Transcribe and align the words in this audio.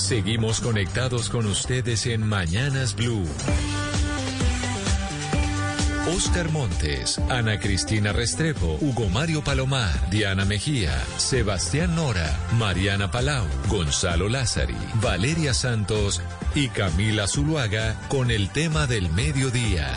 Seguimos 0.00 0.60
conectados 0.60 1.28
con 1.28 1.46
ustedes 1.46 2.06
en 2.06 2.26
Mañanas 2.26 2.96
Blue. 2.96 3.24
Oscar 6.16 6.50
Montes, 6.50 7.18
Ana 7.28 7.60
Cristina 7.60 8.12
Restrepo, 8.12 8.78
Hugo 8.80 9.08
Mario 9.10 9.44
Palomar, 9.44 10.10
Diana 10.10 10.44
Mejía, 10.44 10.98
Sebastián 11.18 11.94
Nora, 11.94 12.36
Mariana 12.58 13.10
Palau, 13.10 13.46
Gonzalo 13.68 14.28
Lázari, 14.28 14.74
Valeria 15.00 15.54
Santos 15.54 16.20
y 16.54 16.68
Camila 16.68 17.28
Zuluaga 17.28 17.94
con 18.08 18.32
el 18.32 18.50
tema 18.50 18.86
del 18.88 19.10
mediodía. 19.10 19.94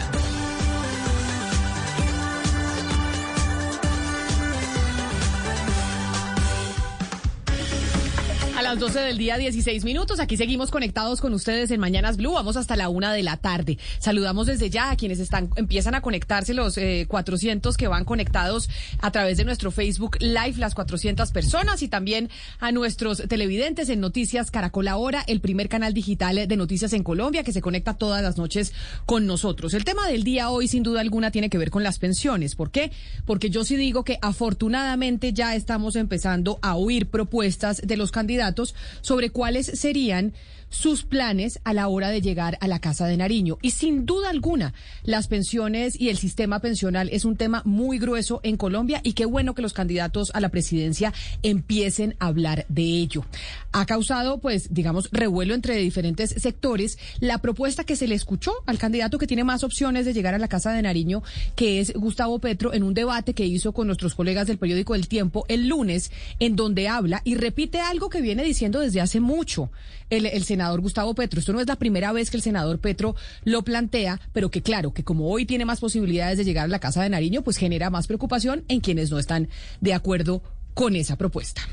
Las 8.73 8.79
12 8.79 9.01
del 9.01 9.17
día, 9.19 9.37
16 9.37 9.85
minutos. 9.85 10.19
Aquí 10.19 10.35
seguimos 10.35 10.71
conectados 10.71 11.21
con 11.21 11.31
ustedes 11.35 11.69
en 11.69 11.79
Mañanas 11.79 12.17
Blue. 12.17 12.33
Vamos 12.33 12.57
hasta 12.57 12.75
la 12.75 12.89
una 12.89 13.13
de 13.13 13.21
la 13.21 13.37
tarde. 13.37 13.77
Saludamos 13.99 14.47
desde 14.47 14.71
ya 14.71 14.89
a 14.89 14.95
quienes 14.95 15.19
están, 15.19 15.51
empiezan 15.57 15.93
a 15.93 16.01
conectarse, 16.01 16.55
los 16.55 16.79
400 17.07 17.75
eh, 17.75 17.77
que 17.77 17.87
van 17.87 18.03
conectados 18.03 18.71
a 18.99 19.11
través 19.11 19.37
de 19.37 19.45
nuestro 19.45 19.69
Facebook 19.69 20.17
Live, 20.21 20.55
las 20.57 20.73
400 20.73 21.29
personas, 21.29 21.83
y 21.83 21.87
también 21.87 22.31
a 22.59 22.71
nuestros 22.71 23.21
televidentes 23.27 23.89
en 23.89 23.99
Noticias 23.99 24.49
Caracol 24.49 24.87
Ahora, 24.87 25.23
el 25.27 25.39
primer 25.39 25.69
canal 25.69 25.93
digital 25.93 26.47
de 26.47 26.57
noticias 26.57 26.93
en 26.93 27.03
Colombia 27.03 27.43
que 27.43 27.53
se 27.53 27.61
conecta 27.61 27.93
todas 27.93 28.23
las 28.23 28.37
noches 28.37 28.73
con 29.05 29.27
nosotros. 29.27 29.75
El 29.75 29.85
tema 29.85 30.07
del 30.07 30.23
día 30.23 30.49
hoy, 30.49 30.67
sin 30.67 30.81
duda 30.81 31.01
alguna, 31.01 31.29
tiene 31.29 31.51
que 31.51 31.59
ver 31.59 31.69
con 31.69 31.83
las 31.83 31.99
pensiones. 31.99 32.55
¿Por 32.55 32.71
qué? 32.71 32.91
Porque 33.25 33.51
yo 33.51 33.65
sí 33.65 33.75
digo 33.75 34.03
que 34.03 34.17
afortunadamente 34.23 35.31
ya 35.31 35.53
estamos 35.53 35.95
empezando 35.95 36.57
a 36.63 36.75
oír 36.75 37.05
propuestas 37.05 37.79
de 37.83 37.97
los 37.97 38.09
candidatos 38.09 38.62
sobre 39.01 39.29
cuáles 39.29 39.65
serían 39.65 40.33
sus 40.73 41.03
planes 41.03 41.59
a 41.63 41.73
la 41.73 41.87
hora 41.87 42.09
de 42.09 42.19
llegar 42.19 42.57
a 42.59 42.67
la 42.67 42.79
Casa 42.79 43.05
de 43.05 43.15
Nariño. 43.15 43.57
Y 43.61 43.71
sin 43.71 44.05
duda 44.05 44.29
alguna, 44.29 44.73
las 45.03 45.27
pensiones 45.27 45.99
y 45.99 46.09
el 46.09 46.17
sistema 46.17 46.59
pensional 46.59 47.09
es 47.11 47.25
un 47.25 47.37
tema 47.37 47.61
muy 47.63 47.99
grueso 47.99 48.41
en 48.43 48.57
Colombia 48.57 48.99
y 49.03 49.13
qué 49.13 49.25
bueno 49.25 49.53
que 49.53 49.61
los 49.61 49.73
candidatos 49.73 50.31
a 50.33 50.41
la 50.41 50.49
presidencia 50.49 51.13
empiecen 51.43 52.15
a 52.19 52.27
hablar 52.27 52.65
de 52.69 52.83
ello. 52.83 53.23
Ha 53.71 53.85
causado, 53.85 54.39
pues, 54.39 54.73
digamos, 54.73 55.09
revuelo 55.11 55.53
entre 55.53 55.77
diferentes 55.77 56.31
sectores 56.31 56.97
la 57.19 57.37
propuesta 57.37 57.83
que 57.83 57.95
se 57.95 58.07
le 58.07 58.15
escuchó 58.15 58.51
al 58.65 58.79
candidato 58.79 59.17
que 59.17 59.27
tiene 59.27 59.43
más 59.43 59.63
opciones 59.63 60.05
de 60.05 60.13
llegar 60.13 60.33
a 60.33 60.39
la 60.39 60.47
Casa 60.47 60.71
de 60.71 60.81
Nariño, 60.81 61.23
que 61.55 61.79
es 61.79 61.93
Gustavo 61.93 62.39
Petro, 62.39 62.73
en 62.73 62.83
un 62.83 62.93
debate 62.93 63.33
que 63.33 63.45
hizo 63.45 63.73
con 63.73 63.87
nuestros 63.87 64.15
colegas 64.15 64.47
del 64.47 64.57
periódico 64.57 64.95
El 64.95 65.07
Tiempo 65.07 65.45
el 65.47 65.67
lunes, 65.67 66.11
en 66.39 66.55
donde 66.55 66.87
habla 66.87 67.21
y 67.23 67.35
repite 67.35 67.79
algo 67.79 68.09
que 68.09 68.21
viene 68.21 68.43
diciendo 68.43 68.79
desde 68.79 69.01
hace 69.01 69.19
mucho 69.19 69.69
el, 70.09 70.25
el 70.25 70.43
senador 70.43 70.62
senador 70.63 70.79
Gustavo 70.79 71.13
Petro. 71.13 71.41
Esto 71.41 71.51
no 71.51 71.59
es 71.59 71.67
la 71.67 71.75
primera 71.75 72.13
vez 72.13 72.29
que 72.31 72.37
el 72.37 72.43
senador 72.43 72.79
Petro 72.79 73.17
lo 73.43 73.63
plantea, 73.63 74.21
pero 74.31 74.49
que 74.49 74.61
claro, 74.61 74.93
que 74.93 75.03
como 75.03 75.29
hoy 75.29 75.45
tiene 75.45 75.65
más 75.65 75.81
posibilidades 75.81 76.37
de 76.37 76.45
llegar 76.45 76.65
a 76.65 76.67
la 76.69 76.79
Casa 76.79 77.03
de 77.03 77.09
Nariño, 77.09 77.41
pues 77.41 77.57
genera 77.57 77.89
más 77.89 78.07
preocupación 78.07 78.63
en 78.69 78.79
quienes 78.79 79.11
no 79.11 79.19
están 79.19 79.49
de 79.81 79.93
acuerdo 79.93 80.41
con 80.73 80.95
esa 80.95 81.17
propuesta. 81.17 81.63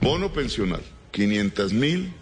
Bono 0.00 0.32
pensional, 0.32 0.80
500 1.12 1.72
mil 1.72 2.12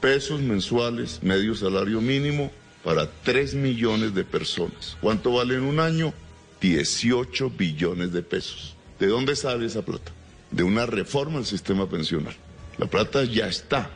pesos 0.00 0.40
mensuales, 0.40 1.18
medio 1.24 1.56
salario 1.56 2.00
mínimo 2.00 2.52
para 2.84 3.10
3 3.24 3.54
millones 3.54 4.14
de 4.14 4.22
personas. 4.22 4.96
¿Cuánto 5.00 5.32
vale 5.32 5.56
en 5.56 5.64
un 5.64 5.80
año? 5.80 6.14
18 6.60 7.50
billones 7.50 8.12
de 8.12 8.22
pesos. 8.22 8.76
¿De 9.00 9.08
dónde 9.08 9.34
sale 9.34 9.66
esa 9.66 9.82
plata? 9.82 10.12
De 10.52 10.62
una 10.62 10.86
reforma 10.86 11.38
al 11.38 11.46
sistema 11.46 11.88
pensional. 11.90 12.36
La 12.78 12.86
plata 12.86 13.24
ya 13.24 13.48
está. 13.48 13.90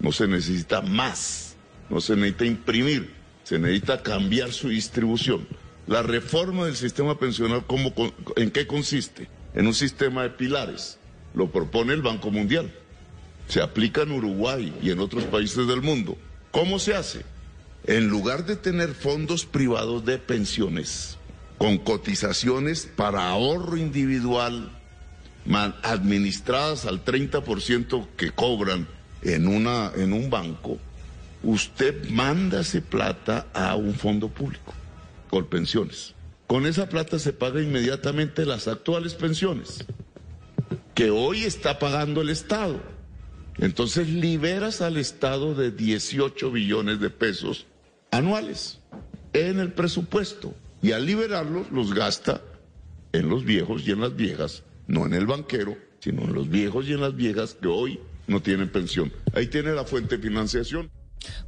No 0.00 0.12
se 0.12 0.26
necesita 0.28 0.80
más, 0.80 1.56
no 1.90 2.00
se 2.00 2.16
necesita 2.16 2.44
imprimir, 2.44 3.12
se 3.44 3.58
necesita 3.58 4.02
cambiar 4.02 4.52
su 4.52 4.68
distribución. 4.68 5.46
La 5.86 6.02
reforma 6.02 6.66
del 6.66 6.76
sistema 6.76 7.18
pensional, 7.18 7.64
¿cómo, 7.66 7.94
¿en 8.36 8.50
qué 8.50 8.66
consiste? 8.66 9.28
En 9.54 9.66
un 9.66 9.74
sistema 9.74 10.22
de 10.22 10.30
pilares. 10.30 10.98
Lo 11.34 11.50
propone 11.50 11.94
el 11.94 12.02
Banco 12.02 12.30
Mundial. 12.30 12.72
Se 13.48 13.62
aplica 13.62 14.02
en 14.02 14.12
Uruguay 14.12 14.74
y 14.82 14.90
en 14.90 15.00
otros 15.00 15.24
países 15.24 15.66
del 15.66 15.80
mundo. 15.80 16.16
¿Cómo 16.50 16.78
se 16.78 16.94
hace? 16.94 17.24
En 17.84 18.08
lugar 18.08 18.44
de 18.44 18.56
tener 18.56 18.94
fondos 18.94 19.46
privados 19.46 20.04
de 20.04 20.18
pensiones 20.18 21.16
con 21.56 21.78
cotizaciones 21.78 22.88
para 22.96 23.28
ahorro 23.28 23.76
individual 23.76 24.70
administradas 25.82 26.84
al 26.84 27.04
30% 27.04 28.06
que 28.16 28.30
cobran 28.30 28.86
en, 29.34 29.48
una, 29.48 29.92
en 29.96 30.12
un 30.12 30.30
banco, 30.30 30.78
usted 31.42 32.08
manda 32.10 32.60
esa 32.60 32.80
plata 32.80 33.46
a 33.52 33.76
un 33.76 33.94
fondo 33.94 34.28
público 34.28 34.74
por 35.30 35.46
pensiones. 35.48 36.14
Con 36.46 36.66
esa 36.66 36.88
plata 36.88 37.18
se 37.18 37.32
paga 37.32 37.60
inmediatamente 37.60 38.46
las 38.46 38.68
actuales 38.68 39.14
pensiones 39.14 39.84
que 40.94 41.10
hoy 41.10 41.44
está 41.44 41.78
pagando 41.78 42.22
el 42.22 42.30
Estado. 42.30 42.80
Entonces 43.58 44.08
liberas 44.08 44.80
al 44.80 44.96
Estado 44.96 45.54
de 45.54 45.70
18 45.70 46.50
billones 46.50 47.00
de 47.00 47.10
pesos 47.10 47.66
anuales 48.10 48.80
en 49.32 49.60
el 49.60 49.72
presupuesto 49.72 50.54
y 50.82 50.92
al 50.92 51.06
liberarlos 51.06 51.70
los 51.70 51.92
gasta 51.92 52.40
en 53.12 53.28
los 53.28 53.44
viejos 53.44 53.86
y 53.86 53.90
en 53.92 54.00
las 54.00 54.16
viejas, 54.16 54.62
no 54.86 55.06
en 55.06 55.14
el 55.14 55.26
banquero, 55.26 55.76
sino 56.00 56.22
en 56.22 56.34
los 56.34 56.48
viejos 56.48 56.88
y 56.88 56.92
en 56.92 57.00
las 57.00 57.14
viejas 57.14 57.54
que 57.54 57.68
hoy 57.68 58.00
no 58.28 58.40
tienen 58.40 58.68
pensión. 58.68 59.12
Ahí 59.32 59.48
tiene 59.48 59.72
la 59.72 59.84
fuente 59.84 60.16
de 60.16 60.22
financiación. 60.22 60.90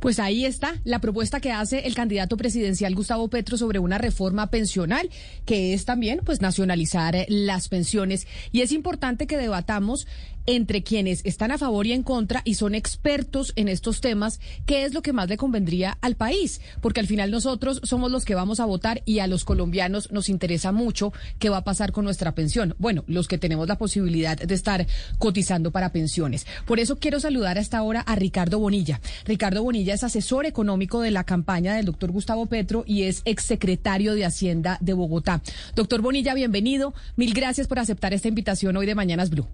Pues 0.00 0.18
ahí 0.18 0.44
está 0.44 0.74
la 0.84 1.00
propuesta 1.00 1.40
que 1.40 1.52
hace 1.52 1.86
el 1.86 1.94
candidato 1.94 2.36
presidencial 2.36 2.94
Gustavo 2.94 3.28
Petro 3.28 3.56
sobre 3.56 3.78
una 3.78 3.98
reforma 3.98 4.50
pensional, 4.50 5.10
que 5.44 5.74
es 5.74 5.84
también 5.84 6.20
pues 6.24 6.40
nacionalizar 6.40 7.26
las 7.28 7.68
pensiones. 7.68 8.26
Y 8.52 8.62
es 8.62 8.72
importante 8.72 9.26
que 9.26 9.36
debatamos 9.36 10.06
entre 10.46 10.82
quienes 10.82 11.20
están 11.24 11.52
a 11.52 11.58
favor 11.58 11.86
y 11.86 11.92
en 11.92 12.02
contra 12.02 12.42
y 12.44 12.54
son 12.54 12.74
expertos 12.74 13.52
en 13.56 13.68
estos 13.68 14.00
temas, 14.00 14.40
qué 14.66 14.84
es 14.84 14.94
lo 14.94 15.02
que 15.02 15.12
más 15.12 15.28
le 15.28 15.36
convendría 15.36 15.98
al 16.00 16.16
país, 16.16 16.60
porque 16.80 17.00
al 17.00 17.06
final 17.06 17.30
nosotros 17.30 17.80
somos 17.84 18.10
los 18.10 18.24
que 18.24 18.34
vamos 18.34 18.60
a 18.60 18.64
votar 18.64 19.02
y 19.04 19.20
a 19.20 19.26
los 19.26 19.44
colombianos 19.44 20.10
nos 20.10 20.28
interesa 20.28 20.72
mucho 20.72 21.12
qué 21.38 21.50
va 21.50 21.58
a 21.58 21.64
pasar 21.64 21.92
con 21.92 22.04
nuestra 22.04 22.34
pensión. 22.34 22.74
Bueno, 22.78 23.04
los 23.06 23.28
que 23.28 23.38
tenemos 23.38 23.68
la 23.68 23.78
posibilidad 23.78 24.36
de 24.36 24.54
estar 24.54 24.86
cotizando 25.18 25.70
para 25.70 25.92
pensiones. 25.92 26.46
Por 26.66 26.80
eso 26.80 26.98
quiero 26.98 27.20
saludar 27.20 27.58
hasta 27.58 27.78
ahora 27.78 28.00
a 28.00 28.14
Ricardo 28.16 28.58
Bonilla. 28.58 29.00
Ricardo 29.24 29.59
Bonilla 29.62 29.94
es 29.94 30.04
asesor 30.04 30.46
económico 30.46 31.00
de 31.00 31.10
la 31.10 31.24
campaña 31.24 31.74
del 31.74 31.86
doctor 31.86 32.10
Gustavo 32.10 32.46
Petro 32.46 32.84
y 32.86 33.04
es 33.04 33.22
exsecretario 33.24 34.14
de 34.14 34.24
Hacienda 34.24 34.78
de 34.80 34.92
Bogotá. 34.92 35.42
Doctor 35.74 36.02
Bonilla, 36.02 36.34
bienvenido. 36.34 36.94
Mil 37.16 37.34
gracias 37.34 37.66
por 37.68 37.78
aceptar 37.78 38.12
esta 38.12 38.28
invitación 38.28 38.76
hoy 38.76 38.86
de 38.86 38.94
Mañanas 38.94 39.30
Blue. 39.30 39.46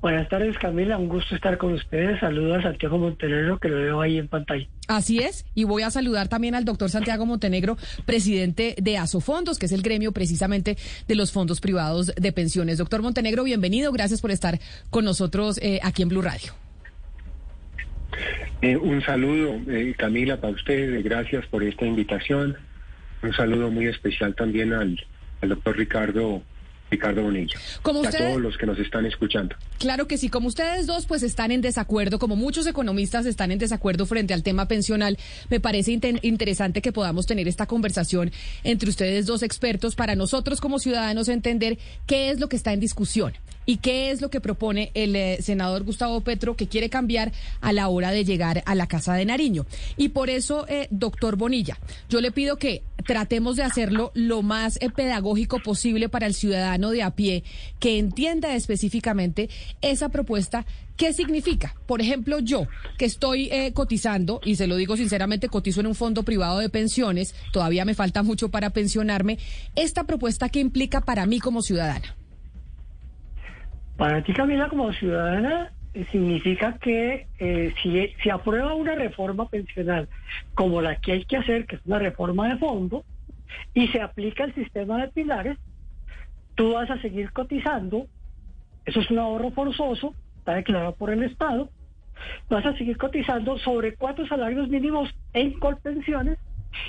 Buenas 0.00 0.30
tardes, 0.30 0.56
Camila. 0.56 0.96
Un 0.96 1.10
gusto 1.10 1.34
estar 1.34 1.58
con 1.58 1.74
ustedes. 1.74 2.18
Saludos 2.20 2.60
a 2.60 2.62
Santiago 2.62 2.96
Montenegro, 2.96 3.58
que 3.58 3.68
lo 3.68 3.76
veo 3.76 4.00
ahí 4.00 4.16
en 4.16 4.28
pantalla. 4.28 4.66
Así 4.88 5.18
es. 5.18 5.44
Y 5.54 5.64
voy 5.64 5.82
a 5.82 5.90
saludar 5.90 6.28
también 6.28 6.54
al 6.54 6.64
doctor 6.64 6.88
Santiago 6.88 7.26
Montenegro, 7.26 7.76
presidente 8.06 8.74
de 8.80 8.96
Asofondos, 8.96 9.58
que 9.58 9.66
es 9.66 9.72
el 9.72 9.82
gremio 9.82 10.12
precisamente 10.12 10.78
de 11.06 11.14
los 11.14 11.32
fondos 11.32 11.60
privados 11.60 12.14
de 12.16 12.32
pensiones. 12.32 12.78
Doctor 12.78 13.02
Montenegro, 13.02 13.44
bienvenido. 13.44 13.92
Gracias 13.92 14.22
por 14.22 14.30
estar 14.30 14.58
con 14.88 15.04
nosotros 15.04 15.58
eh, 15.58 15.80
aquí 15.82 16.02
en 16.02 16.08
Blue 16.08 16.22
Radio. 16.22 16.54
Eh, 18.62 18.76
un 18.76 19.02
saludo, 19.02 19.58
eh, 19.68 19.94
Camila, 19.96 20.40
para 20.40 20.52
ustedes. 20.52 21.02
Gracias 21.02 21.46
por 21.46 21.62
esta 21.62 21.86
invitación. 21.86 22.56
Un 23.22 23.32
saludo 23.34 23.70
muy 23.70 23.86
especial 23.86 24.34
también 24.34 24.72
al, 24.72 24.98
al 25.40 25.48
doctor 25.48 25.76
Ricardo 25.76 26.42
Ricardo 26.90 27.22
Bonilla. 27.22 27.56
Como 27.82 28.04
a 28.04 28.10
todos 28.10 28.40
los 28.40 28.58
que 28.58 28.66
nos 28.66 28.78
están 28.78 29.06
escuchando. 29.06 29.54
Claro 29.78 30.06
que 30.08 30.18
sí, 30.18 30.28
como 30.28 30.48
ustedes 30.48 30.86
dos 30.86 31.06
pues 31.06 31.22
están 31.22 31.52
en 31.52 31.60
desacuerdo, 31.60 32.18
como 32.18 32.36
muchos 32.36 32.66
economistas 32.66 33.26
están 33.26 33.52
en 33.52 33.58
desacuerdo 33.58 34.06
frente 34.06 34.34
al 34.34 34.42
tema 34.42 34.66
pensional, 34.66 35.16
me 35.48 35.60
parece 35.60 35.92
interesante 36.22 36.82
que 36.82 36.92
podamos 36.92 37.26
tener 37.26 37.46
esta 37.46 37.66
conversación 37.66 38.32
entre 38.64 38.90
ustedes 38.90 39.26
dos 39.26 39.42
expertos 39.42 39.94
para 39.94 40.16
nosotros 40.16 40.60
como 40.60 40.78
ciudadanos 40.78 41.28
entender 41.28 41.78
qué 42.06 42.30
es 42.30 42.40
lo 42.40 42.48
que 42.48 42.56
está 42.56 42.72
en 42.72 42.80
discusión 42.80 43.32
y 43.70 43.76
qué 43.76 44.10
es 44.10 44.20
lo 44.20 44.30
que 44.30 44.40
propone 44.40 44.90
el 44.94 45.14
eh, 45.14 45.38
senador 45.40 45.84
Gustavo 45.84 46.22
Petro 46.22 46.56
que 46.56 46.66
quiere 46.66 46.90
cambiar 46.90 47.30
a 47.60 47.72
la 47.72 47.86
hora 47.86 48.10
de 48.10 48.24
llegar 48.24 48.64
a 48.66 48.74
la 48.74 48.88
Casa 48.88 49.14
de 49.14 49.24
Nariño. 49.24 49.64
Y 49.96 50.08
por 50.08 50.28
eso, 50.28 50.66
eh, 50.66 50.88
doctor 50.90 51.36
Bonilla, 51.36 51.78
yo 52.08 52.20
le 52.20 52.32
pido 52.32 52.56
que 52.56 52.82
tratemos 53.06 53.54
de 53.54 53.62
hacerlo 53.62 54.10
lo 54.14 54.42
más 54.42 54.76
eh, 54.80 54.90
pedagógico 54.90 55.60
posible 55.60 56.08
para 56.08 56.26
el 56.26 56.34
ciudadano 56.34 56.90
de 56.90 57.04
a 57.04 57.12
pie, 57.12 57.44
que 57.78 58.00
entienda 58.00 58.56
específicamente 58.56 59.48
esa 59.82 60.08
propuesta 60.08 60.66
¿Qué 60.96 61.14
significa? 61.14 61.74
Por 61.86 62.02
ejemplo, 62.02 62.40
yo 62.40 62.66
que 62.98 63.06
estoy 63.06 63.50
cotizando, 63.72 64.38
y 64.44 64.56
se 64.56 64.66
lo 64.66 64.76
digo 64.76 64.98
sinceramente, 64.98 65.48
cotizo 65.48 65.80
en 65.80 65.86
un 65.86 65.94
fondo 65.94 66.24
privado 66.24 66.58
de 66.58 66.68
pensiones, 66.68 67.34
todavía 67.54 67.86
me 67.86 67.94
falta 67.94 68.22
mucho 68.22 68.50
para 68.50 68.68
pensionarme, 68.68 69.38
esta 69.76 70.04
propuesta 70.04 70.50
qué 70.50 70.60
implica 70.60 71.00
para 71.00 71.24
mí 71.24 71.40
como 71.40 71.62
ciudadana. 71.62 72.19
Para 74.00 74.22
ti, 74.22 74.32
Camila, 74.32 74.70
como 74.70 74.94
ciudadana, 74.94 75.72
significa 76.10 76.78
que 76.78 77.26
eh, 77.38 77.74
si, 77.82 78.08
si 78.22 78.30
aprueba 78.30 78.72
una 78.72 78.94
reforma 78.94 79.46
pensional 79.46 80.08
como 80.54 80.80
la 80.80 80.96
que 80.96 81.12
hay 81.12 81.24
que 81.26 81.36
hacer, 81.36 81.66
que 81.66 81.76
es 81.76 81.82
una 81.84 81.98
reforma 81.98 82.48
de 82.48 82.56
fondo, 82.56 83.04
y 83.74 83.88
se 83.88 84.00
aplica 84.00 84.44
el 84.44 84.54
sistema 84.54 85.02
de 85.02 85.08
pilares, 85.08 85.58
tú 86.54 86.72
vas 86.72 86.88
a 86.90 86.98
seguir 87.02 87.30
cotizando, 87.32 88.06
eso 88.86 89.00
es 89.00 89.10
un 89.10 89.18
ahorro 89.18 89.50
forzoso, 89.50 90.14
está 90.38 90.54
declarado 90.54 90.94
por 90.94 91.10
el 91.10 91.22
Estado, 91.22 91.68
vas 92.48 92.64
a 92.64 92.74
seguir 92.78 92.96
cotizando 92.96 93.58
sobre 93.58 93.96
cuatro 93.96 94.26
salarios 94.26 94.70
mínimos 94.70 95.14
en 95.34 95.60
colpensiones 95.60 96.38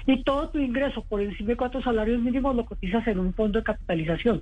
y 0.06 0.24
todo 0.24 0.48
tu 0.48 0.60
ingreso 0.60 1.04
por 1.04 1.19
encima 1.19 1.50
de 1.50 1.58
cuatro 1.58 1.81
salarios 1.84 2.22
mínimos 2.22 2.56
lo 2.56 2.63
cotizas 2.63 3.06
en 3.06 3.19
un 3.19 3.34
fondo 3.34 3.60
de 3.60 3.66
capitalización. 3.66 4.42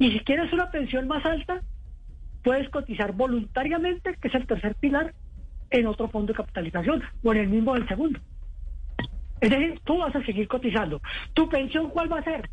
Y 0.00 0.10
si 0.10 0.18
quieres 0.24 0.52
una 0.52 0.72
pensión 0.72 1.06
más 1.06 1.24
alta, 1.24 1.62
puedes 2.42 2.68
cotizar 2.70 3.12
voluntariamente, 3.12 4.16
que 4.20 4.28
es 4.28 4.34
el 4.34 4.46
tercer 4.46 4.74
pilar, 4.76 5.14
en 5.70 5.86
otro 5.86 6.08
fondo 6.08 6.32
de 6.32 6.36
capitalización 6.36 7.02
o 7.22 7.32
en 7.32 7.38
el 7.38 7.48
mismo 7.48 7.74
del 7.74 7.86
segundo. 7.86 8.18
Es 9.40 9.50
decir, 9.50 9.80
tú 9.84 9.98
vas 9.98 10.14
a 10.14 10.24
seguir 10.24 10.48
cotizando. 10.48 11.00
¿Tu 11.32 11.48
pensión 11.48 11.90
cuál 11.90 12.12
va 12.12 12.18
a 12.18 12.24
ser? 12.24 12.50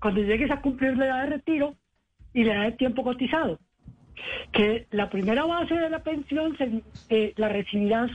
Cuando 0.00 0.20
llegues 0.20 0.50
a 0.50 0.60
cumplir 0.60 0.96
la 0.96 1.06
edad 1.06 1.22
de 1.22 1.30
retiro 1.30 1.74
y 2.34 2.44
la 2.44 2.54
edad 2.54 2.64
de 2.64 2.72
tiempo 2.72 3.02
cotizado. 3.02 3.58
Que 4.52 4.86
la 4.90 5.08
primera 5.08 5.44
base 5.44 5.74
de 5.74 5.88
la 5.88 6.00
pensión 6.00 6.56
se, 6.58 6.82
eh, 7.08 7.32
la 7.36 7.48
recibirás 7.48 8.10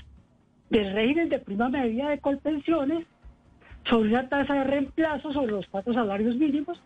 del 0.69 0.93
régimen 0.93 1.29
de 1.29 1.39
prima 1.39 1.69
media 1.69 2.09
de 2.09 2.19
colpensiones 2.19 3.05
sobre 3.85 4.09
una 4.09 4.29
tasa 4.29 4.53
de 4.53 4.63
reemplazo 4.65 5.33
sobre 5.33 5.51
los 5.51 5.67
cuatro 5.67 5.93
salarios 5.93 6.35
mínimos 6.35 6.79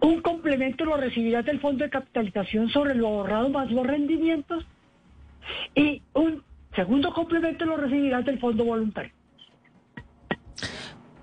un 0.00 0.20
complemento 0.20 0.84
lo 0.84 0.96
recibirás 0.96 1.44
del 1.44 1.60
fondo 1.60 1.84
de 1.84 1.90
capitalización 1.90 2.68
sobre 2.68 2.94
lo 2.94 3.08
ahorrado 3.08 3.48
más 3.50 3.70
los 3.70 3.86
rendimientos 3.86 4.64
y 5.74 6.02
un 6.12 6.42
segundo 6.74 7.12
complemento 7.12 7.64
lo 7.64 7.76
recibirás 7.76 8.24
del 8.24 8.38
fondo 8.38 8.64
voluntario. 8.64 9.12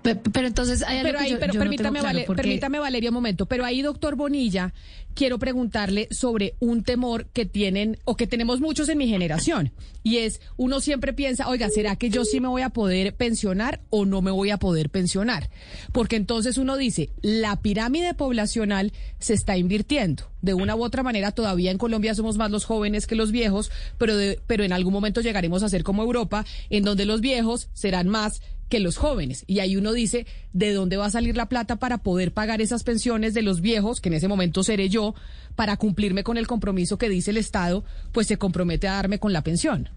Pero, 0.04 0.46
entonces, 0.46 0.84
pero 1.02 1.18
ahí, 1.18 1.34
pero 1.40 1.54
permítame, 1.54 2.26
permítame, 2.36 2.78
Valeria, 2.78 3.08
un 3.08 3.14
momento. 3.14 3.46
Pero 3.46 3.64
ahí, 3.64 3.80
doctor 3.80 4.16
Bonilla, 4.16 4.74
quiero 5.14 5.38
preguntarle 5.38 6.08
sobre 6.10 6.56
un 6.60 6.82
temor 6.82 7.26
que 7.32 7.46
tienen 7.46 7.98
o 8.04 8.14
que 8.14 8.26
tenemos 8.26 8.60
muchos 8.60 8.90
en 8.90 8.98
mi 8.98 9.08
generación. 9.08 9.72
Y 10.02 10.18
es, 10.18 10.42
uno 10.58 10.80
siempre 10.80 11.14
piensa, 11.14 11.48
oiga, 11.48 11.70
¿será 11.70 11.96
que 11.96 12.10
yo 12.10 12.26
sí 12.26 12.38
me 12.38 12.48
voy 12.48 12.60
a 12.60 12.68
poder 12.68 13.14
pensionar 13.14 13.80
o 13.88 14.04
no 14.04 14.20
me 14.20 14.30
voy 14.30 14.50
a 14.50 14.58
poder 14.58 14.90
pensionar? 14.90 15.48
Porque 15.92 16.16
entonces 16.16 16.58
uno 16.58 16.76
dice, 16.76 17.08
la 17.22 17.62
pirámide 17.62 18.12
poblacional 18.12 18.92
se 19.18 19.32
está 19.32 19.56
invirtiendo. 19.56 20.24
De 20.42 20.52
una 20.52 20.76
u 20.76 20.84
otra 20.84 21.02
manera, 21.02 21.32
todavía 21.32 21.70
en 21.70 21.78
Colombia 21.78 22.14
somos 22.14 22.36
más 22.36 22.50
los 22.50 22.66
jóvenes 22.66 23.06
que 23.06 23.14
los 23.14 23.32
viejos, 23.32 23.70
pero, 23.96 24.12
pero 24.46 24.64
en 24.64 24.74
algún 24.74 24.92
momento 24.92 25.22
llegaremos 25.22 25.62
a 25.62 25.70
ser 25.70 25.82
como 25.82 26.02
Europa, 26.02 26.44
en 26.68 26.84
donde 26.84 27.06
los 27.06 27.22
viejos 27.22 27.70
serán 27.72 28.08
más 28.08 28.42
que 28.68 28.80
los 28.80 28.96
jóvenes. 28.96 29.44
Y 29.46 29.60
ahí 29.60 29.76
uno 29.76 29.92
dice, 29.92 30.26
¿de 30.52 30.72
dónde 30.72 30.96
va 30.96 31.06
a 31.06 31.10
salir 31.10 31.36
la 31.36 31.48
plata 31.48 31.76
para 31.76 31.98
poder 31.98 32.32
pagar 32.32 32.60
esas 32.60 32.84
pensiones 32.84 33.34
de 33.34 33.42
los 33.42 33.60
viejos, 33.60 34.00
que 34.00 34.08
en 34.08 34.14
ese 34.14 34.28
momento 34.28 34.62
seré 34.62 34.88
yo, 34.88 35.14
para 35.56 35.76
cumplirme 35.76 36.24
con 36.24 36.36
el 36.36 36.46
compromiso 36.46 36.98
que 36.98 37.08
dice 37.08 37.30
el 37.30 37.36
Estado, 37.36 37.84
pues 38.12 38.26
se 38.26 38.38
compromete 38.38 38.88
a 38.88 38.94
darme 38.94 39.18
con 39.18 39.32
la 39.32 39.42
pensión? 39.42 39.88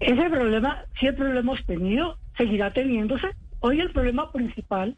Ese 0.00 0.30
problema 0.30 0.84
siempre 0.98 1.32
lo 1.32 1.40
hemos 1.40 1.64
tenido, 1.66 2.18
seguirá 2.36 2.72
teniéndose. 2.72 3.28
Hoy 3.60 3.80
el 3.80 3.92
problema 3.92 4.32
principal 4.32 4.96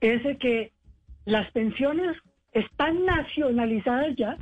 es 0.00 0.22
de 0.22 0.38
que 0.38 0.72
las 1.24 1.50
pensiones 1.50 2.16
están 2.52 3.04
nacionalizadas 3.04 4.14
ya, 4.16 4.36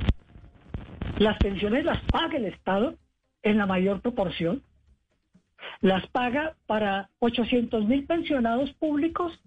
las 1.17 1.37
pensiones 1.37 1.85
las 1.85 2.01
paga 2.11 2.37
el 2.37 2.45
Estado 2.45 2.95
en 3.41 3.57
la 3.57 3.65
mayor 3.65 4.01
proporción 4.01 4.61
las 5.81 6.07
paga 6.07 6.55
para 6.65 7.09
800 7.19 7.85
mil 7.85 8.05
pensionados 8.05 8.71
públicos 8.73 9.39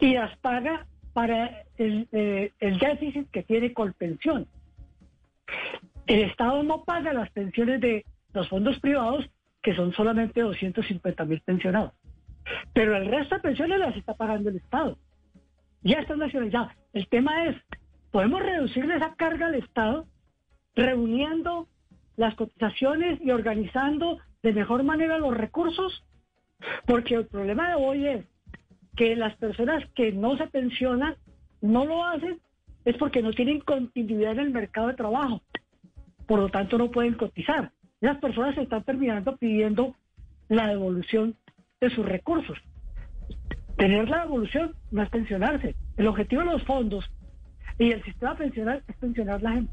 y 0.00 0.14
las 0.14 0.36
paga 0.38 0.86
para 1.12 1.64
eh, 1.78 2.52
el, 2.60 2.78
déficit 2.78 3.28
que 3.30 3.42
tiene 3.42 3.72
Colpensión. 3.72 4.46
El 6.06 6.20
Estado 6.20 6.62
no 6.62 6.84
paga 6.84 7.12
las 7.12 7.30
pensiones 7.30 7.80
de 7.80 8.06
los 8.32 8.48
fondos 8.48 8.78
privados, 8.78 9.28
que 9.62 9.74
son 9.74 9.92
solamente 9.92 10.40
250 10.40 11.24
mil 11.24 11.40
pensionados. 11.40 11.92
Pero 12.72 12.96
el 12.96 13.06
resto 13.06 13.34
de 13.34 13.40
pensiones 13.40 13.78
las 13.78 13.96
está 13.96 14.14
pagando 14.14 14.48
el 14.48 14.56
Estado. 14.56 14.96
Ya 15.82 15.98
está 15.98 16.16
nacionalizado. 16.16 16.70
El 16.92 17.08
tema 17.08 17.46
es, 17.46 17.56
¿podemos 18.10 18.40
reducirle 18.40 18.96
esa 18.96 19.14
carga 19.16 19.46
al 19.46 19.56
Estado 19.56 20.06
reuniendo 20.74 21.66
las 22.16 22.34
cotizaciones 22.36 23.20
y 23.20 23.30
organizando 23.30 24.18
de 24.42 24.52
mejor 24.52 24.82
manera 24.84 25.18
los 25.18 25.36
recursos, 25.36 26.04
porque 26.86 27.14
el 27.14 27.26
problema 27.26 27.70
de 27.70 27.74
hoy 27.76 28.06
es 28.06 28.24
que 28.96 29.16
las 29.16 29.36
personas 29.36 29.84
que 29.94 30.12
no 30.12 30.36
se 30.36 30.46
pensionan 30.48 31.16
no 31.60 31.84
lo 31.84 32.04
hacen 32.04 32.40
es 32.84 32.96
porque 32.96 33.22
no 33.22 33.32
tienen 33.32 33.60
continuidad 33.60 34.32
en 34.32 34.40
el 34.40 34.50
mercado 34.50 34.88
de 34.88 34.94
trabajo, 34.94 35.42
por 36.26 36.40
lo 36.40 36.48
tanto 36.48 36.78
no 36.78 36.90
pueden 36.90 37.14
cotizar. 37.14 37.72
Las 38.00 38.18
personas 38.18 38.54
se 38.54 38.62
están 38.62 38.84
terminando 38.84 39.36
pidiendo 39.36 39.94
la 40.48 40.68
devolución 40.68 41.36
de 41.80 41.90
sus 41.90 42.06
recursos. 42.06 42.58
Tener 43.76 44.08
la 44.08 44.22
devolución 44.22 44.74
no 44.90 45.02
es 45.02 45.10
pensionarse. 45.10 45.74
El 45.96 46.06
objetivo 46.06 46.42
de 46.42 46.52
los 46.52 46.62
fondos 46.64 47.04
y 47.78 47.92
el 47.92 48.02
sistema 48.04 48.36
pensional 48.36 48.82
es 48.88 48.96
pensionar 48.96 49.42
la 49.42 49.52
gente. 49.52 49.72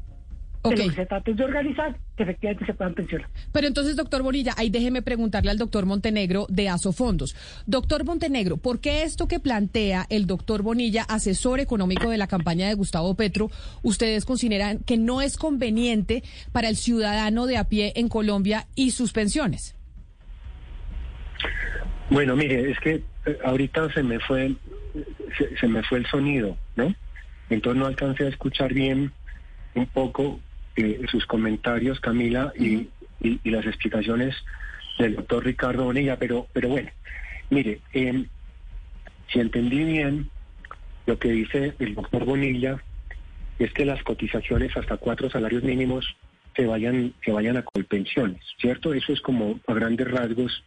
Okay. 0.72 0.90
se 0.90 1.06
trata 1.06 1.32
de 1.32 1.44
organizar 1.44 1.96
que 2.16 2.22
efectivamente 2.22 2.66
se 2.66 2.74
puedan 2.74 2.94
pensionar. 2.94 3.28
Pero 3.52 3.66
entonces, 3.66 3.96
doctor 3.96 4.22
Bonilla, 4.22 4.52
ahí 4.56 4.70
déjeme 4.70 5.02
preguntarle 5.02 5.50
al 5.50 5.58
doctor 5.58 5.86
Montenegro 5.86 6.46
de 6.48 6.68
Asofondos. 6.68 7.36
Doctor 7.66 8.04
Montenegro, 8.04 8.56
¿por 8.56 8.80
qué 8.80 9.02
esto 9.02 9.28
que 9.28 9.40
plantea 9.40 10.06
el 10.10 10.26
doctor 10.26 10.62
Bonilla, 10.62 11.02
asesor 11.02 11.60
económico 11.60 12.10
de 12.10 12.18
la 12.18 12.26
campaña 12.26 12.68
de 12.68 12.74
Gustavo 12.74 13.14
Petro, 13.14 13.50
ustedes 13.82 14.24
consideran 14.24 14.78
que 14.78 14.96
no 14.96 15.22
es 15.22 15.36
conveniente 15.36 16.22
para 16.52 16.68
el 16.68 16.76
ciudadano 16.76 17.46
de 17.46 17.56
a 17.56 17.64
pie 17.64 17.92
en 17.96 18.08
Colombia 18.08 18.66
y 18.74 18.90
sus 18.90 19.12
pensiones? 19.12 19.76
Bueno, 22.10 22.36
mire, 22.36 22.70
es 22.70 22.78
que 22.80 23.02
eh, 23.26 23.38
ahorita 23.44 23.92
se 23.92 24.02
me 24.02 24.20
fue 24.20 24.54
se 25.60 25.68
me 25.68 25.82
fue 25.82 25.98
el 25.98 26.06
sonido, 26.06 26.56
¿no? 26.76 26.94
Entonces 27.50 27.78
no 27.78 27.86
alcancé 27.86 28.24
a 28.24 28.28
escuchar 28.28 28.72
bien 28.72 29.12
un 29.74 29.86
poco 29.86 30.40
eh, 30.76 31.00
sus 31.10 31.26
comentarios, 31.26 32.00
Camila, 32.00 32.52
y, 32.58 32.88
las 33.44 33.66
explicaciones 33.66 34.36
del 34.98 35.16
doctor 35.16 35.44
Ricardo 35.44 35.84
Bonilla, 35.84 36.18
pero, 36.18 36.46
pero 36.52 36.68
bueno, 36.68 36.90
mire, 37.48 37.80
em, 37.92 38.26
si 39.32 39.40
entendí 39.40 39.82
bien, 39.84 40.30
lo 41.06 41.18
que 41.18 41.30
dice 41.30 41.74
el 41.78 41.94
doctor 41.94 42.24
Bonilla 42.24 42.76
es 43.58 43.72
que 43.72 43.86
las 43.86 44.02
cotizaciones 44.02 44.76
hasta 44.76 44.98
cuatro 44.98 45.30
salarios 45.30 45.62
mínimos 45.62 46.14
se 46.54 46.66
vayan, 46.66 47.14
se 47.24 47.32
vayan 47.32 47.56
a 47.56 47.62
colpensiones, 47.62 48.42
¿cierto? 48.60 48.92
Eso 48.92 49.12
es 49.12 49.20
como 49.22 49.58
a 49.66 49.74
grandes 49.74 50.10
rasgos 50.10 50.62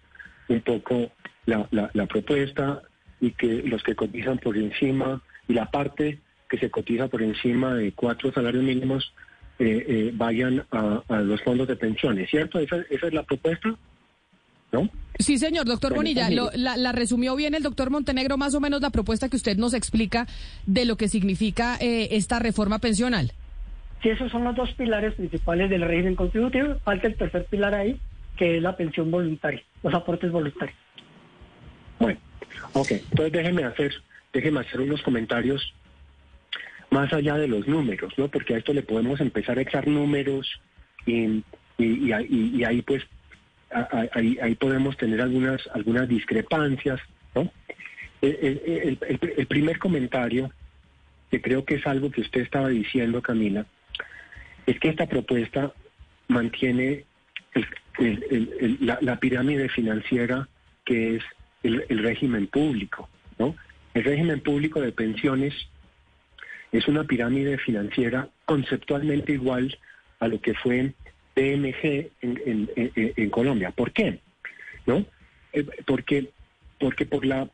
un 0.48 0.62
poco 0.62 1.12
la, 1.46 1.68
la 1.72 2.06
propuesta 2.08 2.82
y 3.22 3.32
que 3.32 3.64
los 3.64 3.84
que 3.84 3.96
cotizan 3.96 4.40
por 4.40 4.58
encima 4.58 5.22
y 5.48 5.54
la 5.54 5.70
parte 5.70 6.20
que 6.50 6.58
se 6.58 6.72
cotiza 6.72 7.08
por 7.08 7.22
encima 7.22 7.76
de 7.76 7.92
cuatro 7.92 8.32
salarios 8.32 8.64
mínimos 8.64 9.14
eh, 9.60 9.86
eh, 9.88 10.12
vayan 10.14 10.66
a, 10.72 11.04
los 11.22 11.42
fondos 11.42 11.68
de 11.68 11.76
pensiones, 11.76 12.30
¿cierto? 12.30 12.60
Esa, 12.60 12.78
es 12.90 13.14
la 13.14 13.24
propuesta, 13.24 13.76
¿no? 14.72 14.90
Sí, 15.18 15.38
señor, 15.38 15.66
doctor 15.66 15.94
Bonilla, 15.94 16.30
la, 16.30 16.92
resumió 16.94 17.36
bien 17.36 17.54
el 17.54 17.64
doctor 17.64 17.90
Montenegro, 17.90 18.38
más 18.38 18.56
o 18.56 18.62
menos 18.62 18.82
la 18.82 18.90
propuesta 18.90 19.28
que 19.28 19.36
usted 19.36 19.58
nos 19.58 19.74
explica 19.74 20.28
de 20.66 20.86
lo 20.86 20.96
que 20.96 21.10
significa 21.10 21.76
eh, 21.82 22.08
esta 22.12 22.40
reforma 22.40 22.80
pensional. 22.80 23.34
Sí, 24.02 24.08
esos 24.08 24.32
son 24.32 24.46
los 24.46 24.56
dos 24.56 24.72
pilares 24.76 25.16
principales 25.16 25.70
del 25.70 25.82
régimen 25.82 26.16
contributivo. 26.16 26.80
Falta 26.86 27.08
el 27.08 27.16
tercer 27.16 27.44
pilar 27.44 27.76
ahí, 27.76 28.00
que 28.38 28.56
es 28.56 28.64
la 28.64 28.78
pensión 28.78 29.12
voluntaria, 29.12 29.62
los 29.84 29.94
aportes 29.94 30.32
voluntarios. 30.32 30.78
Bueno, 32.00 32.18
ok, 32.72 32.92
entonces 32.92 33.34
déjeme 33.34 33.66
hacer, 33.66 33.94
déjeme 34.32 34.62
hacer 34.62 34.80
unos 34.80 35.02
comentarios 35.02 35.74
más 36.92 37.14
allá 37.14 37.36
de 37.38 37.48
los 37.48 37.68
números, 37.68 38.14
¿no? 38.18 38.28
Porque 38.28 38.56
a 38.56 38.58
esto 38.58 38.74
le 38.74 38.82
podemos 38.82 39.22
empezar 39.22 39.58
a 39.58 39.62
echar 39.62 39.88
números 39.88 40.60
y, 41.06 41.44
y, 41.78 42.64
ahí 42.64 42.82
pues 42.82 43.04
ahí, 44.14 44.56
podemos 44.56 44.98
tener 44.98 45.22
algunas 45.22 45.62
algunas 45.74 46.08
discrepancias, 46.08 47.00
¿no? 47.36 47.52
El, 48.22 48.98
primer 49.48 49.80
comentario, 49.80 50.52
que 51.32 51.42
creo 51.42 51.64
que 51.64 51.76
es 51.76 51.88
algo 51.88 52.12
que 52.12 52.22
usted 52.22 52.42
estaba 52.42 52.70
diciendo, 52.70 53.22
Camila, 53.22 53.66
es 54.66 54.80
que 54.80 54.90
esta 54.90 55.08
propuesta 55.08 55.72
mantiene 56.28 57.06
la, 58.82 58.98
la, 59.02 59.20
pirámide 59.20 59.70
financiera 59.70 60.48
que 60.86 61.18
es 61.18 61.24
el, 61.64 62.00
régimen 62.00 62.48
público, 62.48 63.08
¿no? 63.38 63.56
El 63.94 64.04
régimen 64.04 64.42
público 64.42 64.82
de 64.82 64.92
pensiones 64.92 65.54
es 66.72 66.88
una 66.88 67.04
pirámide 67.04 67.58
financiera 67.58 68.30
conceptualmente 68.46 69.34
igual 69.34 69.78
a 70.20 70.28
lo 70.28 70.40
que 70.42 70.54
fue 70.54 70.94
DMG 71.36 72.10
en, 72.22 73.30
Colombia. 73.30 73.72
¿Por 73.72 73.92
qué? 73.92 74.20
¿No? 74.86 75.06
Eh, 75.54 75.66
porque, 75.86 76.30
porque 76.80 77.06
por 77.06 77.26
la 77.26 77.50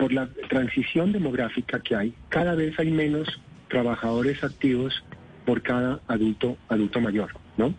por 0.00 0.14
la 0.14 0.30
transición 0.48 1.12
demográfica 1.12 1.78
que 1.80 1.94
hay, 1.94 2.14
cada 2.30 2.54
vez 2.54 2.78
hay 2.80 2.90
menos 2.90 3.28
trabajadores 3.68 4.42
activos 4.42 5.04
por 5.44 5.60
cada 5.60 6.00
adulto 6.08 6.56
adulto 6.70 7.02
mayor, 7.02 7.30
¿no? 7.58 7.74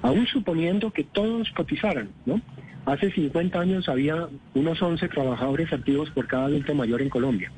Aún 0.00 0.26
suponiendo 0.26 0.90
que 0.90 1.04
todos 1.04 1.50
cotizaran, 1.50 2.08
¿no? 2.24 2.40
Hace 2.86 3.10
50 3.10 3.60
años 3.60 3.90
había 3.90 4.26
unos 4.54 4.80
11 4.80 5.06
trabajadores 5.08 5.70
activos 5.70 6.08
por 6.10 6.26
cada 6.26 6.46
adulto 6.46 6.74
mayor 6.74 7.02
en 7.02 7.10
Colombia. 7.10 7.52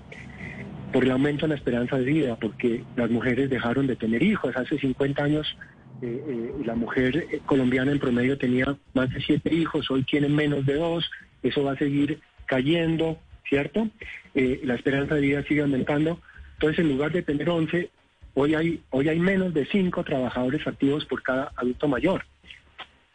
Por 0.92 1.04
el 1.04 1.11
aumento 1.11 1.45
en 1.45 1.50
la 1.50 1.57
esperanza 1.57 1.99
de 1.99 2.04
vida, 2.04 2.37
porque 2.37 2.85
las 2.97 3.11
mujeres 3.11 3.50
dejaron 3.50 3.87
de 3.87 3.97
tener 3.97 4.23
hijos. 4.23 4.57
Hace 4.57 4.78
50 4.78 5.23
años 5.23 5.57
eh, 6.00 6.25
eh, 6.26 6.52
la 6.64 6.75
mujer 6.75 7.26
colombiana 7.47 7.92
en 7.92 7.99
promedio 7.99 8.38
tenía 8.38 8.76
más 8.95 9.11
de 9.11 9.21
7 9.21 9.54
hijos, 9.54 9.90
hoy 9.90 10.02
tiene 10.04 10.28
menos 10.28 10.64
de 10.64 10.75
2. 10.75 11.11
Eso 11.42 11.62
va 11.62 11.73
a 11.73 11.76
seguir 11.76 12.21
cayendo, 12.47 13.18
¿cierto? 13.49 13.88
Eh, 14.35 14.61
la 14.64 14.75
esperanza 14.75 15.14
de 15.14 15.21
vida 15.21 15.42
sigue 15.45 15.62
aumentando. 15.62 16.21
Entonces, 16.54 16.80
en 16.80 16.88
lugar 16.88 17.12
de 17.12 17.23
tener 17.23 17.49
11, 17.49 17.90
hoy 18.35 18.54
hay, 18.54 18.80
hoy 18.90 19.09
hay 19.09 19.18
menos 19.18 19.52
de 19.54 19.66
5 19.66 20.04
trabajadores 20.04 20.66
activos 20.66 21.04
por 21.04 21.23
cada 21.23 21.52
adulto 21.57 21.87
mayor 21.87 22.25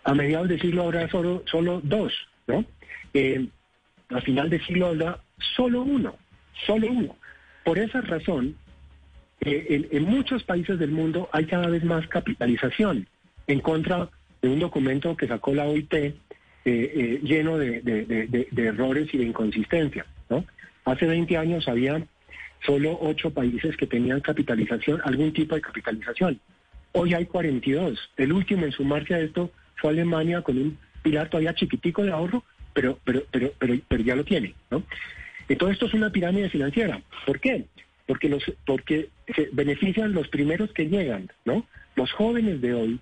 a 0.04 0.14
mediados 0.14 0.50
del 0.50 0.62
siglo 0.62 0.84
habrá 0.84 1.08
solo, 1.10 1.44
solo 1.46 1.80
dos, 1.84 2.14
¿no? 2.48 2.66
Eh, 3.14 3.48
a 4.10 4.22
final 4.22 4.50
del 4.50 4.66
siglo 4.66 4.88
habrá 4.88 5.20
solo 5.56 5.82
uno, 5.82 6.16
solo 6.66 6.88
uno. 6.88 7.16
Por 7.64 7.80
esa 7.80 8.02
razón, 8.02 8.56
eh, 9.42 9.88
en, 9.92 10.04
muchos 10.04 10.44
países 10.44 10.80
del 10.80 10.92
mundo 10.92 11.30
hay 11.32 11.46
cada 11.46 11.68
vez 11.68 11.84
más 11.84 12.08
capitalización 12.08 13.08
en 13.48 13.60
contra 13.60 14.10
de 14.42 14.50
un 14.50 14.60
documento 14.60 15.16
que 15.16 15.28
sacó 15.28 15.54
la 15.54 15.66
OIT 15.66 15.94
eh, 16.66 17.20
lleno 17.24 17.58
de, 17.58 18.48
errores 18.56 19.14
y 19.14 19.18
de 19.18 19.26
inconsistencias. 19.26 20.06
Hace 20.86 21.06
20 21.06 21.38
años 21.38 21.68
había 21.68 22.06
solo 22.66 22.98
ocho 23.02 23.32
países 23.32 23.78
que 23.78 23.88
tenían 23.88 24.20
capitalización, 24.20 25.02
algún 25.04 25.32
tipo 25.32 25.56
de 25.56 25.62
capitalización. 25.62 26.40
Hoy 26.92 27.14
hay 27.14 27.26
42. 27.26 28.00
El 28.18 28.34
último 28.34 28.66
en 28.66 28.72
sumarse 28.72 29.16
a 29.16 29.20
esto 29.20 29.52
fue 29.76 29.92
Alemania 29.92 30.42
con 30.42 30.58
un 30.58 30.78
pilar 31.02 31.30
todavía 31.30 31.56
chiquitico 31.56 32.04
de 32.04 32.12
ahorro, 32.12 32.44
pero, 32.74 33.00
pero, 33.04 33.24
pero, 33.32 33.52
pero, 33.58 33.76
pero 33.88 34.04
ya 34.04 34.16
lo 34.16 34.24
tiene, 34.24 34.54
¿no? 34.70 34.84
Entonces 35.50 35.76
esto 35.76 35.86
es 35.88 35.94
una 35.94 36.12
pirámide 36.12 36.50
financiera. 36.50 37.02
¿Por 37.26 37.40
qué? 37.40 37.66
Porque 38.08 38.30
los, 38.30 38.44
porque 38.66 39.10
se 39.36 39.50
benefician 39.52 40.14
los 40.14 40.28
primeros 40.28 40.72
que 40.74 40.88
llegan, 40.88 41.30
¿no? 41.46 41.66
Los 41.96 42.12
jóvenes 42.12 42.62
de 42.62 42.74
hoy 42.74 43.00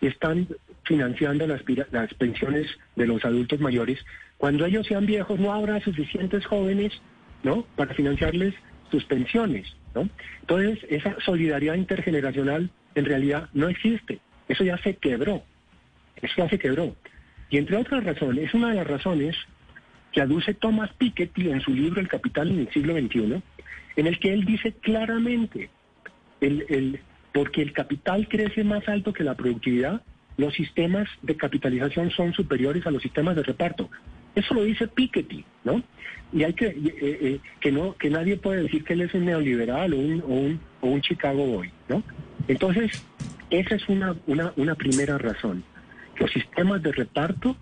están 0.00 0.48
financiando 0.84 1.46
las, 1.46 1.62
las 1.90 2.12
pensiones 2.14 2.66
de 2.96 3.06
los 3.06 3.24
adultos 3.24 3.60
mayores. 3.60 3.98
Cuando 4.38 4.66
ellos 4.66 4.86
sean 4.86 5.06
viejos 5.06 5.38
no 5.38 5.52
habrá 5.52 5.80
suficientes 5.80 6.44
jóvenes, 6.46 6.92
¿no? 7.42 7.62
Para 7.76 7.94
financiarles 7.94 8.54
sus 8.90 9.04
pensiones, 9.04 9.74
¿no? 9.94 10.08
Entonces 10.40 10.78
esa 10.88 11.16
solidaridad 11.20 11.74
intergeneracional 11.74 12.70
en 12.94 13.04
realidad 13.04 13.48
no 13.52 13.68
existe. 13.68 14.18
Eso 14.48 14.64
ya 14.64 14.76
se 14.78 14.96
quebró. 14.96 15.42
Eso 16.20 16.34
ya 16.36 16.48
se 16.48 16.58
quebró. 16.58 16.94
Y 17.50 17.58
entre 17.58 17.76
otras 17.76 18.04
razones, 18.04 18.48
es 18.48 18.54
una 18.54 18.70
de 18.70 18.76
las 18.76 18.86
razones 18.86 19.36
que 20.12 20.20
aduce 20.20 20.54
Thomas 20.54 20.90
Piketty 20.98 21.50
en 21.50 21.60
su 21.60 21.72
libro 21.72 22.00
El 22.00 22.08
Capital 22.08 22.50
en 22.50 22.60
el 22.60 22.70
siglo 22.70 22.94
XXI, 22.94 23.42
en 23.96 24.06
el 24.06 24.18
que 24.18 24.32
él 24.32 24.44
dice 24.44 24.72
claramente, 24.72 25.70
el, 26.40 27.00
porque 27.32 27.62
el 27.62 27.72
capital 27.72 28.28
crece 28.28 28.64
más 28.64 28.88
alto 28.88 29.12
que 29.12 29.24
la 29.24 29.34
productividad, 29.34 30.02
los 30.36 30.54
sistemas 30.54 31.08
de 31.22 31.36
capitalización 31.36 32.10
son 32.10 32.32
superiores 32.32 32.86
a 32.86 32.90
los 32.90 33.02
sistemas 33.02 33.36
de 33.36 33.42
reparto. 33.42 33.90
Eso 34.34 34.54
lo 34.54 34.64
dice 34.64 34.88
Piketty, 34.88 35.44
¿no? 35.64 35.82
Y 36.32 36.44
hay 36.44 36.54
que 36.54 36.66
eh, 36.66 36.94
eh, 37.00 37.40
que 37.60 37.70
no 37.70 37.94
que 37.96 38.08
nadie 38.08 38.36
puede 38.36 38.62
decir 38.62 38.82
que 38.82 38.94
él 38.94 39.02
es 39.02 39.12
un 39.12 39.26
neoliberal 39.26 39.92
o 39.92 39.98
un, 39.98 40.22
o 40.22 40.26
un, 40.26 40.60
o 40.80 40.88
un 40.88 41.02
Chicago 41.02 41.46
Boy, 41.46 41.70
¿no? 41.88 42.02
Entonces, 42.48 43.04
esa 43.50 43.74
es 43.74 43.88
una, 43.88 44.16
una, 44.26 44.52
una 44.56 44.74
primera 44.74 45.18
razón. 45.18 45.62
Los 46.18 46.30
sistemas 46.32 46.82
de 46.82 46.92
reparto 46.92 47.56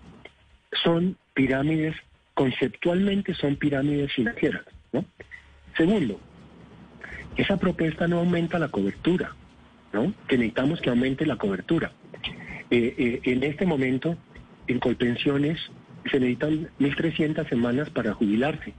son 0.83 1.17
pirámides, 1.33 1.95
conceptualmente 2.41 3.35
son 3.35 3.55
pirámides 3.55 4.11
financieras. 4.13 4.63
¿no? 4.91 5.05
Segundo, 5.77 6.19
esa 7.35 7.57
propuesta 7.57 8.07
no 8.07 8.17
aumenta 8.17 8.57
la 8.57 8.69
cobertura, 8.69 9.35
¿no? 9.93 10.11
que 10.27 10.39
necesitamos 10.39 10.81
que 10.81 10.89
aumente 10.89 11.27
la 11.27 11.35
cobertura. 11.35 11.91
Eh, 12.71 12.95
eh, 12.97 13.19
en 13.25 13.43
este 13.43 13.67
momento, 13.67 14.17
en 14.65 14.79
Colpensiones 14.79 15.59
se 16.09 16.19
necesitan 16.19 16.67
1.300 16.79 17.47
semanas 17.47 17.91
para 17.91 18.15
jubilarse. 18.15 18.73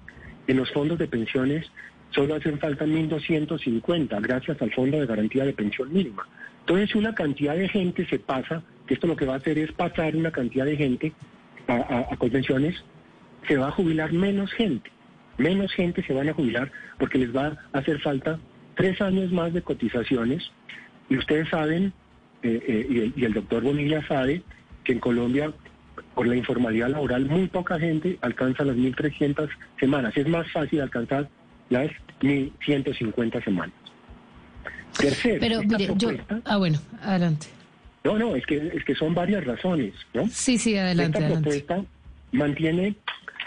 En 0.48 0.56
los 0.56 0.68
fondos 0.72 0.98
de 0.98 1.06
pensiones 1.06 1.70
solo 2.10 2.34
hacen 2.34 2.58
falta 2.58 2.84
1.250 2.84 4.20
gracias 4.22 4.60
al 4.60 4.72
Fondo 4.72 4.98
de 4.98 5.06
Garantía 5.06 5.44
de 5.44 5.52
Pensión 5.52 5.92
Mínima. 5.92 6.26
Entonces, 6.66 6.96
una 6.96 7.14
cantidad 7.14 7.54
de 7.54 7.68
gente 7.68 8.08
se 8.08 8.18
pasa, 8.18 8.64
que 8.88 8.94
esto 8.94 9.06
lo 9.06 9.14
que 9.14 9.24
va 9.24 9.34
a 9.34 9.36
hacer 9.36 9.56
es 9.56 9.70
pasar 9.70 10.16
una 10.16 10.32
cantidad 10.32 10.64
de 10.64 10.76
gente 10.76 11.12
a, 11.68 12.16
convenciones, 12.16 12.82
se 13.46 13.56
va 13.56 13.68
a 13.68 13.72
jubilar 13.72 14.12
menos 14.12 14.52
gente. 14.52 14.90
Menos 15.38 15.72
gente 15.72 16.04
se 16.04 16.12
van 16.12 16.28
a 16.28 16.34
jubilar 16.34 16.70
porque 16.98 17.18
les 17.18 17.34
va 17.34 17.58
a 17.72 17.78
hacer 17.78 18.00
falta 18.00 18.38
tres 18.76 19.00
años 19.00 19.32
más 19.32 19.52
de 19.52 19.62
cotizaciones. 19.62 20.50
Y 21.08 21.16
ustedes 21.16 21.48
saben, 21.48 21.92
eh, 22.42 22.62
eh, 22.66 23.12
y, 23.16 23.24
el, 23.24 23.32
doctor 23.32 23.62
Bonilla 23.62 24.06
sabe, 24.06 24.42
que 24.84 24.92
en 24.92 25.00
Colombia, 25.00 25.52
por 26.14 26.26
la 26.26 26.36
informalidad 26.36 26.88
laboral, 26.88 27.26
muy 27.26 27.48
poca 27.48 27.78
gente 27.78 28.18
alcanza 28.20 28.64
las 28.64 28.76
1.300 28.76 29.48
semanas. 29.78 30.16
Es 30.16 30.28
más 30.28 30.50
fácil 30.52 30.80
alcanzar 30.80 31.28
las 31.70 31.90
1.150 32.20 33.44
semanas. 33.44 33.74
Tercero, 34.98 35.38
Pero 35.40 35.62
mire, 35.62 35.88
yo... 35.96 36.10
Ah, 36.44 36.58
bueno, 36.58 36.78
adelante. 37.02 37.46
No, 38.04 38.18
no, 38.18 38.34
es 38.34 38.44
que, 38.46 38.56
es 38.74 38.84
que 38.84 38.94
son 38.94 39.14
varias 39.14 39.44
razones, 39.44 39.94
¿no? 40.12 40.26
Sí, 40.28 40.58
sí, 40.58 40.76
adelante. 40.76 41.18
Esta 41.18 41.32
propuesta 41.32 41.84
mantiene 42.32 42.96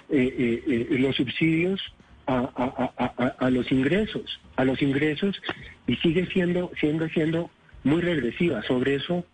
eh, 0.09 0.35
eh, 0.67 0.88
eh, 0.91 1.00
los 1.00 1.15
subsidios 1.15 1.81
a, 2.27 3.50
los 3.51 3.71
ingresos, 3.71 4.39
a 4.55 4.65
los 4.65 4.81
ingresos 4.81 5.39
y 5.85 5.95
sigue 5.97 6.25
siendo, 6.27 6.71
siendo, 6.79 7.07
siendo 7.09 7.51
muy 7.83 8.01
regresiva. 8.01 8.63
Sobre 8.63 8.95
eso 8.95 9.25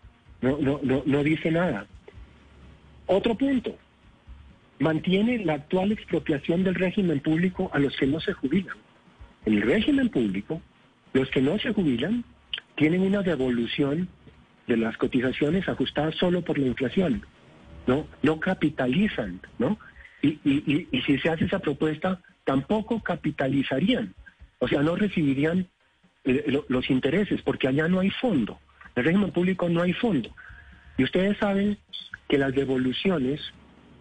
no, 0.41 0.57
no, 0.59 0.79
no, 0.83 1.03
no 1.05 1.23
dice 1.23 1.51
nada. 1.51 1.87
Otro 3.07 3.35
punto, 3.35 3.77
mantiene 4.79 5.43
la 5.45 5.53
actual 5.53 5.91
expropiación 5.91 6.63
del 6.63 6.75
régimen 6.75 7.19
público 7.19 7.69
a 7.73 7.79
los 7.79 7.95
que 7.95 8.07
no 8.07 8.19
se 8.19 8.33
jubilan. 8.33 8.75
En 9.45 9.53
el 9.55 9.61
régimen 9.61 10.09
público, 10.09 10.61
los 11.13 11.29
que 11.29 11.41
no 11.41 11.57
se 11.59 11.73
jubilan 11.73 12.23
tienen 12.75 13.01
una 13.01 13.21
devolución 13.21 14.07
de 14.67 14.77
las 14.77 14.97
cotizaciones 14.97 15.67
ajustadas 15.67 16.15
solo 16.15 16.41
por 16.41 16.57
la 16.57 16.67
inflación, 16.67 17.25
¿no? 17.87 18.07
No 18.21 18.39
capitalizan, 18.39 19.39
¿no? 19.59 19.77
Y, 20.21 20.39
y, 20.43 20.87
y, 20.91 21.01
si 21.01 21.17
se 21.17 21.29
hace 21.29 21.45
esa 21.45 21.59
propuesta, 21.59 22.19
tampoco 22.43 23.01
capitalizarían, 23.01 24.13
o 24.59 24.67
sea, 24.67 24.81
no 24.81 24.95
recibirían 24.95 25.67
eh, 26.23 26.61
los 26.67 26.89
intereses, 26.89 27.41
porque 27.41 27.67
allá 27.67 27.87
no 27.87 27.99
hay 27.99 28.11
fondo. 28.11 28.59
En 28.95 28.99
el 28.99 29.05
régimen 29.05 29.31
público 29.31 29.69
no 29.69 29.81
hay 29.81 29.93
fondo. 29.93 30.29
Y 30.97 31.03
ustedes 31.03 31.37
saben 31.37 31.77
que 32.29 32.37
las 32.37 32.53
devoluciones 32.53 33.41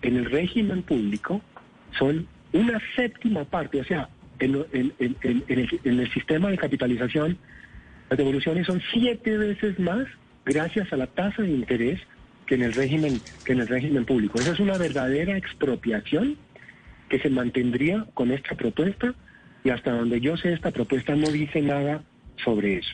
en 0.03 0.17
el 0.17 0.27
régimen 0.27 0.83
público 0.83 1.41
son 1.99 2.27
una 2.53 2.81
séptima 2.97 3.45
parte, 3.45 3.81
o 3.81 3.85
sea, 3.85 4.09
en, 4.41 4.67
en, 4.73 5.45
el, 5.85 6.13
sistema 6.13 6.51
de 6.51 6.59
capitalización, 6.59 7.39
las 8.09 8.19
devoluciones 8.19 8.67
son 8.67 8.83
siete 8.93 9.37
veces 9.37 9.79
más 9.79 10.07
gracias 10.45 10.93
a 10.93 10.97
la 10.97 11.07
tasa 11.07 11.43
de 11.43 11.51
interés 11.51 12.01
que 12.51 12.57
en 12.57 12.63
el 12.63 12.73
régimen, 12.73 13.21
que 13.45 13.53
en 13.53 13.61
el 13.61 13.69
régimen 13.69 14.05
público. 14.05 14.41
Esa 14.41 14.51
es 14.51 14.59
una 14.59 14.77
verdadera 14.77 15.37
expropiación 15.37 16.37
que 17.09 17.21
se 17.21 17.31
mantendría 17.31 18.07
con 18.13 18.33
esta 18.33 18.57
propuesta 18.57 19.15
y 19.63 19.71
hasta 19.71 19.93
donde 19.93 20.21
yo 20.21 20.37
sé 20.37 20.53
esta 20.53 20.73
propuesta 20.73 21.15
no 21.15 21.29
dice 21.29 21.63
nada 21.63 22.03
sobre 22.45 22.79
eso. 22.79 22.91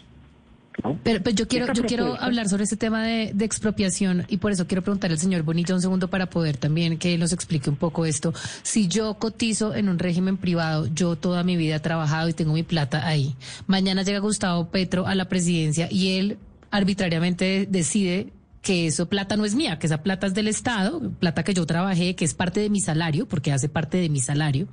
Pero, 1.02 1.22
pues 1.22 1.34
yo 1.34 1.48
quiero, 1.48 1.72
yo 1.72 1.84
quiero 1.84 2.20
hablar 2.20 2.50
sobre 2.50 2.64
este 2.64 2.76
tema 2.76 3.06
de, 3.06 3.32
expropiación 3.46 4.26
y 4.28 4.36
por 4.36 4.52
eso 4.52 4.66
quiero 4.66 4.82
preguntar 4.82 5.10
al 5.10 5.18
señor 5.18 5.42
Bonilla 5.42 5.74
un 5.74 5.80
segundo 5.80 6.10
para 6.10 6.28
poder 6.28 6.58
también 6.58 6.98
que 6.98 7.16
nos 7.16 7.32
explique 7.32 7.70
un 7.70 7.76
poco 7.76 8.04
esto. 8.04 8.34
Si 8.62 8.88
yo 8.88 9.14
cotizo 9.14 9.74
en 9.74 9.88
un 9.88 9.98
régimen 9.98 10.36
privado, 10.36 10.86
yo 10.94 11.16
toda 11.16 11.44
mi 11.44 11.56
vida 11.56 11.76
he 11.76 11.80
trabajado 11.80 12.28
y 12.28 12.34
tengo 12.34 12.52
mi 12.52 12.62
plata 12.62 13.06
ahí. 13.08 13.34
Mañana 13.66 14.02
llega 14.02 14.18
Gustavo 14.18 14.68
Petro 14.68 15.06
a 15.06 15.14
la 15.14 15.30
presidencia 15.30 15.88
y 15.90 16.18
él 16.18 16.36
arbitrariamente 16.70 17.66
decide 17.70 18.34
que 18.66 18.88
eso 18.88 19.08
plata 19.08 19.36
no 19.36 19.44
es 19.44 19.54
mía, 19.54 19.78
que 19.78 19.86
esa 19.86 20.02
plata 20.02 20.26
es 20.26 20.34
del 20.34 20.48
Estado, 20.48 21.12
plata 21.20 21.44
que 21.44 21.54
yo 21.54 21.64
trabajé, 21.66 22.16
que 22.16 22.24
es 22.24 22.34
parte 22.34 22.58
de 22.58 22.68
mi 22.68 22.80
salario, 22.80 23.28
porque 23.28 23.52
hace 23.52 23.68
parte 23.68 23.96
de 23.98 24.08
mi 24.08 24.18
salario. 24.18 24.66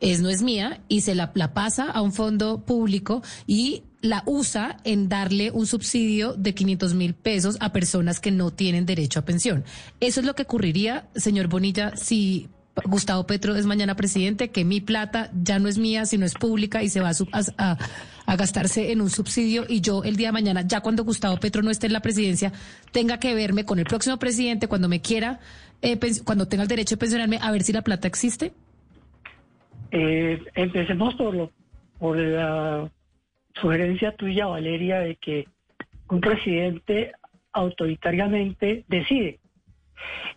es, 0.00 0.22
no 0.22 0.30
es 0.30 0.40
mía 0.40 0.80
y 0.88 1.02
se 1.02 1.14
la, 1.14 1.30
la 1.34 1.52
pasa 1.52 1.90
a 1.90 2.00
un 2.00 2.14
fondo 2.14 2.64
público 2.64 3.22
y 3.46 3.82
la 4.00 4.22
usa 4.24 4.78
en 4.84 5.10
darle 5.10 5.50
un 5.50 5.66
subsidio 5.66 6.32
de 6.32 6.54
500 6.54 6.94
mil 6.94 7.12
pesos 7.12 7.58
a 7.60 7.74
personas 7.74 8.20
que 8.20 8.30
no 8.30 8.52
tienen 8.52 8.86
derecho 8.86 9.20
a 9.20 9.26
pensión. 9.26 9.64
Eso 10.00 10.20
es 10.20 10.26
lo 10.26 10.34
que 10.34 10.44
ocurriría, 10.44 11.10
señor 11.14 11.48
Bonilla, 11.48 11.94
si 11.96 12.48
Gustavo 12.84 13.26
Petro 13.26 13.56
es 13.56 13.66
mañana 13.66 13.96
presidente, 13.96 14.50
que 14.50 14.64
mi 14.64 14.80
plata 14.80 15.30
ya 15.34 15.58
no 15.58 15.68
es 15.68 15.78
mía, 15.78 16.06
sino 16.06 16.24
es 16.24 16.34
pública 16.34 16.82
y 16.82 16.88
se 16.88 17.00
va 17.00 17.10
a, 17.10 17.76
a, 18.26 18.36
gastarse 18.36 18.92
en 18.92 19.00
un 19.00 19.10
subsidio 19.10 19.64
y 19.68 19.80
yo 19.80 20.04
el 20.04 20.16
día 20.16 20.28
de 20.28 20.32
mañana, 20.32 20.62
ya 20.62 20.80
cuando 20.80 21.04
Gustavo 21.04 21.36
Petro 21.38 21.62
no 21.62 21.70
esté 21.70 21.88
en 21.88 21.92
la 21.92 22.00
presidencia, 22.00 22.52
tenga 22.92 23.18
que 23.18 23.34
verme 23.34 23.64
con 23.64 23.78
el 23.78 23.84
próximo 23.84 24.18
presidente 24.18 24.68
cuando 24.68 24.88
me 24.88 25.00
quiera, 25.00 25.40
eh, 25.82 25.98
cuando 26.24 26.46
tenga 26.46 26.62
el 26.62 26.68
derecho 26.68 26.94
de 26.94 27.00
pensionarme, 27.00 27.38
a 27.42 27.50
ver 27.50 27.62
si 27.62 27.72
la 27.72 27.82
plata 27.82 28.06
existe. 28.06 28.52
Eh, 29.90 30.40
empecemos 30.54 31.14
por, 31.14 31.34
lo, 31.34 31.50
por 31.98 32.16
la 32.16 32.88
sugerencia 33.60 34.14
tuya, 34.14 34.46
Valeria, 34.46 35.00
de 35.00 35.16
que 35.16 35.48
un 36.08 36.20
presidente 36.20 37.12
autoritariamente 37.52 38.84
decide. 38.88 39.40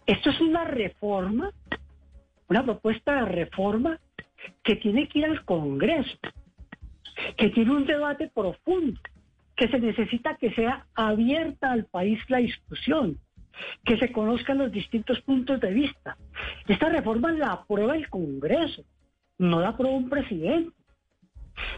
Esto 0.06 0.32
es 0.32 0.42
una 0.42 0.66
reforma, 0.66 1.52
una 2.48 2.64
propuesta 2.64 3.16
de 3.16 3.26
reforma 3.26 4.00
que 4.64 4.76
tiene 4.76 5.08
que 5.08 5.20
ir 5.20 5.26
al 5.26 5.46
Congreso, 5.46 6.18
que 7.38 7.50
tiene 7.50 7.72
un 7.72 7.86
debate 7.86 8.30
profundo, 8.34 9.00
que 9.56 9.68
se 9.68 9.80
necesita 9.80 10.36
que 10.36 10.54
sea 10.54 10.86
abierta 10.96 11.72
al 11.72 11.86
país 11.86 12.20
la 12.28 12.40
discusión, 12.40 13.20
que 13.86 13.98
se 13.98 14.12
conozcan 14.12 14.58
los 14.58 14.72
distintos 14.72 15.22
puntos 15.22 15.60
de 15.60 15.72
vista. 15.72 16.18
Esta 16.68 16.90
reforma 16.90 17.32
la 17.32 17.54
aprueba 17.54 17.96
el 17.96 18.10
Congreso, 18.10 18.84
no 19.38 19.62
la 19.62 19.70
aprueba 19.70 19.96
un 19.96 20.10
presidente. 20.10 20.74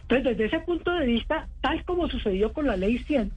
Entonces, 0.03 0.37
desde 0.37 0.45
ese 0.45 0.59
punto 0.65 0.91
de 0.91 1.05
vista, 1.05 1.47
tal 1.61 1.83
como 1.83 2.09
sucedió 2.09 2.53
con 2.53 2.65
la 2.65 2.77
ley 2.77 2.99
100, 2.99 3.31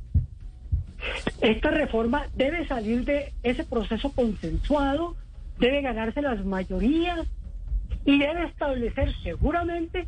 esta 1.41 1.71
reforma 1.71 2.27
debe 2.35 2.67
salir 2.67 3.05
de 3.05 3.33
ese 3.43 3.65
proceso 3.65 4.13
consensuado, 4.13 5.17
debe 5.59 5.83
ganarse 5.83 6.23
las 6.23 6.45
mayorías 6.45 7.27
y 8.05 8.19
debe 8.19 8.47
establecer 8.47 9.15
seguramente 9.23 10.07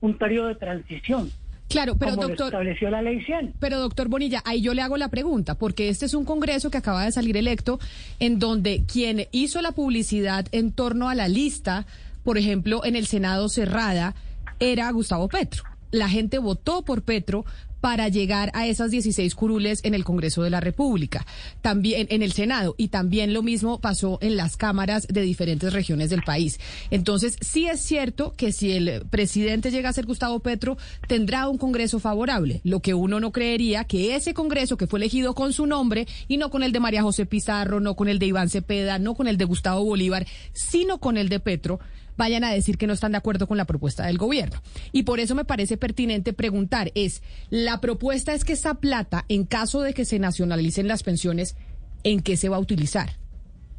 un 0.00 0.16
periodo 0.16 0.48
de 0.48 0.54
transición. 0.56 1.30
Claro, 1.68 1.96
pero 1.96 2.16
doctor. 2.16 2.46
estableció 2.46 2.90
la 2.90 3.02
ley 3.02 3.22
100. 3.22 3.54
Pero 3.60 3.78
doctor 3.78 4.08
Bonilla, 4.08 4.42
ahí 4.46 4.62
yo 4.62 4.72
le 4.72 4.80
hago 4.80 4.96
la 4.96 5.08
pregunta, 5.08 5.54
porque 5.54 5.90
este 5.90 6.06
es 6.06 6.14
un 6.14 6.24
congreso 6.24 6.70
que 6.70 6.78
acaba 6.78 7.04
de 7.04 7.12
salir 7.12 7.36
electo, 7.36 7.78
en 8.20 8.38
donde 8.38 8.84
quien 8.90 9.26
hizo 9.32 9.60
la 9.60 9.72
publicidad 9.72 10.46
en 10.52 10.72
torno 10.72 11.10
a 11.10 11.14
la 11.14 11.28
lista, 11.28 11.86
por 12.24 12.38
ejemplo, 12.38 12.84
en 12.84 12.96
el 12.96 13.06
Senado 13.06 13.50
cerrada, 13.50 14.14
era 14.60 14.90
Gustavo 14.90 15.28
Petro. 15.28 15.62
La 15.90 16.08
gente 16.08 16.38
votó 16.38 16.82
por 16.82 17.02
Petro 17.02 17.44
para 17.88 18.10
llegar 18.10 18.50
a 18.52 18.66
esas 18.66 18.90
16 18.90 19.34
curules 19.34 19.80
en 19.82 19.94
el 19.94 20.04
Congreso 20.04 20.42
de 20.42 20.50
la 20.50 20.60
República, 20.60 21.24
también 21.62 22.06
en 22.10 22.20
el 22.20 22.32
Senado, 22.32 22.74
y 22.76 22.88
también 22.88 23.32
lo 23.32 23.42
mismo 23.42 23.80
pasó 23.80 24.18
en 24.20 24.36
las 24.36 24.58
cámaras 24.58 25.06
de 25.08 25.22
diferentes 25.22 25.72
regiones 25.72 26.10
del 26.10 26.22
país. 26.22 26.60
Entonces, 26.90 27.38
sí 27.40 27.66
es 27.66 27.80
cierto 27.80 28.34
que 28.36 28.52
si 28.52 28.72
el 28.72 29.06
presidente 29.08 29.70
llega 29.70 29.88
a 29.88 29.94
ser 29.94 30.04
Gustavo 30.04 30.40
Petro, 30.40 30.76
tendrá 31.06 31.48
un 31.48 31.56
Congreso 31.56 31.98
favorable, 31.98 32.60
lo 32.62 32.80
que 32.80 32.92
uno 32.92 33.20
no 33.20 33.32
creería 33.32 33.84
que 33.84 34.14
ese 34.16 34.34
Congreso 34.34 34.76
que 34.76 34.86
fue 34.86 34.98
elegido 34.98 35.34
con 35.34 35.54
su 35.54 35.64
nombre 35.64 36.06
y 36.28 36.36
no 36.36 36.50
con 36.50 36.62
el 36.62 36.72
de 36.72 36.80
María 36.80 37.02
José 37.02 37.24
Pizarro, 37.24 37.80
no 37.80 37.96
con 37.96 38.08
el 38.08 38.18
de 38.18 38.26
Iván 38.26 38.50
Cepeda, 38.50 38.98
no 38.98 39.14
con 39.14 39.28
el 39.28 39.38
de 39.38 39.46
Gustavo 39.46 39.82
Bolívar, 39.82 40.26
sino 40.52 40.98
con 40.98 41.16
el 41.16 41.30
de 41.30 41.40
Petro, 41.40 41.80
vayan 42.18 42.44
a 42.44 42.52
decir 42.52 42.76
que 42.76 42.86
no 42.86 42.92
están 42.92 43.12
de 43.12 43.18
acuerdo 43.18 43.46
con 43.46 43.56
la 43.56 43.64
propuesta 43.64 44.04
del 44.04 44.18
gobierno. 44.18 44.60
Y 44.92 45.04
por 45.04 45.20
eso 45.20 45.34
me 45.34 45.46
parece 45.46 45.78
pertinente 45.78 46.34
preguntar, 46.34 46.92
es, 46.94 47.22
la 47.48 47.80
propuesta 47.80 48.34
es 48.34 48.44
que 48.44 48.52
esa 48.52 48.74
plata, 48.74 49.24
en 49.28 49.44
caso 49.44 49.80
de 49.80 49.94
que 49.94 50.04
se 50.04 50.18
nacionalicen 50.18 50.88
las 50.88 51.02
pensiones, 51.02 51.56
¿en 52.02 52.20
qué 52.20 52.36
se 52.36 52.50
va 52.50 52.56
a 52.56 52.60
utilizar? 52.60 53.16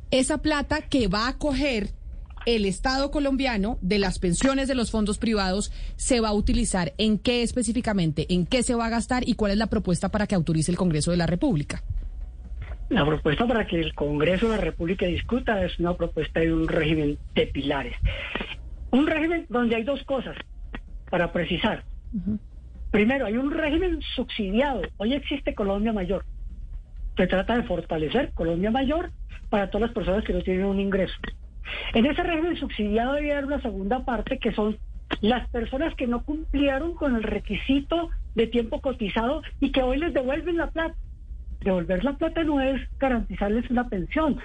Esa 0.10 0.40
plata 0.40 0.82
que 0.82 1.08
va 1.08 1.28
a 1.28 1.38
coger 1.38 1.92
el 2.46 2.66
Estado 2.66 3.12
colombiano 3.12 3.78
de 3.82 4.00
las 4.00 4.18
pensiones 4.18 4.70
de 4.70 4.76
los 4.76 4.90
fondos 4.90 5.18
privados 5.18 5.72
se 5.98 6.22
va 6.22 6.30
a 6.30 6.34
utilizar 6.34 6.94
en 6.98 7.20
qué 7.20 7.44
específicamente, 7.44 8.26
en 8.34 8.46
qué 8.46 8.64
se 8.64 8.74
va 8.74 8.86
a 8.86 8.90
gastar 8.90 9.28
y 9.28 9.36
cuál 9.36 9.52
es 9.52 9.58
la 9.58 9.68
propuesta 9.68 10.10
para 10.10 10.26
que 10.26 10.36
autorice 10.36 10.72
el 10.72 10.78
Congreso 10.78 11.12
de 11.12 11.18
la 11.18 11.28
República. 11.28 11.84
La 12.90 13.06
propuesta 13.06 13.46
para 13.46 13.68
que 13.68 13.80
el 13.80 13.94
Congreso 13.94 14.50
de 14.50 14.58
la 14.58 14.64
República 14.64 15.06
discuta 15.06 15.64
es 15.64 15.78
una 15.80 15.94
propuesta 15.94 16.40
de 16.40 16.52
un 16.52 16.68
régimen 16.68 17.20
de 17.36 17.46
pilares. 17.46 17.96
Un 18.90 19.06
régimen 19.06 19.46
donde 19.48 19.76
hay 19.76 19.84
dos 19.84 20.04
cosas, 20.06 20.36
para 21.12 21.32
precisar. 21.32 21.84
Primero, 22.90 23.28
hay 23.28 23.38
un 23.38 23.52
régimen 23.52 24.02
subsidiado. 24.16 24.82
Hoy 24.98 25.14
existe 25.14 25.54
Colombia 25.54 25.94
Mayor. 25.94 26.26
Se 27.16 27.28
trata 27.28 27.58
de 27.58 27.64
fortalecer 27.64 28.32
Colombia 28.34 28.72
Mayor 28.72 29.12
para 29.52 29.70
todas 29.70 29.90
las 29.90 29.94
personas 29.94 30.24
que 30.24 30.34
no 30.34 30.42
tienen 30.42 30.66
un 30.66 30.80
ingreso. 30.80 31.14
En 31.94 32.08
ese 32.08 32.24
régimen 32.24 32.58
subsidiado 32.58 33.14
debe 33.14 33.34
haber 33.34 33.46
una 33.46 33.62
segunda 33.62 34.04
parte 34.04 34.40
que 34.40 34.52
son 34.52 34.80
las 35.22 35.48
personas 35.50 35.94
que 35.94 36.08
no 36.08 36.24
cumplieron 36.24 36.96
con 36.96 37.16
el 37.16 37.22
requisito 37.22 38.10
de 38.34 38.48
tiempo 38.48 38.82
cotizado 38.82 39.44
y 39.60 39.72
que 39.72 39.84
hoy 39.84 39.98
les 39.98 40.14
devuelven 40.14 40.58
la 40.58 40.72
plata 40.72 40.96
devolver 41.62 42.04
la 42.04 42.14
plata 42.14 42.44
no 42.44 42.62
es 42.62 42.82
garantizarles 43.00 43.70
una 43.70 43.88
pensión. 43.90 44.38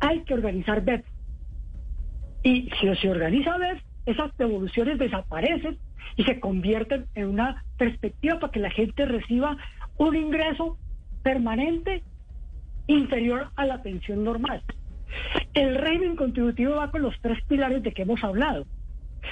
Hay 0.00 0.24
que 0.24 0.34
organizar 0.34 0.82
BEP. 0.82 1.04
Y 2.42 2.70
si 2.80 2.94
se 2.96 3.10
organiza 3.10 3.58
BEP, 3.58 3.78
esas 4.06 4.36
devoluciones 4.36 4.98
desaparecen 4.98 5.78
y 6.16 6.24
se 6.24 6.40
convierten 6.40 7.06
en 7.14 7.28
una 7.28 7.64
perspectiva 7.78 8.38
para 8.38 8.52
que 8.52 8.60
la 8.60 8.70
gente 8.70 9.04
reciba 9.06 9.56
un 9.98 10.16
ingreso 10.16 10.78
permanente 11.22 12.02
inferior 12.86 13.50
a 13.56 13.66
la 13.66 13.82
pensión 13.82 14.24
normal. 14.24 14.62
El 15.54 15.74
régimen 15.76 16.16
contributivo 16.16 16.76
va 16.76 16.90
con 16.90 17.02
los 17.02 17.14
tres 17.20 17.38
pilares 17.46 17.82
de 17.82 17.92
que 17.92 18.02
hemos 18.02 18.22
hablado. 18.24 18.66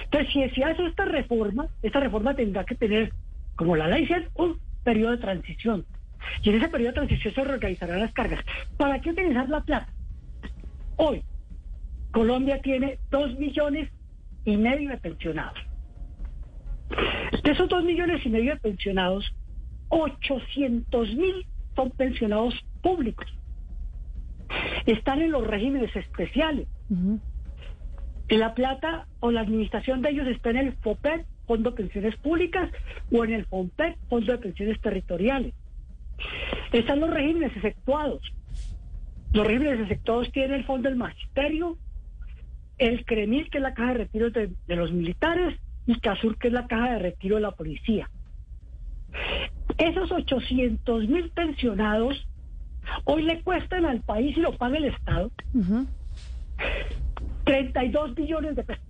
Entonces, 0.05 0.33
si 0.33 0.49
se 0.51 0.65
hace 0.65 0.87
esta 0.87 1.05
reforma, 1.05 1.67
esta 1.83 2.01
reforma 2.01 2.35
tendrá 2.35 2.65
que 2.65 2.75
tener, 2.75 3.13
como 3.57 3.77
la 3.77 3.89
ley 3.89 4.03
dice, 4.03 4.29
un 4.35 4.59
periodo 4.85 5.13
de 5.13 5.19
transición. 5.19 5.87
Y 6.43 6.51
en 6.51 6.57
ese 6.57 6.69
periodo 6.69 6.93
de 6.93 7.07
transición 7.07 7.35
se 7.35 7.45
reorganizarán 7.45 8.01
las 8.01 8.13
cargas. 8.13 8.45
¿Para 8.77 9.01
qué 9.01 9.11
utilizar 9.11 9.49
la 9.49 9.61
plata? 9.61 9.89
Hoy, 10.97 11.23
Colombia 12.13 12.61
tiene 12.63 12.99
dos 13.11 13.39
millones 13.39 13.91
y 14.45 14.57
medio 14.57 14.91
de 14.91 14.97
pensionados. 14.99 15.59
De 17.43 17.51
esos 17.51 17.69
dos 17.69 17.85
millones 17.85 18.25
y 18.25 18.31
medio 18.31 18.55
de 18.55 18.61
pensionados, 18.61 19.31
800 19.89 21.15
mil 21.15 21.47
son 21.77 21.91
pensionados 21.91 22.55
públicos. 22.83 23.27
Están 24.87 25.21
en 25.21 25.33
los 25.33 25.47
regímenes 25.47 25.95
especiales. 25.95 26.67
En 28.29 28.41
la 28.41 28.55
plata 28.55 29.07
o 29.21 29.31
la 29.31 29.43
administración 29.43 30.03
de 30.03 30.11
ellos 30.11 30.27
está 30.29 30.51
en 30.51 30.57
el 30.57 30.73
FOPET, 30.73 31.27
Fondo 31.47 31.71
de 31.71 31.77
Pensiones 31.77 32.17
Públicas, 32.17 32.71
o 33.13 33.25
en 33.25 33.33
el 33.33 33.47
FOMPET, 33.47 33.97
Fondo 34.09 34.33
de 34.33 34.39
Pensiones 34.39 34.81
Territoriales. 34.81 35.55
Están 36.73 37.01
los 37.01 37.11
regímenes 37.11 37.57
efectuados. 37.57 38.21
Los 39.33 39.47
regímenes 39.47 39.81
efectuados 39.81 40.31
tienen 40.33 40.55
el 40.55 40.65
Fondo 40.65 40.89
del 40.89 40.99
Magisterio, 40.99 41.77
el 42.79 43.05
CREMIL, 43.05 43.51
que 43.51 43.59
es 43.59 43.63
la 43.63 43.75
caja 43.75 43.93
de 43.93 43.99
retiro 43.99 44.31
de, 44.31 44.51
los 44.69 44.93
militares, 44.93 45.59
y 45.87 45.99
CASUR, 46.01 46.39
que 46.39 46.49
es 46.49 46.55
la 46.55 46.67
caja 46.67 46.93
de 46.93 46.99
retiro 46.99 47.37
de 47.37 47.43
la 47.43 47.53
policía. 47.53 48.11
Esos 49.79 50.11
800 50.11 51.09
mil 51.09 51.31
pensionados 51.31 52.27
hoy 53.05 53.23
le 53.23 53.43
cuestan 53.43 53.85
al 53.85 54.01
país 54.01 54.37
y 54.37 54.41
lo 54.41 54.53
paga 54.53 54.79
el 54.79 54.87
Estado 54.87 55.31
32 57.45 58.15
billones 58.15 58.57
de 58.57 58.65
pesos. 58.65 58.88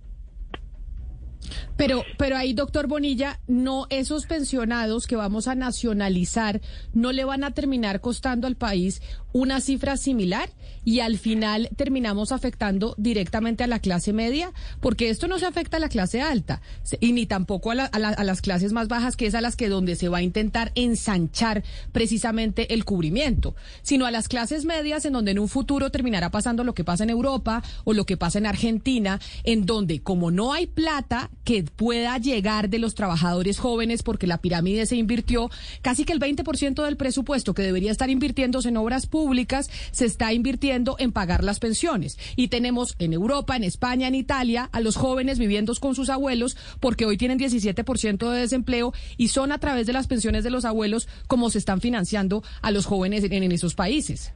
Pero, 1.79 2.03
pero 2.17 2.35
ahí, 2.35 2.51
doctor 2.51 2.87
Bonilla, 2.87 3.39
no 3.47 3.87
esos 3.89 4.25
pensionados 4.25 5.07
que 5.07 5.15
vamos 5.15 5.47
a 5.47 5.55
nacionalizar 5.55 6.59
no 6.93 7.13
le 7.13 7.23
van 7.23 7.45
a 7.45 7.51
terminar 7.51 8.01
costando 8.01 8.47
al 8.47 8.57
país 8.57 9.01
una 9.31 9.61
cifra 9.61 9.95
similar 9.95 10.49
y 10.83 10.99
al 10.99 11.17
final 11.17 11.69
terminamos 11.77 12.31
afectando 12.31 12.95
directamente 12.97 13.63
a 13.63 13.67
la 13.67 13.79
clase 13.79 14.11
media, 14.11 14.51
porque 14.81 15.09
esto 15.09 15.27
no 15.27 15.39
se 15.39 15.45
afecta 15.45 15.77
a 15.77 15.79
la 15.79 15.87
clase 15.87 16.21
alta 16.21 16.61
y 16.99 17.13
ni 17.13 17.25
tampoco 17.25 17.71
a, 17.71 17.75
a 17.75 18.23
las 18.23 18.41
clases 18.41 18.73
más 18.73 18.87
bajas, 18.87 19.15
que 19.15 19.27
es 19.27 19.35
a 19.35 19.41
las 19.41 19.55
que 19.55 19.69
donde 19.69 19.95
se 19.95 20.09
va 20.09 20.17
a 20.17 20.23
intentar 20.23 20.71
ensanchar 20.75 21.63
precisamente 21.91 22.73
el 22.73 22.85
cubrimiento, 22.85 23.55
sino 23.83 24.05
a 24.05 24.11
las 24.11 24.27
clases 24.27 24.65
medias 24.65 25.05
en 25.05 25.13
donde 25.13 25.31
en 25.31 25.39
un 25.39 25.47
futuro 25.47 25.91
terminará 25.91 26.29
pasando 26.31 26.63
lo 26.63 26.73
que 26.73 26.83
pasa 26.83 27.03
en 27.03 27.11
Europa 27.11 27.63
o 27.83 27.93
lo 27.93 28.05
que 28.05 28.17
pasa 28.17 28.39
en 28.39 28.47
Argentina, 28.47 29.21
en 29.43 29.65
donde 29.65 30.01
como 30.01 30.31
no 30.31 30.53
hay 30.53 30.67
plata 30.67 31.29
que 31.43 31.65
pueda 31.75 32.17
llegar 32.17 32.69
de 32.69 32.79
los 32.79 32.95
trabajadores 32.95 33.59
jóvenes 33.59 34.03
porque 34.03 34.27
la 34.27 34.39
pirámide 34.39 34.85
se 34.85 34.95
invirtió, 34.97 35.49
casi 35.81 36.03
que 36.03 36.13
el 36.13 36.19
20% 36.19 36.83
del 36.83 36.97
presupuesto 36.97 37.53
que 37.53 37.61
debería 37.61 37.91
estar 37.91 38.09
invirtiéndose 38.09 38.69
en 38.69 38.77
obras 38.77 39.07
públicas 39.07 39.69
se 39.91 40.05
está 40.05 40.33
invirtiendo 40.33 40.97
en 40.99 41.11
pagar 41.11 41.43
las 41.43 41.59
pensiones. 41.59 42.17
Y 42.35 42.49
tenemos 42.49 42.95
en 42.99 43.13
Europa, 43.13 43.55
en 43.55 43.63
España, 43.63 44.07
en 44.07 44.15
Italia, 44.15 44.69
a 44.71 44.81
los 44.81 44.97
jóvenes 44.97 45.39
viviendo 45.39 45.69
con 45.79 45.95
sus 45.95 46.09
abuelos 46.09 46.57
porque 46.79 47.05
hoy 47.05 47.17
tienen 47.17 47.37
17% 47.37 48.31
de 48.31 48.39
desempleo 48.39 48.93
y 49.17 49.27
son 49.27 49.51
a 49.51 49.59
través 49.59 49.85
de 49.85 49.93
las 49.93 50.07
pensiones 50.07 50.43
de 50.43 50.49
los 50.49 50.65
abuelos 50.65 51.07
como 51.27 51.49
se 51.49 51.59
están 51.59 51.81
financiando 51.81 52.43
a 52.61 52.71
los 52.71 52.85
jóvenes 52.85 53.23
en, 53.23 53.43
en 53.43 53.51
esos 53.51 53.75
países. 53.75 54.33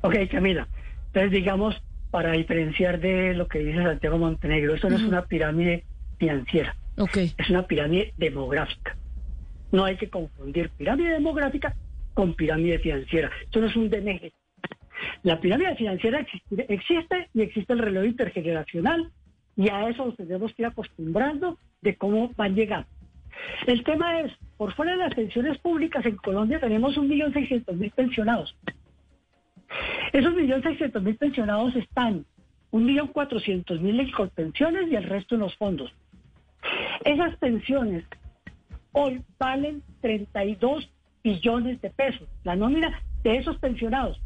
Ok, 0.00 0.14
Camila. 0.30 0.66
Entonces, 1.06 1.30
digamos, 1.30 1.80
para 2.10 2.32
diferenciar 2.32 3.00
de 3.00 3.34
lo 3.34 3.46
que 3.48 3.60
dice 3.60 3.82
Santiago 3.82 4.18
Montenegro, 4.18 4.74
eso 4.74 4.88
no 4.88 4.96
es 4.96 5.02
una 5.02 5.26
pirámide 5.26 5.84
financiera. 6.18 6.76
Okay. 6.96 7.32
Es 7.36 7.50
una 7.50 7.66
pirámide 7.66 8.12
demográfica. 8.16 8.96
No 9.72 9.84
hay 9.84 9.96
que 9.96 10.08
confundir 10.08 10.70
pirámide 10.70 11.10
demográfica 11.10 11.74
con 12.14 12.34
pirámide 12.34 12.78
financiera. 12.78 13.30
Eso 13.50 13.60
no 13.60 13.66
es 13.66 13.76
un 13.76 13.90
DNG. 13.90 14.32
La 15.22 15.40
pirámide 15.40 15.74
financiera 15.74 16.20
existe, 16.20 16.72
existe 16.72 17.28
y 17.34 17.42
existe 17.42 17.72
el 17.72 17.80
reloj 17.80 18.04
intergeneracional 18.04 19.10
y 19.56 19.68
a 19.68 19.88
eso 19.88 20.06
nos 20.06 20.16
tenemos 20.16 20.52
que 20.54 20.62
ir 20.62 20.66
acostumbrando 20.66 21.58
de 21.82 21.96
cómo 21.96 22.30
van 22.36 22.54
llegando. 22.54 22.86
El 23.66 23.82
tema 23.82 24.20
es, 24.20 24.32
por 24.56 24.72
fuera 24.74 24.92
de 24.92 24.98
las 24.98 25.14
pensiones 25.14 25.58
públicas, 25.58 26.04
en 26.06 26.16
Colombia 26.16 26.60
tenemos 26.60 26.96
1.600.000 26.96 27.92
pensionados. 27.92 28.56
Esos 30.12 30.34
1.600.000 30.34 31.18
pensionados 31.18 31.74
están 31.76 32.24
1.400.000 32.72 34.00
en 34.00 34.10
colpensiones 34.12 34.90
y 34.90 34.96
el 34.96 35.04
resto 35.04 35.34
en 35.34 35.42
los 35.42 35.56
fondos. 35.56 35.92
Esas 37.04 37.36
pensiones 37.36 38.04
hoy 38.92 39.22
valen 39.38 39.82
32 40.00 40.90
billones 41.22 41.80
de 41.80 41.90
pesos. 41.90 42.28
La 42.44 42.56
nómina 42.56 43.00
de 43.22 43.38
esos 43.38 43.58
pensionados, 43.58 44.20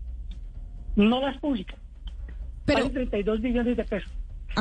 no 0.96 1.20
las 1.20 1.38
públicas, 1.38 1.78
Pero... 2.64 2.78
valen 2.80 2.94
32 2.94 3.40
billones 3.40 3.76
de 3.76 3.84
pesos. 3.84 4.12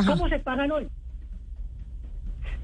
¿Cómo 0.06 0.30
se 0.30 0.40
pagan 0.40 0.72
hoy? 0.72 0.88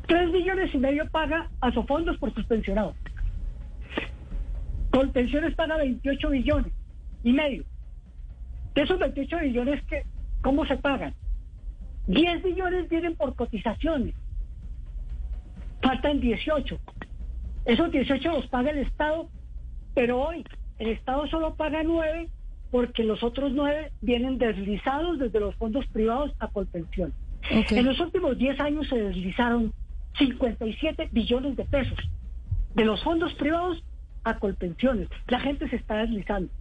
3 0.08 0.32
billones 0.32 0.74
y 0.74 0.78
medio 0.78 1.10
paga 1.10 1.50
a 1.62 1.72
Sofondos 1.72 2.18
por 2.18 2.34
sus 2.34 2.46
pensionados. 2.46 2.96
Colpensiones 4.92 5.56
paga 5.56 5.78
28 5.78 6.30
billones 6.30 6.74
y 7.24 7.34
medio. 7.34 7.64
De 8.76 8.84
esos 8.84 9.00
28 9.00 9.40
billones, 9.40 9.84
que, 9.86 10.04
¿cómo 10.42 10.66
se 10.66 10.78
pagan? 10.78 11.16
10 12.08 12.44
billones 12.44 12.90
vienen 12.90 13.16
por 13.16 13.36
cotizaciones. 13.36 14.14
Faltan 15.84 16.20
18. 16.20 16.80
Esos 17.66 17.92
18 17.92 18.32
los 18.32 18.48
paga 18.48 18.72
el 18.72 18.80
Estado, 18.80 19.30
pero 19.94 20.22
hoy 20.22 20.44
el 20.80 20.90
Estado 20.90 21.28
solo 21.28 21.56
paga 21.56 21.84
9 21.84 22.30
porque 22.72 23.04
los 23.04 23.22
otros 23.22 23.52
9 23.52 23.92
vienen 24.02 24.38
deslizados 24.38 25.20
desde 25.20 25.40
los 25.40 25.56
fondos 25.56 25.86
privados 25.88 26.32
a 26.40 26.48
Colpensión. 26.48 27.14
En 27.50 27.86
los 27.86 28.00
últimos 28.00 28.38
10 28.38 28.60
años 28.60 28.88
se 28.88 28.98
deslizaron 28.98 29.74
57 30.18 31.10
billones 31.12 31.56
de 31.56 31.66
pesos 31.66 31.98
de 32.74 32.86
los 32.86 33.04
fondos 33.04 33.34
privados 33.36 33.84
a 34.24 34.40
Colpensiones. 34.40 35.10
La 35.28 35.40
gente 35.40 35.70
se 35.70 35.76
está 35.76 35.98
deslizando 35.98 36.52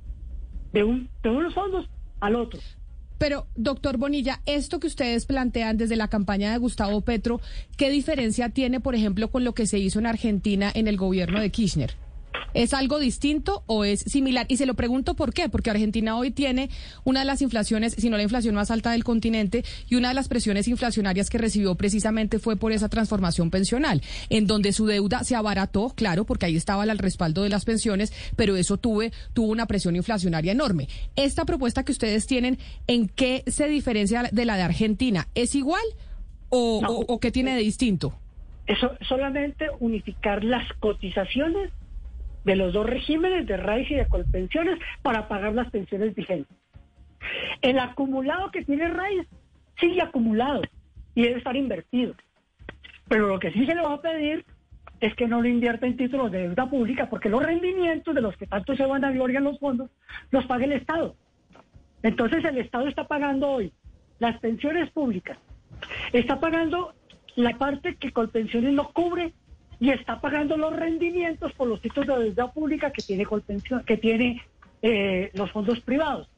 de, 0.72 0.84
un, 0.84 1.08
de 1.22 1.30
unos 1.30 1.54
fondos 1.54 1.88
al 2.20 2.36
otro. 2.36 2.60
Pero, 3.22 3.46
doctor 3.54 3.98
Bonilla, 3.98 4.40
esto 4.46 4.80
que 4.80 4.88
ustedes 4.88 5.26
plantean 5.26 5.76
desde 5.76 5.94
la 5.94 6.08
campaña 6.08 6.50
de 6.50 6.58
Gustavo 6.58 7.02
Petro, 7.02 7.40
¿qué 7.76 7.88
diferencia 7.88 8.48
tiene, 8.48 8.80
por 8.80 8.96
ejemplo, 8.96 9.30
con 9.30 9.44
lo 9.44 9.54
que 9.54 9.68
se 9.68 9.78
hizo 9.78 10.00
en 10.00 10.06
Argentina 10.06 10.72
en 10.74 10.88
el 10.88 10.96
gobierno 10.96 11.40
de 11.40 11.50
Kirchner? 11.50 12.01
¿Es 12.54 12.74
algo 12.74 12.98
distinto 12.98 13.62
o 13.66 13.84
es 13.84 14.00
similar? 14.00 14.46
Y 14.48 14.56
se 14.56 14.66
lo 14.66 14.74
pregunto 14.74 15.14
por 15.14 15.32
qué, 15.32 15.48
porque 15.48 15.70
Argentina 15.70 16.16
hoy 16.16 16.30
tiene 16.30 16.70
una 17.04 17.20
de 17.20 17.26
las 17.26 17.42
inflaciones, 17.42 17.94
si 17.96 18.10
no 18.10 18.16
la 18.16 18.22
inflación 18.22 18.54
más 18.54 18.70
alta 18.70 18.92
del 18.92 19.04
continente, 19.04 19.64
y 19.88 19.96
una 19.96 20.08
de 20.08 20.14
las 20.14 20.28
presiones 20.28 20.68
inflacionarias 20.68 21.30
que 21.30 21.38
recibió 21.38 21.74
precisamente 21.74 22.38
fue 22.38 22.56
por 22.56 22.72
esa 22.72 22.88
transformación 22.88 23.50
pensional, 23.50 24.02
en 24.28 24.46
donde 24.46 24.72
su 24.72 24.86
deuda 24.86 25.24
se 25.24 25.34
abarató, 25.34 25.92
claro, 25.94 26.24
porque 26.24 26.46
ahí 26.46 26.56
estaba 26.56 26.84
el 26.84 26.98
respaldo 26.98 27.42
de 27.42 27.48
las 27.48 27.64
pensiones, 27.64 28.12
pero 28.36 28.56
eso 28.56 28.76
tuve, 28.76 29.12
tuvo 29.32 29.48
una 29.48 29.66
presión 29.66 29.96
inflacionaria 29.96 30.52
enorme. 30.52 30.88
Esta 31.16 31.44
propuesta 31.44 31.84
que 31.84 31.92
ustedes 31.92 32.26
tienen, 32.26 32.58
¿en 32.86 33.08
qué 33.08 33.44
se 33.46 33.66
diferencia 33.68 34.28
de 34.30 34.44
la 34.44 34.56
de 34.56 34.62
Argentina? 34.62 35.28
¿Es 35.34 35.54
igual 35.54 35.82
o, 36.48 36.80
o 37.08 37.20
qué 37.20 37.30
tiene 37.30 37.54
de 37.54 37.62
distinto? 37.62 38.14
Eso 38.66 38.92
solamente 39.08 39.66
unificar 39.80 40.44
las 40.44 40.70
cotizaciones 40.74 41.72
de 42.44 42.56
los 42.56 42.72
dos 42.72 42.86
regímenes 42.86 43.46
de 43.46 43.56
raíz 43.56 43.90
y 43.90 43.94
de 43.94 44.08
colpensiones 44.08 44.78
para 45.02 45.28
pagar 45.28 45.54
las 45.54 45.70
pensiones 45.70 46.14
vigentes. 46.14 46.56
El 47.60 47.78
acumulado 47.78 48.50
que 48.50 48.64
tiene 48.64 48.88
raíz 48.88 49.26
sigue 49.78 50.02
acumulado 50.02 50.62
y 51.14 51.22
debe 51.22 51.38
estar 51.38 51.56
invertido. 51.56 52.14
Pero 53.08 53.28
lo 53.28 53.38
que 53.38 53.52
sí 53.52 53.66
se 53.66 53.74
le 53.74 53.82
va 53.82 53.94
a 53.94 54.00
pedir 54.00 54.44
es 55.00 55.14
que 55.14 55.26
no 55.26 55.42
lo 55.42 55.48
invierta 55.48 55.86
en 55.86 55.96
títulos 55.96 56.30
de 56.30 56.48
deuda 56.48 56.70
pública, 56.70 57.10
porque 57.10 57.28
los 57.28 57.42
rendimientos 57.42 58.14
de 58.14 58.20
los 58.20 58.36
que 58.36 58.46
tanto 58.46 58.76
se 58.76 58.86
van 58.86 59.04
a 59.04 59.10
gloria 59.10 59.38
en 59.38 59.44
los 59.44 59.58
fondos 59.58 59.90
los 60.30 60.46
paga 60.46 60.64
el 60.64 60.72
Estado. 60.72 61.16
Entonces 62.02 62.44
el 62.44 62.58
Estado 62.58 62.86
está 62.86 63.06
pagando 63.06 63.48
hoy 63.48 63.72
las 64.20 64.38
pensiones 64.38 64.90
públicas, 64.90 65.38
está 66.12 66.38
pagando 66.38 66.94
la 67.34 67.58
parte 67.58 67.96
que 67.96 68.12
Colpensiones 68.12 68.72
no 68.72 68.92
cubre 68.92 69.32
y 69.82 69.90
está 69.90 70.20
pagando 70.20 70.56
los 70.56 70.76
rendimientos 70.76 71.52
por 71.54 71.66
los 71.66 71.80
títulos 71.80 72.20
de 72.20 72.26
deuda 72.26 72.52
pública 72.52 72.92
que 72.92 73.02
tiene, 73.02 73.26
que 73.84 73.96
tiene 73.96 74.40
eh, 74.80 75.32
los 75.34 75.50
fondos 75.50 75.80
privados. 75.80 76.28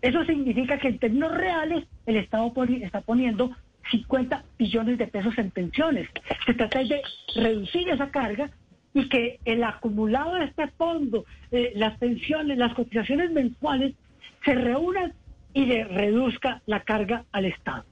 Eso 0.00 0.24
significa 0.24 0.78
que 0.78 0.86
en 0.86 1.00
términos 1.00 1.36
reales 1.36 1.84
el 2.06 2.14
Estado 2.14 2.52
está 2.80 3.00
poniendo 3.00 3.50
50 3.90 4.44
billones 4.56 4.98
de 4.98 5.08
pesos 5.08 5.36
en 5.36 5.50
pensiones. 5.50 6.08
Se 6.46 6.54
trata 6.54 6.78
de 6.78 7.02
reducir 7.34 7.88
esa 7.88 8.08
carga 8.12 8.50
y 8.94 9.08
que 9.08 9.40
el 9.44 9.64
acumulado 9.64 10.34
de 10.34 10.44
este 10.44 10.68
fondo, 10.68 11.24
eh, 11.50 11.72
las 11.74 11.98
pensiones, 11.98 12.56
las 12.56 12.72
cotizaciones 12.74 13.32
mensuales, 13.32 13.96
se 14.44 14.54
reúnan 14.54 15.12
y 15.52 15.66
le 15.66 15.82
reduzca 15.82 16.62
la 16.66 16.84
carga 16.84 17.24
al 17.32 17.46
Estado. 17.46 17.84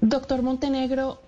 Doctor 0.00 0.42
Montenegro, 0.42 1.20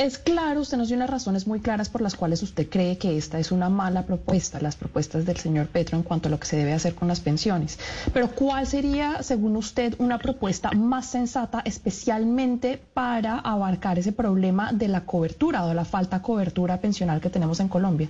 es 0.00 0.18
claro, 0.18 0.60
usted 0.60 0.78
nos 0.78 0.88
dio 0.88 0.96
unas 0.96 1.10
razones 1.10 1.46
muy 1.46 1.60
claras 1.60 1.90
por 1.90 2.00
las 2.00 2.14
cuales 2.14 2.42
usted 2.42 2.68
cree 2.70 2.96
que 2.96 3.18
esta 3.18 3.38
es 3.38 3.52
una 3.52 3.68
mala 3.68 4.06
propuesta, 4.06 4.58
las 4.58 4.74
propuestas 4.74 5.26
del 5.26 5.36
señor 5.36 5.66
Petro 5.66 5.98
en 5.98 6.02
cuanto 6.02 6.28
a 6.28 6.30
lo 6.30 6.40
que 6.40 6.46
se 6.46 6.56
debe 6.56 6.72
hacer 6.72 6.94
con 6.94 7.06
las 7.06 7.20
pensiones. 7.20 7.78
Pero 8.14 8.28
¿cuál 8.28 8.66
sería, 8.66 9.22
según 9.22 9.56
usted, 9.56 9.94
una 9.98 10.18
propuesta 10.18 10.70
más 10.70 11.10
sensata 11.10 11.60
especialmente 11.66 12.80
para 12.94 13.38
abarcar 13.38 13.98
ese 13.98 14.12
problema 14.12 14.72
de 14.72 14.88
la 14.88 15.04
cobertura 15.04 15.66
o 15.66 15.74
la 15.74 15.84
falta 15.84 16.16
de 16.16 16.22
cobertura 16.22 16.80
pensional 16.80 17.20
que 17.20 17.28
tenemos 17.28 17.60
en 17.60 17.68
Colombia? 17.68 18.08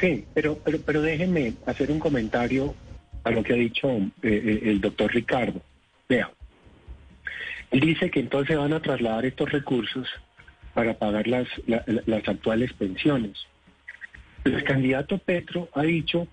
Sí, 0.00 0.24
pero, 0.32 0.58
pero, 0.64 0.80
pero 0.80 1.02
déjenme 1.02 1.52
hacer 1.66 1.90
un 1.90 1.98
comentario 1.98 2.74
a 3.24 3.30
lo 3.30 3.42
que 3.42 3.52
ha 3.52 3.56
dicho 3.56 3.88
eh, 3.90 4.10
eh, 4.22 4.60
el 4.64 4.80
doctor 4.80 5.12
Ricardo. 5.12 5.60
Vea, 6.08 6.30
dice 7.70 8.10
que 8.10 8.20
entonces 8.20 8.56
van 8.56 8.72
a 8.72 8.80
trasladar 8.80 9.24
estos 9.26 9.50
recursos 9.50 10.08
para 10.74 10.94
pagar 10.94 11.26
las, 11.26 11.48
las 11.66 12.28
actuales 12.28 12.72
pensiones. 12.72 13.46
El 14.44 14.62
candidato 14.64 15.18
Petro 15.18 15.68
ha 15.74 15.82
dicho 15.82 16.28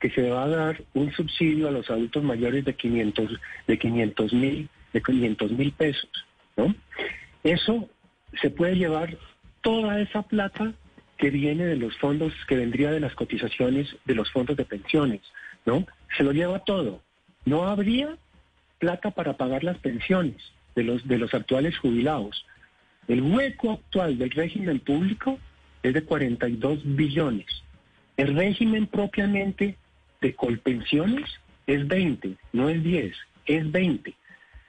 que 0.00 0.10
se 0.10 0.28
va 0.28 0.44
a 0.44 0.48
dar 0.48 0.82
un 0.94 1.12
subsidio 1.12 1.68
a 1.68 1.70
los 1.70 1.88
adultos 1.88 2.22
mayores 2.22 2.64
de 2.64 2.74
500 2.74 3.40
de 3.66 3.78
500 3.78 4.32
mil 4.34 4.68
de 4.92 5.02
500 5.02 5.52
mil 5.52 5.72
pesos, 5.72 6.10
¿no? 6.56 6.74
Eso 7.42 7.88
se 8.40 8.50
puede 8.50 8.76
llevar 8.76 9.16
toda 9.62 10.00
esa 10.00 10.22
plata 10.22 10.72
que 11.16 11.30
viene 11.30 11.64
de 11.64 11.76
los 11.76 11.96
fondos 11.96 12.32
que 12.46 12.56
vendría 12.56 12.90
de 12.90 13.00
las 13.00 13.14
cotizaciones 13.14 13.88
de 14.04 14.14
los 14.14 14.30
fondos 14.30 14.56
de 14.56 14.64
pensiones, 14.64 15.22
¿no? 15.64 15.86
Se 16.16 16.24
lo 16.24 16.32
lleva 16.32 16.58
todo. 16.60 17.02
No 17.46 17.66
habría 17.66 18.16
plata 18.78 19.10
para 19.12 19.36
pagar 19.36 19.64
las 19.64 19.78
pensiones 19.78 20.36
de 20.76 20.84
los, 20.84 21.08
de 21.08 21.18
los 21.18 21.34
actuales 21.34 21.76
jubilados. 21.78 22.46
El 23.08 23.22
hueco 23.22 23.72
actual 23.72 24.18
del 24.18 24.30
régimen 24.30 24.78
público 24.78 25.38
es 25.82 25.94
de 25.94 26.04
42 26.04 26.80
billones. 26.84 27.46
El 28.16 28.36
régimen 28.36 28.86
propiamente 28.86 29.76
de 30.20 30.34
colpensiones 30.34 31.28
es 31.66 31.86
20, 31.86 32.36
no 32.52 32.68
es 32.68 32.82
10, 32.82 33.16
es 33.46 33.72
20. 33.72 34.14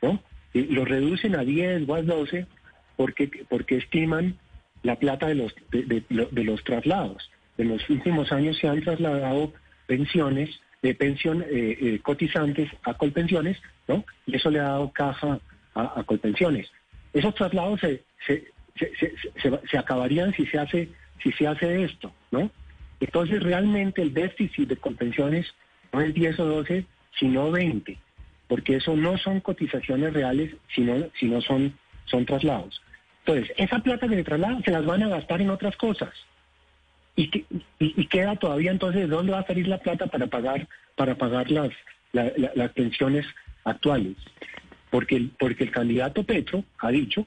¿no? 0.01 0.21
Y 0.53 0.63
lo 0.63 0.85
reducen 0.85 1.35
a 1.35 1.43
10 1.43 1.87
o 1.87 1.95
a 1.95 2.01
12 2.01 2.47
porque, 2.95 3.45
porque 3.49 3.77
estiman 3.77 4.37
la 4.83 4.97
plata 4.97 5.27
de 5.27 5.35
los, 5.35 5.53
de, 5.71 6.43
los 6.43 6.63
traslados. 6.63 7.29
En 7.57 7.69
los 7.69 7.89
últimos 7.89 8.31
años 8.31 8.57
se 8.57 8.67
han 8.67 8.81
trasladado 8.81 9.53
pensiones, 9.87 10.49
de 10.81 10.93
pensión, 10.93 11.41
eh, 11.41 11.77
eh, 11.81 11.99
cotizantes 12.03 12.69
a 12.83 12.93
colpensiones, 12.93 13.57
¿no? 13.87 14.05
Y 14.25 14.35
eso 14.35 14.51
le 14.51 14.59
ha 14.59 14.63
dado 14.63 14.91
caja 14.91 15.39
a, 15.77 16.03
Colpensiones. 16.03 16.69
Esos 17.13 17.33
traslados 17.35 17.79
se, 17.79 18.03
se, 18.25 19.77
acabarían 19.77 20.33
si 20.33 20.45
se 20.45 20.59
hace 20.59 20.89
si 21.21 21.31
se 21.31 21.47
hace 21.47 21.83
esto, 21.83 22.11
¿no? 22.31 22.51
Entonces 22.99 23.41
realmente 23.41 24.01
el 24.01 24.13
déficit 24.13 24.69
de 24.69 24.77
Colpensiones 24.77 25.53
no 25.91 26.01
es 26.01 26.13
10 26.13 26.39
o 26.39 26.45
12, 26.45 26.85
sino 27.19 27.51
20, 27.51 27.97
porque 28.47 28.75
eso 28.75 28.95
no 28.95 29.17
son 29.17 29.39
cotizaciones 29.39 30.13
reales, 30.13 30.55
sino, 30.73 31.07
sino 31.19 31.41
son, 31.41 31.73
son 32.05 32.25
traslados. 32.25 32.81
Entonces, 33.25 33.53
esa 33.57 33.79
plata 33.79 34.07
que 34.07 34.15
se 34.15 34.23
trasladan 34.23 34.63
se 34.63 34.71
las 34.71 34.85
van 34.85 35.03
a 35.03 35.09
gastar 35.09 35.41
en 35.41 35.49
otras 35.49 35.75
cosas. 35.75 36.13
Y, 37.15 37.45
y, 37.79 38.05
queda 38.05 38.35
todavía 38.35 38.69
entonces 38.69 39.01
de 39.01 39.07
dónde 39.07 39.31
va 39.31 39.39
a 39.39 39.47
salir 39.47 39.67
la 39.67 39.79
plata 39.79 40.05
para 40.05 40.27
pagar, 40.27 40.67
para 40.95 41.15
pagar 41.15 41.49
las, 41.49 41.71
las 42.13 42.71
pensiones 42.73 43.25
actuales. 43.63 44.15
Porque 44.89 45.15
el, 45.15 45.31
porque 45.37 45.65
el 45.65 45.71
candidato 45.71 46.23
Petro 46.23 46.63
ha 46.79 46.89
dicho 46.91 47.25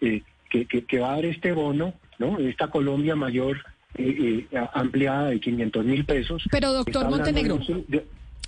eh, 0.00 0.22
que, 0.48 0.66
que, 0.66 0.98
va 0.98 1.12
a 1.12 1.16
dar 1.16 1.24
este 1.24 1.52
bono, 1.52 1.94
¿no? 2.18 2.38
Esta 2.38 2.68
Colombia 2.68 3.16
mayor 3.16 3.58
eh, 3.96 4.46
eh, 4.50 4.58
ampliada 4.74 5.30
de 5.30 5.40
500 5.40 5.84
mil 5.84 6.04
pesos. 6.04 6.44
Pero 6.50 6.72
doctor 6.72 7.10
Montenegro. 7.10 7.60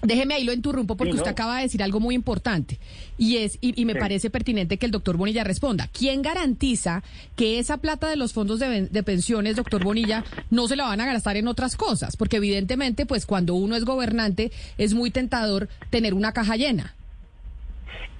Déjeme 0.03 0.35
ahí 0.35 0.42
lo 0.42 0.53
interrumpo 0.53 0.96
porque 0.96 1.14
usted 1.14 1.31
acaba 1.31 1.59
de 1.59 1.62
decir 1.62 1.81
algo 1.81 2.01
muy 2.01 2.16
importante 2.16 2.81
y 3.18 3.37
es 3.37 3.59
y, 3.61 3.85
me 3.85 3.94
parece 3.94 4.31
pertinente 4.31 4.77
que 4.77 4.87
el 4.87 4.90
doctor 4.90 5.16
Bonilla 5.16 5.44
responda. 5.44 5.88
¿Quién 5.92 6.22
garantiza 6.22 7.05
que 7.37 7.61
esa 7.61 7.77
plata 7.77 8.09
de 8.09 8.16
los 8.16 8.33
fondos 8.33 8.59
de, 8.59 8.88
de, 8.88 9.03
pensiones, 9.05 9.55
doctor 9.55 9.85
Bonilla, 9.85 10.25
no 10.51 10.66
se 10.66 10.75
la 10.75 10.87
van 10.87 11.01
a 11.01 11.07
gastar 11.07 11.37
en 11.37 11.46
otras 11.46 11.77
cosas? 11.77 12.16
Porque 12.16 12.38
evidentemente, 12.38 13.07
pues 13.07 13.27
cuando 13.27 13.55
uno 13.55 13.77
es 13.77 13.85
gobernante 13.85 14.51
es 14.77 14.92
muy 14.92 15.12
tentador 15.12 15.68
tener 15.90 16.14
una 16.14 16.33
caja 16.33 16.57
llena. 16.57 16.96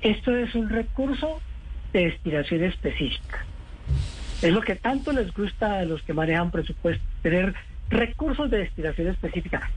Esto 0.03 0.37
es 0.37 0.55
un 0.55 0.69
recurso 0.69 1.41
de 1.93 2.07
destinación 2.07 2.65
específica. 2.65 3.45
Es 4.43 4.53
lo 4.53 4.61
que 4.61 4.75
tanto 4.75 5.13
les 5.13 5.33
gusta 5.33 5.79
a 5.79 5.85
los 5.85 6.03
que 6.03 6.13
manejan 6.13 6.51
presupuesto, 6.51 7.05
tener 7.23 7.55
recursos 7.89 8.51
de 8.51 8.59
destinación 8.59 9.09
específica. 9.09 9.71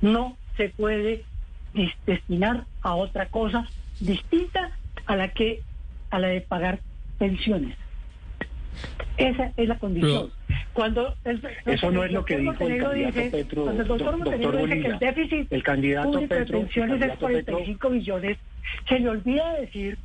No 0.00 0.36
se 0.56 0.70
puede 0.70 1.24
destinar 2.06 2.64
a 2.80 2.94
otra 2.94 3.26
cosa 3.26 3.68
distinta 4.00 4.70
a 5.04 5.16
la 5.16 5.28
que 5.28 5.62
a 6.10 6.18
la 6.18 6.28
de 6.28 6.40
pagar 6.40 6.80
pensiones. 7.18 7.76
Esa 9.16 9.52
es 9.56 9.68
la 9.68 9.78
condición. 9.78 10.30
cuando 10.72 11.14
eso 11.24 11.90
no 11.90 12.04
es 12.04 12.12
lo 12.12 12.24
que 12.24 12.36
dijo 12.38 12.66
el 12.66 12.82
candidato 12.82 13.30
Petro. 13.30 13.62
Cuando 13.64 13.82
el 13.82 13.88
doctor 13.88 14.16
Montenegro 14.18 14.66
dice 14.66 14.80
que 14.80 14.88
el 14.88 14.98
déficit 14.98 15.52
el 15.52 15.62
candidato 15.62 16.12
público 16.12 16.34
de 16.34 16.46
pensiones 16.46 17.02
es 17.02 17.18
45 17.18 17.90
billones, 17.90 18.38
se 18.88 18.98
le 18.98 19.08
olvida 19.08 19.52
decir 19.54 19.98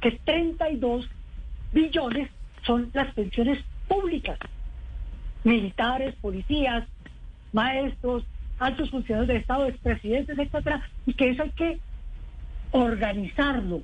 que 0.00 0.12
32 0.24 1.08
billones 1.72 2.30
son 2.64 2.90
las 2.94 3.12
pensiones 3.14 3.58
públicas. 3.88 4.38
Militares, 5.44 6.14
policías, 6.20 6.86
maestros, 7.52 8.24
altos 8.58 8.90
funcionarios 8.90 9.28
del 9.28 9.38
Estado, 9.38 9.66
expresidentes, 9.66 10.38
etcétera, 10.38 10.88
y 11.06 11.14
que 11.14 11.30
eso 11.30 11.42
hay 11.44 11.50
que 11.50 11.78
organizarlo, 12.72 13.82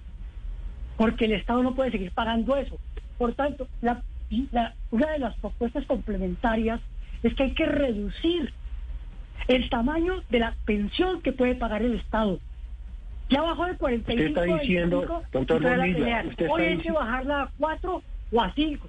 porque 0.97 1.25
el 1.27 1.33
Estado 1.33 1.63
no 1.63 1.75
puede 1.75 1.93
seguir 1.93 2.11
pagando 2.13 2.57
eso. 2.57 2.79
Por 3.17 3.35
tanto, 3.35 3.69
una 4.91 5.11
de 5.13 5.19
las 5.19 5.37
propuestas 5.37 5.87
complementarias 5.87 6.81
es 7.23 7.35
que 7.35 7.45
hay 7.45 7.55
que 7.55 7.67
reducir 7.67 8.53
el 9.49 9.71
tamaño 9.71 10.23
de 10.31 10.41
la 10.41 10.55
pensión 10.65 11.23
que 11.23 11.33
puede 11.33 11.55
pagar 11.55 11.83
el 11.83 11.95
Estado. 11.95 12.41
Ya 13.31 13.41
bajó 13.41 13.65
de 13.65 13.77
45 13.77 14.13
usted 14.13 14.27
está 14.27 14.59
diciendo, 14.61 15.23
doctor 15.33 15.63
Bonilla, 15.63 16.25
Hoy 16.51 16.63
hay 16.63 16.79
que 16.79 16.93
bajarla 16.93 17.43
a 17.43 17.51
4 17.59 18.03
o 18.33 18.41
a 18.41 18.53
5. 18.55 18.89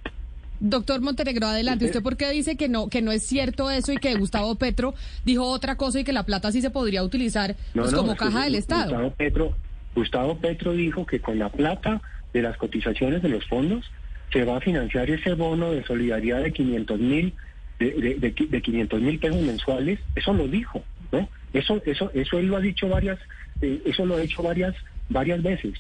Doctor 0.60 1.02
Montenegro, 1.02 1.48
adelante. 1.48 1.86
¿Usted 1.86 2.02
por 2.02 2.18
qué 2.18 2.30
dice 2.32 2.56
que 2.56 2.70
no, 2.70 2.90
que 2.90 3.02
no 3.02 3.12
es 3.12 3.24
cierto 3.24 3.70
eso 3.70 3.92
y 3.92 3.98
que 3.98 4.16
Gustavo 4.16 4.56
Petro 4.56 4.94
dijo 5.26 5.44
otra 5.44 5.76
cosa 5.76 6.00
y 6.00 6.04
que 6.04 6.14
la 6.14 6.24
plata 6.24 6.52
sí 6.52 6.62
se 6.62 6.70
podría 6.70 7.04
utilizar 7.04 7.56
pues, 7.74 7.94
como 7.94 8.16
caja 8.16 8.44
del 8.46 8.56
Estado? 8.56 8.92
Gustavo 8.92 9.12
Petro, 9.12 9.54
Gustavo 9.94 10.38
Petro 10.38 10.74
dijo 10.74 11.06
que 11.06 11.20
con 11.20 11.40
la 11.40 11.50
plata 11.50 12.02
de 12.34 12.42
las 12.42 12.58
cotizaciones 12.58 13.22
de 13.22 13.30
los 13.30 13.46
fondos 13.46 13.90
se 14.32 14.44
va 14.44 14.58
a 14.58 14.62
financiar 14.62 15.10
ese 15.10 15.34
bono 15.34 15.72
de 15.72 15.84
solidaridad 15.84 16.42
de 16.42 16.52
500 16.52 17.00
mil 17.00 17.34
de, 17.80 18.16
de, 18.50 18.62
500 18.62 19.02
mil 19.02 19.20
pesos 19.20 19.42
mensuales. 19.42 20.00
Eso 20.16 20.34
lo 20.34 20.48
dijo, 20.48 20.82
¿no? 21.12 21.28
Eso, 21.56 21.82
eso, 21.86 22.12
eso 22.14 22.38
él 22.38 22.48
lo 22.48 22.58
ha 22.58 22.60
dicho 22.60 22.90
varias, 22.90 23.18
eh, 23.62 23.82
eso 23.86 24.06
lo 24.06 24.16
ha 24.16 24.20
dicho 24.20 24.44
varias, 24.44 24.76
varias 25.08 25.42
veces. 25.42 25.74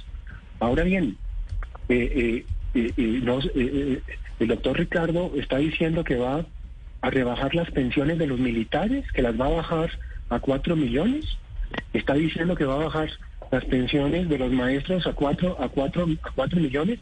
Ahora 0.61 0.83
bien, 0.83 1.17
eh, 1.89 2.45
eh, 2.73 4.01
el 4.39 4.47
doctor 4.47 4.79
Ricardo 4.79 5.33
está 5.35 5.57
diciendo 5.57 6.05
que 6.05 6.15
va 6.15 6.45
a 7.01 7.09
rebajar 7.09 7.53
las 7.55 7.69
pensiones 7.71 8.17
de 8.17 8.25
los 8.25 8.39
militares, 8.39 9.05
que 9.11 9.21
las 9.21 9.39
va 9.39 9.47
a 9.47 9.57
bajar 9.61 9.91
a 10.29 10.39
cuatro 10.39 10.77
millones. 10.77 11.25
Está 11.91 12.13
diciendo 12.13 12.55
que 12.55 12.63
va 12.63 12.75
a 12.75 12.85
bajar 12.85 13.09
las 13.51 13.65
pensiones 13.65 14.29
de 14.29 14.37
los 14.37 14.53
maestros 14.53 15.05
a 15.05 15.11
cuatro, 15.11 15.61
a 15.61 15.67
cuatro, 15.67 16.07
a 16.23 16.31
cuatro 16.31 16.61
millones. 16.61 16.99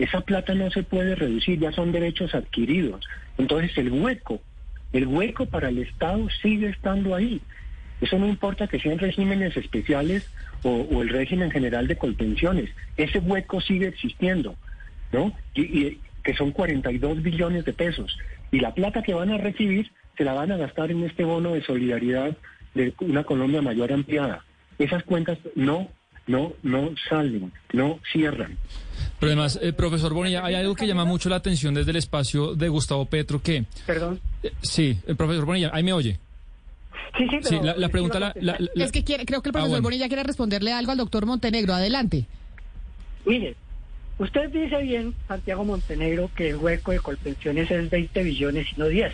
Esa 0.00 0.22
plata 0.22 0.54
no 0.54 0.72
se 0.72 0.82
puede 0.82 1.14
reducir, 1.14 1.60
ya 1.60 1.70
son 1.70 1.92
derechos 1.92 2.34
adquiridos. 2.34 3.06
Entonces 3.38 3.78
el 3.78 3.92
hueco, 3.92 4.40
el 4.92 5.06
hueco 5.06 5.46
para 5.46 5.68
el 5.68 5.78
Estado 5.78 6.28
sigue 6.42 6.70
estando 6.70 7.14
ahí. 7.14 7.40
Eso 8.00 8.18
no 8.18 8.26
importa 8.26 8.68
que 8.68 8.78
sean 8.78 8.98
regímenes 8.98 9.56
especiales 9.56 10.28
o, 10.62 11.02
el 11.02 11.08
régimen 11.08 11.50
general 11.50 11.88
de 11.88 11.96
colpensiones. 11.96 12.70
Ese 12.96 13.18
hueco 13.18 13.60
sigue 13.60 13.88
existiendo, 13.88 14.54
¿no? 15.12 15.32
y, 15.54 15.98
que 16.22 16.34
son 16.34 16.52
42 16.52 17.22
billones 17.22 17.64
de 17.64 17.72
pesos. 17.72 18.18
Y 18.50 18.60
la 18.60 18.74
plata 18.74 19.02
que 19.02 19.14
van 19.14 19.30
a 19.30 19.38
recibir 19.38 19.90
se 20.16 20.24
la 20.24 20.34
van 20.34 20.52
a 20.52 20.56
gastar 20.56 20.90
en 20.90 21.04
este 21.04 21.24
bono 21.24 21.54
de 21.54 21.62
solidaridad 21.62 22.36
de 22.74 22.92
una 23.00 23.24
Colombia 23.24 23.62
mayor 23.62 23.92
ampliada. 23.92 24.44
Esas 24.78 25.02
cuentas 25.04 25.38
no 25.54 25.88
no, 26.28 26.52
no 26.62 26.90
salen, 27.08 27.52
no 27.72 27.98
cierran. 28.12 28.56
Pero 29.18 29.32
además, 29.32 29.58
eh, 29.60 29.72
profesor 29.72 30.12
Bonilla, 30.12 30.44
hay 30.44 30.54
algo 30.54 30.74
que 30.74 30.86
llama 30.86 31.04
mucho 31.04 31.28
la 31.28 31.36
atención 31.36 31.74
desde 31.74 31.90
el 31.90 31.96
espacio 31.96 32.54
de 32.54 32.68
Gustavo 32.68 33.06
Petro 33.06 33.42
que... 33.42 33.64
Perdón. 33.86 34.20
Eh, 34.42 34.52
sí, 34.62 34.98
el 35.06 35.16
profesor 35.16 35.46
Bonilla, 35.46 35.70
ahí 35.72 35.82
me 35.82 35.92
oye. 35.92 36.20
Sí, 37.16 37.26
sí, 37.28 37.38
pero 37.42 37.76
la, 37.76 37.88
pregunta... 37.88 38.32
La, 38.36 38.58
es 38.74 38.92
que 38.92 39.04
creo 39.04 39.42
que 39.42 39.48
el 39.48 39.52
profesor 39.52 39.78
ah, 39.78 39.80
Bonilla 39.80 40.08
quiere 40.08 40.22
responderle 40.22 40.72
algo 40.72 40.92
al 40.92 40.98
doctor 40.98 41.26
Montenegro. 41.26 41.74
Adelante. 41.74 42.26
Mire, 43.24 43.56
Usted 44.18 44.50
dice 44.50 44.82
bien, 44.82 45.14
Santiago 45.28 45.64
Montenegro, 45.64 46.28
que 46.34 46.50
el 46.50 46.56
hueco 46.56 46.90
de 46.90 46.98
colpensiones 46.98 47.70
es 47.70 47.88
20 47.88 48.22
billones 48.24 48.66
y 48.76 48.80
no 48.80 48.86
10. 48.86 49.12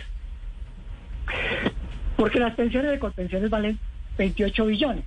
Porque 2.17 2.39
las 2.39 2.55
pensiones 2.55 2.91
de 2.91 2.99
colpensiones 2.99 3.49
valen 3.51 3.79
28 4.17 4.65
billones. 4.65 5.05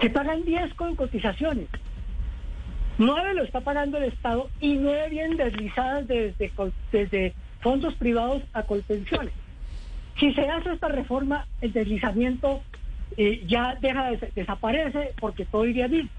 Se 0.00 0.08
pagan 0.08 0.44
10 0.44 0.72
con 0.74 0.96
cotizaciones. 0.96 1.68
9 2.96 3.34
lo 3.34 3.42
está 3.42 3.60
pagando 3.60 3.98
el 3.98 4.04
Estado 4.04 4.48
y 4.60 4.74
9 4.74 5.08
vienen 5.10 5.36
deslizadas 5.36 6.08
desde, 6.08 6.50
desde 6.92 7.34
fondos 7.60 7.94
privados 7.94 8.42
a 8.54 8.62
colpensiones. 8.62 9.34
Si 10.18 10.32
se 10.34 10.48
hace 10.48 10.72
esta 10.72 10.88
reforma, 10.88 11.46
el 11.60 11.72
deslizamiento 11.72 12.62
eh, 13.16 13.42
ya 13.46 13.76
deja 13.76 14.10
de, 14.10 14.32
desaparece 14.34 15.14
porque 15.20 15.44
todo 15.44 15.66
iría 15.66 15.86
bien. 15.86 16.10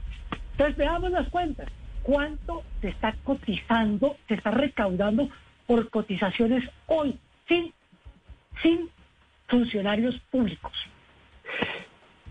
Entonces 0.51 0.77
veamos 0.77 1.11
las 1.11 1.29
cuentas 1.29 1.67
cuánto 2.03 2.63
se 2.81 2.89
está 2.89 3.15
cotizando, 3.23 4.17
se 4.27 4.35
está 4.35 4.51
recaudando 4.51 5.29
por 5.67 5.89
cotizaciones 5.89 6.63
hoy, 6.87 7.17
sin, 7.47 7.73
sin 8.61 8.89
funcionarios 9.47 10.17
públicos. 10.31 10.73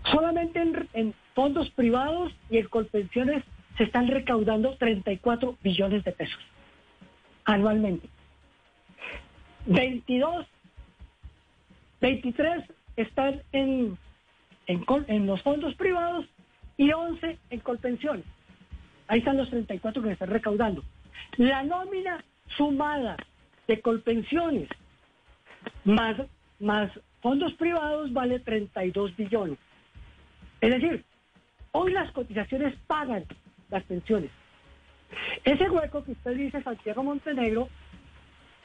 Solamente 0.05 0.61
en, 0.93 1.13
fondos 1.33 1.69
privados 1.71 2.33
y 2.49 2.57
en 2.57 2.67
colpensiones 2.67 3.43
se 3.77 3.85
están 3.85 4.07
recaudando 4.07 4.75
34 4.75 5.57
billones 5.63 6.03
de 6.03 6.11
pesos 6.11 6.39
anualmente. 7.45 8.09
22, 9.65 10.45
23 12.01 12.63
están 12.97 13.41
en, 13.51 13.97
en, 14.67 15.25
los 15.25 15.41
fondos 15.43 15.75
privados 15.75 16.25
y 16.77 16.91
11 16.91 17.37
en 17.49 17.59
colpensiones. 17.59 18.25
Ahí 19.07 19.19
están 19.19 19.37
los 19.37 19.49
34 19.49 20.01
que 20.01 20.07
se 20.09 20.13
están 20.13 20.29
recaudando. 20.29 20.83
La 21.37 21.63
nómina 21.63 22.23
sumada 22.57 23.17
de 23.67 23.79
colpensiones 23.81 24.67
más, 25.83 26.17
más 26.59 26.91
fondos 27.21 27.53
privados 27.53 28.11
vale 28.11 28.39
32 28.39 29.15
billones. 29.15 29.59
Es 30.59 30.71
decir, 30.71 31.05
hoy 31.71 31.91
las 31.91 32.11
cotizaciones 32.11 32.75
pagan 32.87 33.25
las 33.69 33.83
pensiones. 33.83 34.31
Ese 35.43 35.69
hueco 35.69 36.03
que 36.03 36.11
usted 36.11 36.35
dice, 36.35 36.63
Santiago 36.63 37.03
Montenegro, 37.03 37.69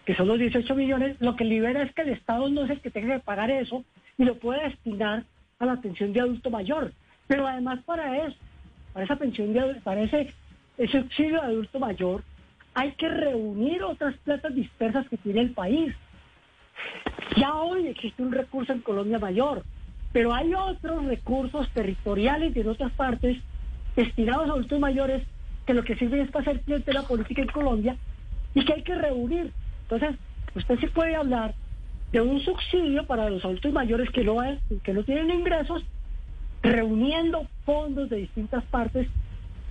que 0.06 0.14
son 0.14 0.28
los 0.28 0.38
18 0.38 0.74
millones, 0.76 1.16
lo 1.20 1.34
que 1.34 1.44
libera 1.44 1.82
es 1.82 1.92
que 1.92 2.02
el 2.02 2.10
Estado 2.10 2.48
no 2.48 2.64
es 2.64 2.70
el 2.70 2.80
que 2.80 2.92
tenga 2.92 3.16
que 3.16 3.24
pagar 3.24 3.50
eso 3.50 3.84
y 4.16 4.24
lo 4.24 4.38
puede 4.38 4.62
destinar 4.62 5.24
a 5.58 5.66
la 5.66 5.80
pensión 5.80 6.12
de 6.12 6.20
adulto 6.20 6.48
mayor. 6.48 6.92
Pero 7.26 7.46
además 7.46 7.80
para 7.84 8.24
eso, 8.24 8.36
para 8.92 9.04
esa 9.04 9.16
pensión, 9.16 9.52
de, 9.52 9.80
para 9.82 10.02
ese, 10.02 10.32
ese 10.78 10.98
auxilio 10.98 11.40
de 11.40 11.46
adulto 11.46 11.80
mayor, 11.80 12.22
hay 12.74 12.92
que 12.92 13.08
reunir 13.08 13.82
otras 13.82 14.14
platas 14.18 14.54
dispersas 14.54 15.08
que 15.08 15.16
tiene 15.16 15.40
el 15.40 15.50
país. 15.50 15.92
Ya 17.36 17.54
hoy 17.54 17.88
existe 17.88 18.22
un 18.22 18.30
recurso 18.30 18.72
en 18.72 18.82
Colombia 18.82 19.18
Mayor, 19.18 19.64
Pero 20.12 20.32
hay 20.32 20.54
otros 20.54 21.04
recursos 21.06 21.68
territoriales 21.70 22.54
de 22.54 22.68
otras 22.68 22.92
partes 22.92 23.38
destinados 23.96 24.48
a 24.48 24.52
adultos 24.52 24.78
mayores 24.78 25.24
que 25.66 25.74
lo 25.74 25.82
que 25.82 25.96
sirven 25.96 26.20
es 26.20 26.30
para 26.30 26.52
hacer 26.52 26.62
la 26.86 27.02
política 27.02 27.42
en 27.42 27.48
Colombia 27.48 27.96
y 28.54 28.64
que 28.64 28.72
hay 28.72 28.82
que 28.82 28.94
reunir. 28.94 29.52
Entonces, 29.88 30.18
usted 30.54 30.78
sí 30.80 30.86
puede 30.88 31.14
hablar 31.14 31.54
de 32.12 32.20
un 32.20 32.40
subsidio 32.40 33.06
para 33.06 33.28
los 33.28 33.44
adultos 33.44 33.72
mayores 33.72 34.10
que 34.10 34.24
no, 34.24 34.36
que 34.82 34.92
no 34.92 35.02
tienen 35.04 35.30
ingresos, 35.30 35.82
reuniendo 36.62 37.46
fondos 37.64 38.08
de 38.10 38.16
distintas 38.16 38.64
partes 38.64 39.06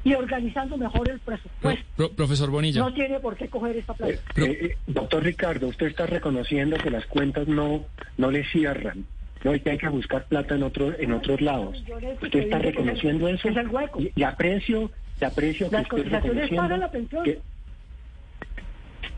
y 0.03 0.13
organizando 0.13 0.77
mejor 0.77 1.09
el 1.09 1.19
presupuesto. 1.19 2.11
profesor 2.15 2.49
Bonilla. 2.49 2.79
No 2.79 2.93
tiene 2.93 3.19
por 3.19 3.35
qué 3.35 3.49
coger 3.49 3.75
esta 3.77 3.93
plata. 3.93 4.13
Eh, 4.13 4.19
eh, 4.35 4.77
doctor 4.85 5.23
Ricardo, 5.23 5.67
usted 5.67 5.87
está 5.87 6.05
reconociendo 6.05 6.77
que 6.77 6.91
las 6.91 7.05
cuentas 7.07 7.47
no, 7.47 7.85
no 8.17 8.31
le 8.31 8.45
cierran. 8.45 9.05
No, 9.43 9.53
y 9.53 9.59
que 9.59 9.71
hay 9.71 9.77
que 9.77 9.89
buscar 9.89 10.25
plata 10.25 10.55
en 10.55 10.63
otro, 10.63 10.97
en 10.97 11.11
otros 11.11 11.41
lados. 11.41 11.83
¿Usted 12.21 12.39
está 12.39 12.59
reconociendo 12.59 13.27
eso? 13.27 13.47
Es 13.49 13.57
el 13.57 13.67
hueco. 13.67 13.99
Y, 14.15 14.23
aprecio, 14.23 14.91
y 15.19 15.25
aprecio 15.25 15.69
que 15.69 15.75
usted 15.77 16.11
reconociendo 16.11 16.77
la 16.77 16.89
pensión. 16.89 17.25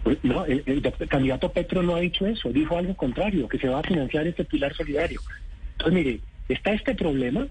Pues, 0.07 0.23
no, 0.23 0.45
el, 0.45 0.63
candidato 1.09 1.51
Petro 1.51 1.83
no 1.83 1.97
ha 1.97 1.99
dicho 1.99 2.25
eso, 2.25 2.49
dijo 2.49 2.77
algo 2.77 2.95
contrario, 2.95 3.49
que 3.49 3.59
se 3.59 3.67
va 3.67 3.79
a 3.79 3.83
financiar 3.83 4.25
este 4.25 4.45
pilar 4.45 4.73
solidario. 4.73 5.19
Entonces, 5.73 5.93
mire, 5.93 6.19
está 6.47 6.71
este 6.71 6.95
problema, 6.95 7.45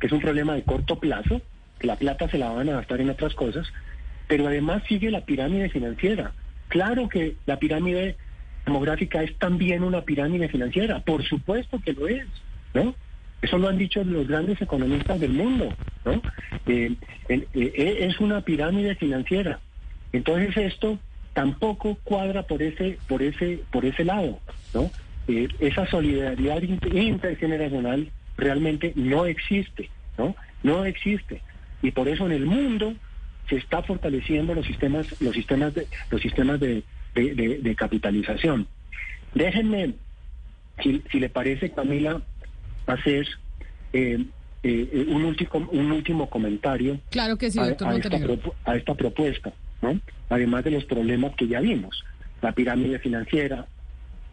que 0.00 0.08
es 0.08 0.12
un 0.12 0.18
problema 0.18 0.56
de 0.56 0.64
corto 0.64 0.98
plazo, 0.98 1.40
que 1.78 1.86
la 1.86 1.94
plata 1.94 2.28
se 2.28 2.38
la 2.38 2.50
van 2.50 2.68
a 2.70 2.78
gastar 2.78 3.00
en 3.00 3.10
otras 3.10 3.36
cosas, 3.36 3.68
pero 4.26 4.48
además 4.48 4.82
sigue 4.88 5.12
la 5.12 5.24
pirámide 5.24 5.68
financiera. 5.68 6.32
Claro 6.66 7.08
que 7.08 7.36
la 7.46 7.60
pirámide 7.60 8.16
demográfica 8.64 9.22
es 9.22 9.38
también 9.38 9.84
una 9.84 10.02
pirámide 10.02 10.48
financiera, 10.48 10.98
por 10.98 11.22
supuesto 11.22 11.78
que 11.78 11.92
lo 11.92 12.08
es, 12.08 12.26
¿no? 12.74 12.96
Eso 13.42 13.58
lo 13.58 13.68
han 13.68 13.78
dicho 13.78 14.02
los 14.02 14.26
grandes 14.26 14.60
economistas 14.60 15.20
del 15.20 15.34
mundo, 15.34 15.72
¿no? 16.04 16.20
Eh, 16.66 16.96
eh, 17.28 17.96
es 18.00 18.18
una 18.18 18.40
pirámide 18.40 18.96
financiera. 18.96 19.60
Entonces 20.12 20.56
esto 20.56 20.98
tampoco 21.36 21.98
cuadra 22.02 22.44
por 22.44 22.62
ese, 22.62 22.98
por 23.06 23.22
ese, 23.22 23.60
por 23.70 23.84
ese 23.84 24.06
lado, 24.06 24.40
¿no? 24.72 24.90
Eh, 25.28 25.48
esa 25.60 25.86
solidaridad 25.86 26.62
intergeneracional 26.62 28.10
realmente 28.38 28.94
no 28.96 29.26
existe, 29.26 29.90
¿no? 30.16 30.34
No 30.62 30.86
existe. 30.86 31.42
Y 31.82 31.90
por 31.90 32.08
eso 32.08 32.24
en 32.24 32.32
el 32.32 32.46
mundo 32.46 32.94
se 33.50 33.56
está 33.56 33.82
fortaleciendo 33.82 34.54
los 34.54 34.64
sistemas, 34.64 35.08
los 35.20 35.34
sistemas 35.34 35.74
de, 35.74 35.86
los 36.10 36.22
sistemas 36.22 36.58
de, 36.58 36.82
capitalización. 37.76 38.66
Déjenme, 39.34 39.92
si, 40.82 41.20
le 41.20 41.28
parece, 41.28 41.70
Camila, 41.70 42.22
hacer 42.86 43.28
eh, 43.92 44.24
eh, 44.62 45.06
un 45.08 45.22
último, 45.22 45.68
un 45.70 45.92
último 45.92 46.30
comentario. 46.30 46.98
Claro 47.10 47.36
que 47.36 47.50
sí, 47.50 47.58
doctor 47.58 47.88
a 48.64 48.74
esta 48.74 48.94
propuesta. 48.94 49.52
Además 50.28 50.64
de 50.64 50.72
los 50.72 50.84
problemas 50.84 51.34
que 51.36 51.46
ya 51.46 51.60
vimos. 51.60 52.04
La 52.42 52.52
pirámide 52.52 52.98
financiera 52.98 53.66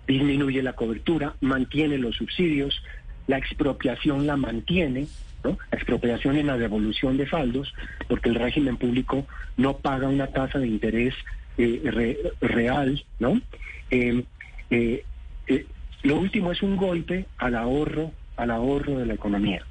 disminuye 0.08 0.62
la 0.62 0.74
cobertura, 0.74 1.36
mantiene 1.42 1.98
los 1.98 2.16
subsidios, 2.16 2.82
la 3.28 3.38
expropiación 3.38 4.28
la 4.28 4.38
mantiene, 4.38 5.08
La 5.44 5.78
expropiación 5.78 6.38
en 6.38 6.48
la 6.48 6.58
devolución 6.58 7.18
de 7.18 7.28
saldos, 7.28 7.74
porque 8.08 8.30
el 8.30 8.36
régimen 8.36 8.78
público 8.78 9.26
no 9.58 9.78
paga 9.78 10.08
una 10.08 10.28
tasa 10.28 10.58
de 10.58 10.68
interés 10.68 11.14
eh, 11.58 12.18
real, 12.40 13.04
¿no? 13.20 13.42
Em, 13.90 14.24
eh, 14.70 15.04
eh, 15.48 15.66
lo 16.04 16.16
último 16.16 16.54
es 16.54 16.64
un 16.64 16.78
golpe 16.78 17.26
al 17.38 17.56
ahorro, 17.56 18.12
al 18.38 18.52
ahorro 18.52 18.98
de 19.00 19.06
la 19.06 19.16
economía, 19.16 19.66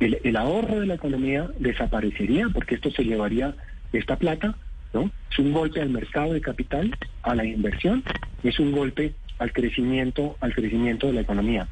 el 0.00 0.36
ahorro 0.36 0.80
de 0.80 0.86
la 0.86 0.94
economía 0.94 1.48
desaparecería 1.58 2.48
porque 2.52 2.74
esto 2.74 2.90
se 2.90 3.04
llevaría 3.04 3.54
esta 3.92 4.16
plata 4.16 4.54
es 5.02 5.38
un 5.38 5.52
golpe 5.52 5.80
al 5.80 5.90
mercado 5.90 6.32
de 6.32 6.40
capital, 6.40 6.96
a 7.22 7.34
la 7.34 7.44
inversión, 7.44 8.02
es 8.42 8.58
un 8.58 8.72
golpe 8.72 9.14
al 9.38 9.52
crecimiento, 9.52 10.36
al 10.40 10.54
crecimiento 10.54 11.08
de 11.08 11.14
la 11.14 11.20
economía. 11.22 11.66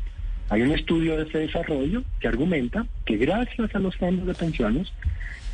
Hay 0.49 0.63
un 0.63 0.73
estudio 0.73 1.17
de 1.17 1.29
ese 1.29 1.39
desarrollo 1.39 2.03
que 2.21 2.29
argumenta 2.29 2.87
que 3.07 3.17
gracias 3.17 3.75
a 3.75 3.79
los 3.79 3.97
fondos 3.97 4.27
de 4.27 4.35
pensiones, 4.35 4.93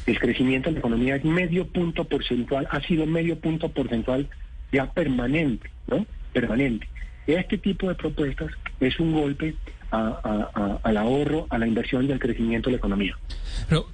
el 0.06 0.18
crecimiento 0.18 0.70
de 0.70 0.74
la 0.74 0.78
economía 0.80 1.16
es 1.16 1.24
medio 1.24 1.66
punto 1.66 2.04
porcentual, 2.04 2.66
ha 2.70 2.80
sido 2.80 3.06
medio 3.06 3.38
punto 3.38 3.68
porcentual 3.68 4.28
ya 4.72 4.90
permanente, 4.90 5.70
¿no? 5.86 6.06
Permanente. 6.32 6.88
Este 7.26 7.58
tipo 7.58 7.88
de 7.88 7.94
propuestas 7.94 8.50
es 8.80 8.98
un 8.98 9.12
golpe 9.12 9.54
al 9.90 10.96
ahorro, 10.96 11.46
a 11.50 11.58
la 11.58 11.66
inversión 11.66 12.06
y 12.06 12.12
al 12.12 12.18
crecimiento 12.18 12.68
de 12.68 12.72
la 12.72 12.78
economía. 12.78 13.16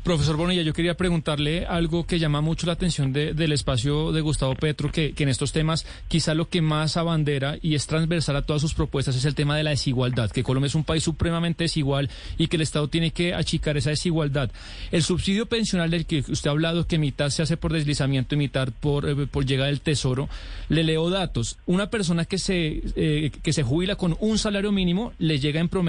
Profesor 0.02 0.36
Bonilla, 0.36 0.62
yo 0.62 0.72
quería 0.72 0.96
preguntarle 0.96 1.66
algo 1.66 2.06
que 2.06 2.18
llama 2.18 2.40
mucho 2.40 2.66
la 2.66 2.74
atención 2.74 3.12
del 3.12 3.52
espacio 3.52 4.12
de 4.12 4.20
Gustavo 4.20 4.54
Petro, 4.54 4.90
que, 4.90 5.14
en 5.16 5.28
estos 5.28 5.52
temas 5.52 5.86
quizá 6.08 6.34
lo 6.34 6.48
que 6.48 6.60
más 6.60 6.96
abandera 6.96 7.56
y 7.62 7.74
es 7.74 7.86
transversal 7.86 8.36
a 8.36 8.42
todas 8.42 8.60
sus 8.60 8.74
propuestas 8.74 9.16
es 9.16 9.24
el 9.24 9.34
tema 9.34 9.56
de 9.56 9.62
la 9.62 9.70
desigualdad, 9.70 10.30
que 10.30 10.42
Colombia 10.42 10.66
es 10.66 10.74
un 10.74 10.84
país 10.84 11.02
supremamente 11.02 11.64
desigual 11.64 12.10
y 12.36 12.48
que 12.48 12.56
el 12.56 12.62
Estado 12.62 12.88
tiene 12.88 13.10
que 13.10 13.34
achicar 13.34 13.76
esa 13.76 13.90
desigualdad. 13.90 14.50
El 14.92 15.02
subsidio 15.02 15.46
pensional 15.46 15.90
del 15.90 16.06
que 16.06 16.18
usted 16.28 16.48
ha 16.48 16.52
hablado, 16.52 16.86
que 16.86 16.98
mitad 16.98 17.30
se 17.30 17.42
hace 17.42 17.56
por 17.56 17.72
deslizamiento 17.72 18.34
y 18.34 18.38
mitad 18.38 18.68
por, 18.80 19.08
eh, 19.08 19.26
por 19.26 19.46
llegada 19.46 19.68
del 19.68 19.80
Tesoro, 19.80 20.28
le 20.68 20.84
leo 20.84 21.10
datos. 21.10 21.58
Una 21.66 21.90
persona 21.90 22.26
que 22.26 22.38
se, 22.38 22.82
eh, 22.96 23.30
que 23.42 23.52
se 23.52 23.62
jubila 23.62 23.96
con 23.96 24.16
un 24.20 24.38
salario 24.38 24.72
mínimo 24.72 25.12
le 25.18 25.38
llega 25.38 25.60
en 25.60 25.68
promedio 25.68 25.83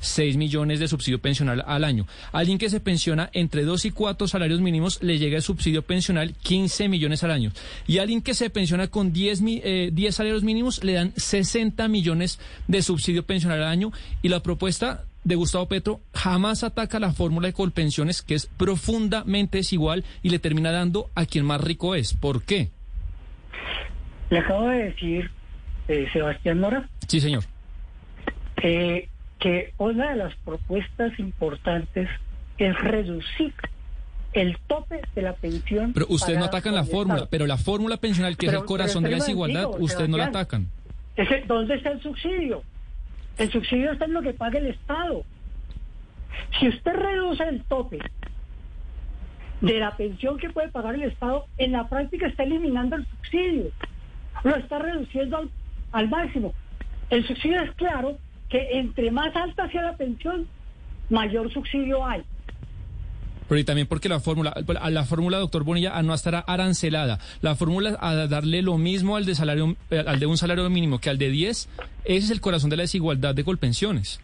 6 0.00 0.36
millones 0.36 0.80
de 0.80 0.88
subsidio 0.88 1.20
pensional 1.20 1.64
al 1.66 1.84
año. 1.84 2.06
Alguien 2.32 2.58
que 2.58 2.70
se 2.70 2.80
pensiona 2.80 3.30
entre 3.32 3.64
dos 3.64 3.84
y 3.84 3.90
cuatro 3.90 4.28
salarios 4.28 4.60
mínimos 4.60 5.02
le 5.02 5.18
llega 5.18 5.36
el 5.36 5.42
subsidio 5.42 5.82
pensional 5.82 6.34
15 6.34 6.88
millones 6.88 7.24
al 7.24 7.30
año. 7.30 7.50
Y 7.86 7.98
alguien 7.98 8.22
que 8.22 8.34
se 8.34 8.50
pensiona 8.50 8.88
con 8.88 9.12
10, 9.12 9.42
eh, 9.44 10.08
salarios 10.10 10.42
mínimos 10.42 10.82
le 10.84 10.94
dan 10.94 11.12
60 11.16 11.88
millones 11.88 12.38
de 12.66 12.82
subsidio 12.82 13.24
pensional 13.24 13.62
al 13.62 13.68
año. 13.68 13.92
Y 14.22 14.28
la 14.28 14.42
propuesta 14.42 15.04
de 15.24 15.34
Gustavo 15.34 15.66
Petro 15.66 16.00
jamás 16.14 16.64
ataca 16.64 16.98
la 16.98 17.12
fórmula 17.12 17.48
de 17.48 17.52
colpensiones, 17.52 18.22
que 18.22 18.34
es 18.34 18.46
profundamente 18.46 19.58
desigual 19.58 20.04
y 20.22 20.30
le 20.30 20.38
termina 20.38 20.72
dando 20.72 21.10
a 21.14 21.26
quien 21.26 21.44
más 21.44 21.60
rico 21.60 21.94
es. 21.94 22.14
¿Por 22.14 22.42
qué? 22.42 22.70
Le 24.30 24.38
acabo 24.38 24.68
de 24.68 24.84
decir, 24.84 25.30
eh, 25.88 26.06
Sebastián 26.12 26.60
Nora. 26.60 26.88
Sí, 27.06 27.20
señor. 27.20 27.44
Eh, 28.62 29.08
que 29.38 29.72
una 29.78 30.10
de 30.10 30.16
las 30.16 30.34
propuestas 30.36 31.18
importantes 31.18 32.08
es 32.58 32.78
reducir 32.80 33.54
el 34.32 34.58
tope 34.66 35.00
de 35.14 35.22
la 35.22 35.32
pensión. 35.34 35.92
Pero 35.92 36.06
usted 36.08 36.38
no 36.38 36.44
atacan 36.44 36.74
la 36.74 36.84
fórmula, 36.84 37.26
pero 37.30 37.46
la 37.46 37.56
fórmula 37.56 37.96
pensional, 37.96 38.36
que 38.36 38.46
es 38.46 38.52
el 38.52 38.64
corazón 38.64 39.04
de 39.04 39.10
la 39.10 39.16
desigualdad, 39.16 39.68
usted 39.78 40.08
no 40.08 40.16
la 40.16 40.26
atacan. 40.26 40.68
¿Dónde 41.46 41.74
está 41.74 41.90
el 41.90 42.02
subsidio? 42.02 42.62
El 43.38 43.50
subsidio 43.50 43.92
está 43.92 44.04
en 44.04 44.14
lo 44.14 44.22
que 44.22 44.34
paga 44.34 44.58
el 44.58 44.66
Estado. 44.66 45.24
Si 46.58 46.68
usted 46.68 46.92
reduce 46.92 47.42
el 47.44 47.62
tope 47.64 47.98
de 49.60 49.78
la 49.78 49.96
pensión 49.96 50.38
que 50.38 50.50
puede 50.50 50.68
pagar 50.68 50.94
el 50.94 51.04
Estado, 51.04 51.46
en 51.56 51.72
la 51.72 51.88
práctica 51.88 52.26
está 52.26 52.44
eliminando 52.44 52.96
el 52.96 53.06
subsidio. 53.06 53.70
Lo 54.44 54.56
está 54.56 54.78
reduciendo 54.78 55.38
al, 55.38 55.50
al 55.92 56.08
máximo. 56.08 56.54
El 57.10 57.26
subsidio 57.26 57.62
es 57.62 57.72
claro 57.72 58.18
que 58.48 58.78
entre 58.78 59.10
más 59.10 59.34
alta 59.36 59.70
sea 59.70 59.82
la 59.82 59.96
pensión, 59.96 60.46
mayor 61.10 61.52
subsidio 61.52 62.04
hay. 62.04 62.22
Pero 63.48 63.60
y 63.60 63.64
también 63.64 63.86
porque 63.86 64.08
la 64.08 64.20
fórmula, 64.20 64.54
la 64.90 65.04
fórmula, 65.04 65.38
doctor 65.38 65.64
Bonilla, 65.64 65.96
a 65.96 66.02
no 66.02 66.12
estar 66.12 66.44
arancelada. 66.46 67.18
La 67.40 67.54
fórmula 67.54 67.96
a 67.98 68.14
darle 68.26 68.60
lo 68.60 68.76
mismo 68.76 69.16
al 69.16 69.24
de 69.24 69.34
salario, 69.34 69.74
eh, 69.90 70.04
al 70.06 70.20
de 70.20 70.26
un 70.26 70.36
salario 70.36 70.68
mínimo 70.68 70.98
que 71.00 71.08
al 71.08 71.16
de 71.16 71.30
10, 71.30 71.68
ese 72.04 72.16
es 72.16 72.30
el 72.30 72.42
corazón 72.42 72.68
de 72.68 72.76
la 72.76 72.82
desigualdad 72.82 73.34
de 73.34 73.44
Colpensiones. 73.44 74.20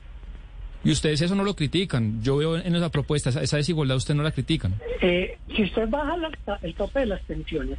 Y 0.84 0.90
ustedes 0.90 1.22
eso 1.22 1.34
no 1.34 1.44
lo 1.44 1.56
critican. 1.56 2.22
Yo 2.22 2.36
veo 2.36 2.58
en 2.58 2.74
esa 2.76 2.90
propuesta, 2.90 3.30
esa 3.30 3.56
desigualdad 3.56 3.96
ustedes 3.96 4.18
no 4.18 4.22
la 4.22 4.32
critican. 4.32 4.74
Eh, 5.00 5.38
si 5.56 5.62
usted 5.62 5.88
baja 5.88 6.16
el 6.60 6.74
tope 6.74 7.00
de 7.00 7.06
las 7.06 7.22
pensiones, 7.22 7.78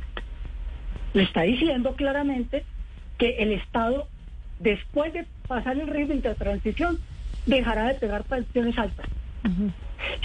le 1.14 1.24
está 1.24 1.44
diciendo 1.44 1.94
claramente 1.96 2.66
que 3.20 3.38
el 3.38 3.54
Estado, 3.54 4.08
después 4.60 5.14
de 5.14 5.26
pasar 5.48 5.78
el 5.78 5.88
régimen 5.88 6.22
de 6.22 6.36
transición, 6.36 7.00
dejará 7.46 7.88
de 7.88 7.96
pagar 7.96 8.24
pensiones 8.24 8.78
altas. 8.78 9.06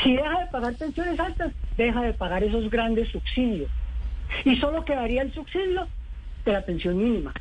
Si 0.03 0.17
deja 0.17 0.41
de 0.41 0.47
pagar 0.47 0.75
pensiones 0.75 1.21
altas, 1.21 1.53
deja 1.77 2.03
de 2.03 2.13
pagar 2.13 2.43
esos 2.43 2.71
grandes 2.71 3.09
subsidios. 3.09 3.71
Y 4.45 4.57
solo 4.57 4.85
quedaría 4.85 5.23
el 5.23 5.33
subsidio 5.33 5.87
de 6.45 6.53
la 6.53 6.65
pensión 6.65 6.97
mínima. 6.97 7.33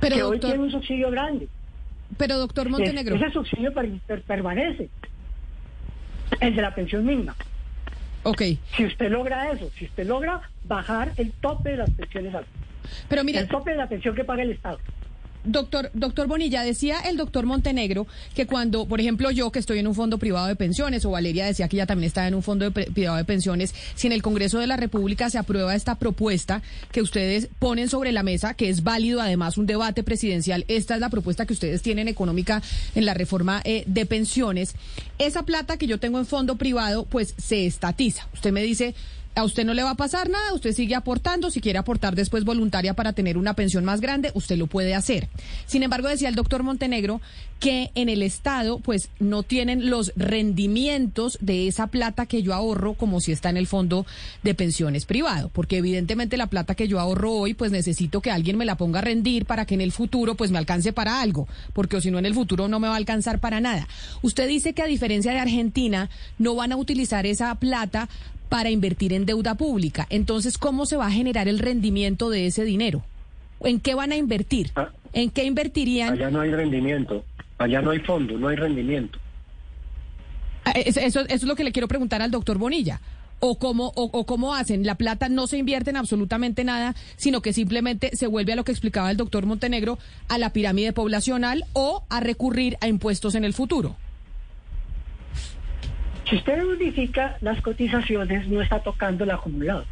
Pero, 0.00 0.16
que 0.16 0.22
hoy 0.22 0.40
tiene 0.40 0.58
un 0.58 0.70
subsidio 0.70 1.10
grande. 1.10 1.48
Pero, 2.16 2.38
doctor 2.38 2.68
Montenegro. 2.68 3.16
ese 3.16 3.30
subsidio 3.30 3.72
permanece. 4.26 4.88
El 6.40 6.56
de 6.56 6.62
la 6.62 6.74
pensión 6.74 7.04
mínima. 7.04 7.34
Ok. 8.22 8.42
Si 8.76 8.84
usted 8.84 9.10
logra 9.10 9.50
eso, 9.50 9.70
si 9.78 9.86
usted 9.86 10.06
logra 10.06 10.42
bajar 10.64 11.12
el 11.16 11.32
tope 11.32 11.70
de 11.70 11.76
las 11.78 11.90
pensiones 11.90 12.34
altas. 12.34 12.52
Pero 13.08 13.24
mira. 13.24 13.40
El 13.40 13.48
tope 13.48 13.70
de 13.72 13.76
la 13.76 13.88
pensión 13.88 14.14
que 14.14 14.24
paga 14.24 14.42
el 14.42 14.50
Estado. 14.50 14.78
Doctor, 15.44 15.90
doctor 15.94 16.26
Bonilla, 16.26 16.62
decía 16.62 17.00
el 17.00 17.16
doctor 17.16 17.46
Montenegro 17.46 18.06
que 18.34 18.46
cuando, 18.46 18.86
por 18.86 19.00
ejemplo, 19.00 19.30
yo 19.30 19.50
que 19.50 19.58
estoy 19.58 19.78
en 19.78 19.86
un 19.86 19.94
fondo 19.94 20.18
privado 20.18 20.46
de 20.46 20.56
pensiones, 20.56 21.04
o 21.04 21.10
Valeria 21.10 21.46
decía 21.46 21.68
que 21.68 21.76
ella 21.76 21.86
también 21.86 22.08
está 22.08 22.28
en 22.28 22.34
un 22.34 22.42
fondo 22.42 22.70
privado 22.70 23.16
de 23.16 23.24
pensiones, 23.24 23.74
si 23.94 24.06
en 24.06 24.12
el 24.12 24.22
Congreso 24.22 24.58
de 24.58 24.66
la 24.66 24.76
República 24.76 25.30
se 25.30 25.38
aprueba 25.38 25.74
esta 25.74 25.94
propuesta 25.94 26.62
que 26.92 27.00
ustedes 27.00 27.48
ponen 27.58 27.88
sobre 27.88 28.12
la 28.12 28.22
mesa, 28.22 28.54
que 28.54 28.68
es 28.68 28.82
válido 28.82 29.20
además 29.20 29.56
un 29.56 29.66
debate 29.66 30.02
presidencial, 30.02 30.64
esta 30.68 30.94
es 30.94 31.00
la 31.00 31.08
propuesta 31.08 31.46
que 31.46 31.54
ustedes 31.54 31.82
tienen 31.82 32.08
económica 32.08 32.62
en 32.94 33.06
la 33.06 33.14
reforma 33.14 33.62
eh, 33.64 33.84
de 33.86 34.06
pensiones, 34.06 34.74
esa 35.18 35.44
plata 35.44 35.78
que 35.78 35.86
yo 35.86 35.98
tengo 35.98 36.18
en 36.18 36.26
fondo 36.26 36.56
privado, 36.56 37.06
pues 37.06 37.34
se 37.38 37.66
estatiza. 37.66 38.28
Usted 38.34 38.52
me 38.52 38.62
dice, 38.62 38.94
a 39.34 39.44
usted 39.44 39.64
no 39.64 39.74
le 39.74 39.82
va 39.82 39.90
a 39.90 39.96
pasar 39.96 40.28
nada, 40.28 40.52
usted 40.54 40.72
sigue 40.72 40.94
aportando, 40.94 41.50
si 41.50 41.60
quiere 41.60 41.78
aportar 41.78 42.14
después 42.14 42.44
voluntaria 42.44 42.94
para 42.94 43.12
tener 43.12 43.38
una 43.38 43.54
pensión 43.54 43.84
más 43.84 44.00
grande, 44.00 44.32
usted 44.34 44.56
lo 44.56 44.66
puede 44.66 44.94
hacer. 44.94 45.28
Sin 45.66 45.82
embargo, 45.82 46.08
decía 46.08 46.28
el 46.28 46.34
doctor 46.34 46.62
Montenegro 46.62 47.20
que 47.60 47.90
en 47.94 48.08
el 48.08 48.22
Estado 48.22 48.78
pues 48.78 49.10
no 49.18 49.42
tienen 49.42 49.90
los 49.90 50.12
rendimientos 50.16 51.38
de 51.40 51.68
esa 51.68 51.88
plata 51.88 52.26
que 52.26 52.42
yo 52.42 52.54
ahorro 52.54 52.94
como 52.94 53.20
si 53.20 53.32
está 53.32 53.50
en 53.50 53.58
el 53.58 53.66
fondo 53.66 54.06
de 54.42 54.54
pensiones 54.54 55.04
privado, 55.04 55.50
porque 55.52 55.78
evidentemente 55.78 56.36
la 56.36 56.48
plata 56.48 56.74
que 56.74 56.88
yo 56.88 56.98
ahorro 56.98 57.32
hoy 57.32 57.54
pues 57.54 57.70
necesito 57.70 58.20
que 58.20 58.30
alguien 58.30 58.56
me 58.56 58.64
la 58.64 58.76
ponga 58.76 58.98
a 58.98 59.02
rendir 59.02 59.44
para 59.44 59.66
que 59.66 59.74
en 59.74 59.82
el 59.82 59.92
futuro 59.92 60.34
pues 60.34 60.50
me 60.50 60.58
alcance 60.58 60.92
para 60.92 61.20
algo, 61.20 61.46
porque 61.72 62.00
si 62.00 62.10
no 62.10 62.18
en 62.18 62.26
el 62.26 62.34
futuro 62.34 62.66
no 62.66 62.80
me 62.80 62.88
va 62.88 62.94
a 62.94 62.96
alcanzar 62.96 63.38
para 63.38 63.60
nada. 63.60 63.86
Usted 64.22 64.48
dice 64.48 64.72
que 64.72 64.82
a 64.82 64.86
diferencia 64.86 65.32
de 65.32 65.38
Argentina 65.38 66.10
no 66.38 66.54
van 66.54 66.72
a 66.72 66.76
utilizar 66.76 67.26
esa 67.26 67.54
plata 67.56 68.08
para 68.50 68.68
invertir 68.68 69.14
en 69.14 69.24
deuda 69.24 69.54
pública. 69.54 70.06
Entonces, 70.10 70.58
¿cómo 70.58 70.84
se 70.84 70.96
va 70.96 71.06
a 71.06 71.10
generar 71.10 71.48
el 71.48 71.60
rendimiento 71.60 72.28
de 72.28 72.46
ese 72.46 72.64
dinero? 72.64 73.02
¿En 73.60 73.80
qué 73.80 73.94
van 73.94 74.12
a 74.12 74.16
invertir? 74.16 74.72
Ah. 74.74 74.90
¿En 75.12 75.30
qué 75.30 75.44
invertirían? 75.44 76.14
Allá 76.14 76.30
no 76.30 76.40
hay 76.40 76.50
rendimiento, 76.50 77.24
allá 77.58 77.80
no 77.80 77.90
hay 77.90 78.00
fondo, 78.00 78.36
no 78.38 78.48
hay 78.48 78.56
rendimiento. 78.56 79.18
Ah, 80.64 80.72
eso, 80.72 81.00
eso, 81.00 81.20
es 81.20 81.42
lo 81.44 81.54
que 81.54 81.64
le 81.64 81.72
quiero 81.72 81.88
preguntar 81.88 82.20
al 82.22 82.30
doctor 82.30 82.58
Bonilla. 82.58 83.00
¿O 83.42 83.58
cómo, 83.58 83.92
o, 83.96 84.26
cómo 84.26 84.54
hacen? 84.54 84.84
La 84.84 84.96
plata 84.96 85.30
no 85.30 85.46
se 85.46 85.56
invierte 85.56 85.88
en 85.88 85.96
absolutamente 85.96 86.62
nada, 86.62 86.94
sino 87.16 87.40
que 87.40 87.54
simplemente 87.54 88.14
se 88.14 88.26
vuelve 88.26 88.52
a 88.52 88.56
lo 88.56 88.64
que 88.64 88.72
explicaba 88.72 89.10
el 89.10 89.16
doctor 89.16 89.46
Montenegro, 89.46 89.98
a 90.28 90.36
la 90.36 90.52
pirámide 90.52 90.92
poblacional 90.92 91.64
o 91.72 92.04
a 92.10 92.20
recurrir 92.20 92.76
a 92.82 92.88
impuestos 92.88 93.34
en 93.36 93.44
el 93.44 93.54
futuro. 93.54 93.96
Si 96.30 96.36
usted 96.36 96.64
unifica 96.64 97.36
las 97.40 97.60
cotizaciones, 97.60 98.46
no 98.46 98.62
está 98.62 98.78
tocando 98.78 99.24
el 99.24 99.32
acumulado. 99.32 99.84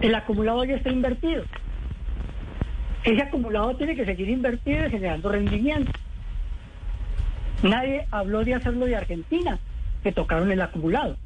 El 0.00 0.14
acumulado 0.14 0.64
ya 0.64 0.76
está 0.76 0.88
invertido. 0.88 1.42
Ese 3.02 3.20
acumulado 3.22 3.74
tiene 3.74 3.96
que 3.96 4.04
seguir 4.04 4.28
invertido 4.28 4.86
y 4.86 4.90
generando 4.90 5.32
rendimiento. 5.32 5.90
Nadie 7.64 8.06
habló 8.12 8.44
de 8.44 8.54
hacerlo 8.54 8.86
de 8.86 8.94
Argentina, 8.94 9.58
que 10.04 10.12
tocaron 10.12 10.52
el 10.52 10.62
acumulado. 10.62 11.16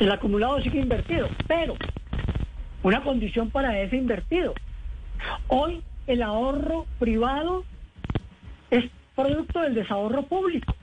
El 0.00 0.10
acumulado 0.10 0.60
sigue 0.62 0.80
invertido, 0.80 1.28
pero 1.46 1.76
una 2.82 3.00
condición 3.04 3.50
para 3.50 3.80
ese 3.80 3.96
invertido. 3.96 4.54
Hoy 5.46 5.84
el 6.08 6.22
ahorro 6.22 6.86
privado 6.98 7.64
es 8.72 8.90
producto 9.14 9.60
del 9.60 9.74
desahorro 9.74 10.22
público. 10.22 10.74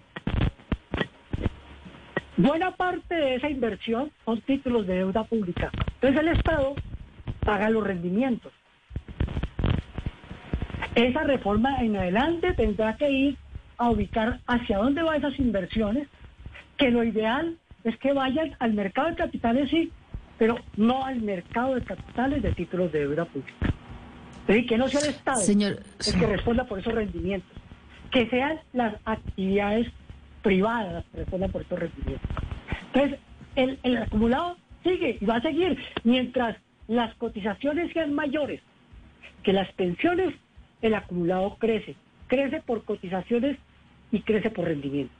Buena 2.43 2.71
parte 2.71 3.15
de 3.15 3.35
esa 3.35 3.49
inversión 3.49 4.11
son 4.25 4.41
títulos 4.41 4.85
de 4.85 4.95
deuda 4.95 5.23
pública. 5.23 5.71
Entonces 6.01 6.19
el 6.19 6.27
Estado 6.27 6.75
paga 7.39 7.69
los 7.69 7.87
rendimientos. 7.87 8.51
Esa 10.93 11.23
reforma 11.23 11.77
en 11.79 11.95
adelante 11.95 12.51
tendrá 12.51 12.97
que 12.97 13.09
ir 13.09 13.37
a 13.77 13.89
ubicar 13.89 14.41
hacia 14.45 14.77
dónde 14.77 15.03
van 15.03 15.19
esas 15.19 15.39
inversiones, 15.39 16.09
que 16.75 16.91
lo 16.91 17.05
ideal 17.05 17.57
es 17.85 17.97
que 17.99 18.11
vayan 18.11 18.57
al 18.59 18.73
mercado 18.73 19.11
de 19.11 19.15
capitales, 19.15 19.69
sí, 19.69 19.93
pero 20.37 20.57
no 20.75 21.05
al 21.05 21.21
mercado 21.21 21.75
de 21.75 21.81
capitales 21.81 22.43
de 22.43 22.51
títulos 22.51 22.91
de 22.91 23.07
deuda 23.07 23.23
pública. 23.23 23.73
Que 24.47 24.77
no 24.77 24.89
sea 24.89 24.99
el 24.99 25.15
Estado 25.15 25.39
señor, 25.39 25.79
el 26.05 26.19
que 26.19 26.27
responda 26.27 26.65
por 26.65 26.79
esos 26.79 26.93
rendimientos, 26.93 27.57
que 28.11 28.29
sean 28.29 28.59
las 28.73 28.95
actividades 29.05 29.87
privadas 30.43 31.03
que 31.15 31.25
por 31.25 31.61
estos 31.61 31.79
rendimientos. 31.79 32.29
Entonces, 32.93 33.19
el, 33.55 33.79
el 33.81 33.97
acumulado 33.97 34.57
sigue 34.83 35.17
y 35.19 35.25
va 35.25 35.37
a 35.37 35.41
seguir 35.41 35.79
mientras 36.03 36.57
las 36.87 37.15
cotizaciones 37.15 37.91
sean 37.93 38.13
mayores 38.13 38.61
que 39.41 39.53
las 39.53 39.71
pensiones, 39.73 40.35
el 40.81 40.93
acumulado 40.93 41.57
crece. 41.57 41.95
Crece 42.27 42.61
por 42.61 42.83
cotizaciones 42.83 43.57
y 44.11 44.21
crece 44.21 44.49
por 44.49 44.65
rendimiento. 44.65 45.13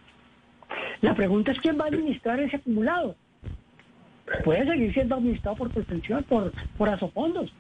La 1.02 1.16
pregunta 1.16 1.52
es 1.52 1.60
quién 1.60 1.80
va 1.80 1.86
a 1.86 1.88
administrar 1.88 2.40
ese 2.40 2.58
acumulado. 2.58 3.16
Puede 4.44 4.66
seguir 4.66 4.94
siendo 4.94 5.16
administrado 5.16 5.58
por 5.58 5.70
pensión, 5.70 6.24
por, 6.24 6.52
por 6.78 6.90
asofondos. 6.90 7.52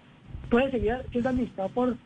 Puede 0.49 0.71
seguir 0.71 0.95
siendo 1.11 1.29
administrado 1.29 1.69
por 1.69 1.97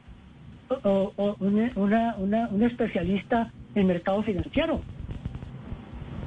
una, 1.40 2.18
un 2.18 2.64
especialista 2.64 3.52
en 3.76 3.88
mercado 3.88 4.24
financiero 4.24 4.82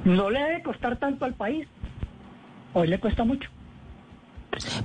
no 0.05 0.29
le 0.29 0.39
debe 0.39 0.63
costar 0.63 0.97
tanto 0.97 1.25
al 1.25 1.33
país. 1.33 1.67
Hoy 2.73 2.87
le 2.87 2.99
cuesta 2.99 3.23
mucho. 3.23 3.49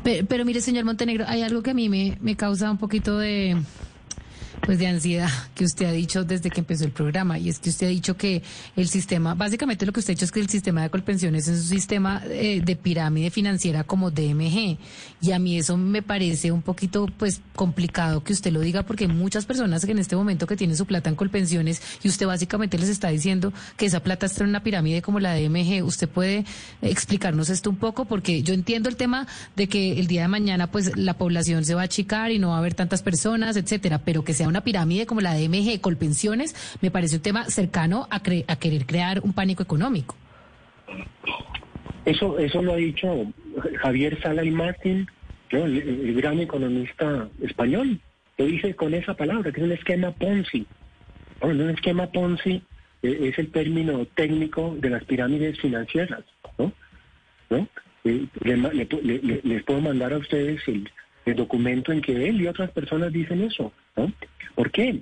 Pero, 0.03 0.45
mire, 0.45 0.61
señor 0.61 0.85
Montenegro, 0.85 1.25
hay 1.27 1.43
algo 1.43 1.62
que 1.62 1.71
a 1.71 1.75
mí 1.75 1.89
me, 1.89 2.19
me 2.21 2.37
causa 2.37 2.71
un 2.71 2.79
poquito 2.79 3.19
de, 3.19 3.57
pues 4.67 4.81
de 4.81 4.89
ansiedad 4.89 5.31
que 5.55 5.64
usted 5.64 5.87
ha 5.87 5.93
dicho 5.93 6.25
desde 6.25 6.51
que 6.51 6.61
empezó 6.61 6.85
el 6.85 6.91
programa 6.91 7.39
y 7.39 7.49
es 7.49 7.61
que 7.61 7.71
usted 7.71 7.87
ha 7.87 7.91
dicho 7.91 8.17
que 8.17 8.43
el 8.75 8.89
sistema, 8.89 9.35
básicamente 9.35 9.87
lo 9.87 9.93
que 9.93 10.01
usted 10.01 10.11
ha 10.11 10.17
dicho 10.17 10.25
es 10.25 10.33
que 10.33 10.41
el 10.41 10.49
sistema 10.49 10.83
de 10.83 10.91
colpensiones 10.91 11.47
es 11.47 11.61
un 11.61 11.69
sistema 11.69 12.21
eh, 12.29 12.61
de 12.64 12.75
pirámide 12.75 13.31
financiera 13.31 13.85
como 13.85 14.11
DMG 14.11 14.77
y 15.21 15.33
a 15.33 15.39
mí 15.39 15.57
eso 15.57 15.77
me 15.77 16.03
parece 16.03 16.51
un 16.51 16.62
poquito 16.62 17.07
pues 17.17 17.41
complicado 17.55 18.25
que 18.25 18.33
usted 18.33 18.53
lo 18.53 18.61
diga 18.61 18.83
porque 18.83 19.07
muchas 19.07 19.47
personas 19.47 19.87
que 19.87 19.93
en 19.93 20.01
este 20.01 20.17
momento 20.17 20.49
que 20.49 20.57
tienen 20.57 20.77
su 20.77 20.85
plata 20.85 21.09
en 21.11 21.14
colpensiones 21.17 21.81
y 22.03 22.09
usted 22.09 22.27
básicamente 22.27 22.77
les 22.77 22.89
está 22.89 23.09
diciendo 23.09 23.53
que 23.77 23.87
esa 23.87 24.01
plata 24.01 24.27
está 24.27 24.43
en 24.43 24.51
una 24.51 24.64
pirámide 24.64 25.01
como 25.01 25.21
la 25.21 25.35
DMG. 25.35 25.85
¿Usted 25.85 26.09
puede 26.09 26.45
explicarnos 26.83 27.51
esto 27.51 27.71
un 27.71 27.77
poco? 27.77 28.05
Porque 28.05 28.43
yo 28.43 28.53
entiendo 28.53 28.89
el 28.89 28.97
tema 28.97 29.29
de 29.55 29.69
que 29.69 29.99
el 29.99 30.09
día 30.09 30.23
de 30.23 30.29
mañana 30.29 30.71
pues 30.71 30.97
la 30.97 31.14
población 31.14 31.64
se 31.64 31.75
va 31.75 31.83
a 31.83 31.85
achicar 31.85 32.33
y 32.33 32.39
no 32.39 32.49
va 32.49 32.57
a 32.57 32.59
haber 32.59 32.75
tantas 32.75 33.03
personas, 33.03 33.57
etcétera, 33.57 33.99
pero 33.99 34.25
que 34.25 34.35
sea 34.35 34.49
una 34.49 34.56
pirámide 34.63 35.07
como 35.07 35.21
la 35.21 35.35
de 35.35 35.49
MG 35.49 35.81
Colpensiones, 35.81 36.55
me 36.81 36.91
parece 36.91 37.17
un 37.17 37.23
tema 37.23 37.45
cercano 37.47 38.07
a, 38.11 38.17
a 38.17 38.57
querer 38.57 38.87
crear 38.87 39.21
un 39.23 39.33
pánico 39.33 39.63
económico. 39.63 40.17
Eso, 42.05 42.39
eso 42.39 42.63
lo 42.63 42.75
ha 42.75 42.77
dicho 42.77 43.27
Javier 43.81 44.21
Sala 44.23 44.45
y 44.45 44.51
Martín, 44.51 45.09
el, 45.51 46.15
gran 46.15 46.39
economista 46.39 47.29
español. 47.43 48.01
Lo 48.39 48.47
dice 48.47 48.75
con 48.77 48.95
esa 48.95 49.15
palabra, 49.15 49.51
que 49.51 49.61
es 49.61 49.67
un 49.67 49.73
esquema 49.73 50.13
Ponzi. 50.13 50.67
un 51.41 51.71
esquema 51.71 52.07
Ponzi 52.07 52.63
eh, 53.03 53.19
es 53.23 53.39
el 53.39 53.51
término 53.51 54.07
técnico 54.15 54.77
de 54.79 54.91
las 54.91 55.05
pirámides 55.05 55.59
financieras. 55.59 56.23
¿no? 56.59 56.73
Eh, 58.05 58.27
les 59.43 59.65
puedo 59.65 59.81
mandar 59.81 60.13
a 60.13 60.19
ustedes 60.19 60.63
el, 60.69 60.89
el 61.27 61.37
documento 61.37 61.93
en 61.93 62.01
que 62.01 62.29
él 62.29 62.41
y 62.41 62.47
otras 62.47 62.70
personas 62.70 63.12
dicen 63.12 63.43
eso. 63.43 63.72
¿no? 63.97 64.12
¿Por 64.55 64.70
qué? 64.70 65.01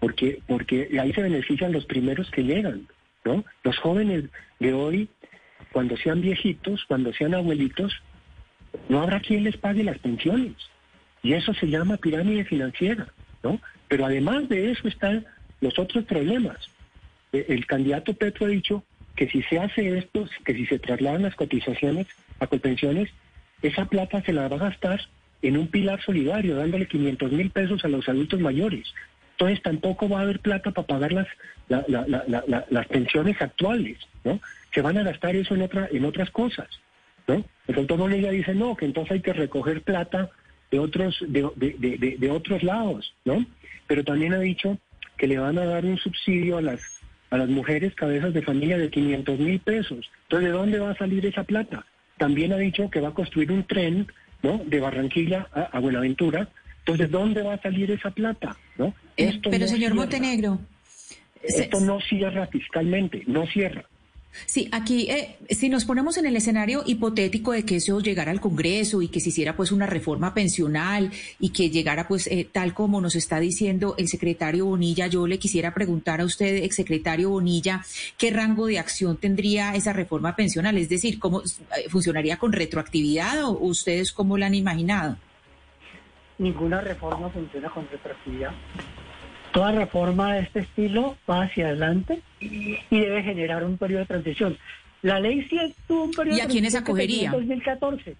Porque, 0.00 0.40
porque 0.46 0.98
ahí 1.00 1.12
se 1.12 1.22
benefician 1.22 1.72
los 1.72 1.84
primeros 1.84 2.30
que 2.30 2.42
llegan, 2.42 2.88
¿no? 3.24 3.44
Los 3.62 3.76
jóvenes 3.78 4.24
de 4.58 4.72
hoy, 4.72 5.08
cuando 5.72 5.96
sean 5.98 6.22
viejitos, 6.22 6.84
cuando 6.88 7.12
sean 7.12 7.34
abuelitos, 7.34 7.92
no 8.88 9.02
habrá 9.02 9.20
quien 9.20 9.44
les 9.44 9.58
pague 9.58 9.84
las 9.84 9.98
pensiones. 9.98 10.54
Y 11.22 11.34
eso 11.34 11.52
se 11.52 11.68
llama 11.68 11.98
pirámide 11.98 12.44
financiera, 12.44 13.08
¿no? 13.42 13.60
Pero 13.88 14.06
además 14.06 14.48
de 14.48 14.70
eso 14.70 14.88
están 14.88 15.26
los 15.60 15.78
otros 15.78 16.04
problemas. 16.04 16.56
E, 17.32 17.44
el 17.48 17.66
candidato 17.66 18.14
Petro 18.14 18.46
ha 18.46 18.48
dicho 18.48 18.82
que 19.16 19.28
si 19.28 19.42
se 19.42 19.58
hace 19.58 19.98
esto, 19.98 20.26
que 20.46 20.54
si 20.54 20.64
se 20.64 20.78
trasladan 20.78 21.22
las 21.22 21.34
cotizaciones 21.34 22.06
a 22.38 22.46
pensiones, 22.46 23.10
esa 23.60 23.84
plata 23.84 24.22
se 24.22 24.32
la 24.32 24.48
va 24.48 24.56
a 24.56 24.70
gastar 24.70 25.02
en 25.42 25.56
un 25.56 25.68
pilar 25.68 26.00
solidario, 26.02 26.56
dándole 26.56 26.86
500 26.86 27.32
mil 27.32 27.50
pesos 27.50 27.84
a 27.84 27.88
los 27.88 28.08
adultos 28.08 28.40
mayores. 28.40 28.92
Entonces 29.32 29.62
tampoco 29.62 30.08
va 30.08 30.20
a 30.20 30.22
haber 30.22 30.40
plata 30.40 30.70
para 30.70 30.86
pagar 30.86 31.12
las, 31.12 31.26
las 31.68 32.86
pensiones 32.88 33.40
actuales, 33.40 33.96
¿no? 34.22 34.38
Se 34.74 34.82
van 34.82 34.98
a 34.98 35.02
gastar 35.02 35.34
eso 35.34 35.54
en, 35.54 35.62
otra, 35.62 35.88
en 35.90 36.04
otras 36.04 36.30
cosas, 36.30 36.68
¿no? 37.26 37.42
Doctor 37.66 37.98
Bonilla 37.98 38.30
dice, 38.30 38.54
no, 38.54 38.76
que 38.76 38.84
entonces 38.84 39.12
hay 39.12 39.20
que 39.20 39.32
recoger 39.32 39.82
plata 39.82 40.28
de 40.70 40.78
otros, 40.78 41.24
de, 41.26 41.48
de, 41.56 42.16
de, 42.18 42.30
otros 42.30 42.62
lados, 42.62 43.14
¿no? 43.24 43.44
Pero 43.86 44.04
también 44.04 44.34
ha 44.34 44.40
dicho 44.40 44.78
que 45.16 45.26
le 45.26 45.38
van 45.38 45.58
a 45.58 45.64
dar 45.64 45.86
un 45.86 45.96
subsidio 45.96 46.58
a 46.58 46.62
las, 46.62 46.80
a 47.30 47.38
las 47.38 47.48
mujeres 47.48 47.94
cabezas 47.94 48.34
de 48.34 48.42
familia 48.42 48.76
de 48.76 48.90
500 48.90 49.38
mil 49.38 49.58
pesos. 49.60 50.10
Entonces, 50.24 50.50
¿de 50.50 50.54
dónde 50.54 50.78
va 50.78 50.90
a 50.90 50.98
salir 50.98 51.24
esa 51.24 51.44
plata? 51.44 51.86
También 52.18 52.52
ha 52.52 52.58
dicho 52.58 52.90
que 52.90 53.00
va 53.00 53.08
a 53.08 53.14
construir 53.14 53.50
un 53.50 53.64
tren 53.64 54.06
¿no? 54.42 54.58
de 54.64 54.80
Barranquilla 54.80 55.48
a, 55.52 55.78
Buenaventura 55.78 56.48
Entonces, 56.78 57.10
¿dónde 57.10 57.42
va 57.42 57.54
a 57.54 57.62
salir 57.62 57.90
esa 57.90 58.10
plata? 58.10 58.56
¿no? 58.78 58.94
Eh, 59.16 59.40
pero, 59.50 59.66
señor 59.66 59.94
Montenegro. 59.94 60.58
Esto 61.42 61.80
no 61.80 62.00
cierra 62.00 62.46
fiscalmente, 62.46 63.22
no 63.26 63.46
cierra. 63.46 63.84
Sí, 64.46 64.68
aquí, 64.72 65.10
eh, 65.10 65.38
si 65.50 65.68
nos 65.68 65.84
ponemos 65.84 66.16
en 66.16 66.26
el 66.26 66.36
escenario 66.36 66.82
hipotético 66.86 67.52
de 67.52 67.64
que 67.64 67.76
eso 67.76 68.00
llegara 68.00 68.30
al 68.30 68.40
Congreso 68.40 69.02
y 69.02 69.08
que 69.08 69.20
se 69.20 69.30
hiciera 69.30 69.56
pues 69.56 69.72
una 69.72 69.86
reforma 69.86 70.34
pensional 70.34 71.10
y 71.38 71.50
que 71.50 71.70
llegara 71.70 72.06
pues 72.06 72.26
eh, 72.28 72.48
tal 72.50 72.72
como 72.72 73.00
nos 73.00 73.16
está 73.16 73.40
diciendo 73.40 73.94
el 73.98 74.08
secretario 74.08 74.66
Bonilla, 74.66 75.08
yo 75.08 75.26
le 75.26 75.38
quisiera 75.38 75.74
preguntar 75.74 76.20
a 76.20 76.24
usted, 76.24 76.62
exsecretario 76.62 77.30
Bonilla, 77.30 77.84
¿qué 78.18 78.30
rango 78.30 78.66
de 78.66 78.78
acción 78.78 79.16
tendría 79.16 79.74
esa 79.74 79.92
reforma 79.92 80.36
pensional? 80.36 80.78
Es 80.78 80.88
decir, 80.88 81.18
¿cómo 81.18 81.42
eh, 81.42 81.88
funcionaría 81.88 82.38
con 82.38 82.52
retroactividad 82.52 83.44
o 83.44 83.58
ustedes 83.58 84.12
cómo 84.12 84.38
la 84.38 84.46
han 84.46 84.54
imaginado? 84.54 85.16
Ninguna 86.38 86.80
reforma 86.80 87.28
funciona 87.30 87.68
con 87.68 87.86
retroactividad. 87.90 88.52
Toda 89.52 89.72
reforma 89.72 90.34
de 90.34 90.40
este 90.40 90.60
estilo 90.60 91.16
va 91.28 91.42
hacia 91.42 91.66
adelante 91.66 92.20
y 92.40 92.78
debe 92.90 93.22
generar 93.22 93.64
un 93.64 93.78
periodo 93.78 94.00
de 94.00 94.06
transición. 94.06 94.56
La 95.02 95.18
ley 95.18 95.46
sí 95.48 95.58
tuvo 95.88 96.04
un 96.04 96.10
periodo 96.12 96.38
¿Y 96.38 96.40
a 96.40 96.46
quiénes 96.46 96.74
acogería? 96.74 97.26
En 97.26 97.32
2014. 97.32 98.16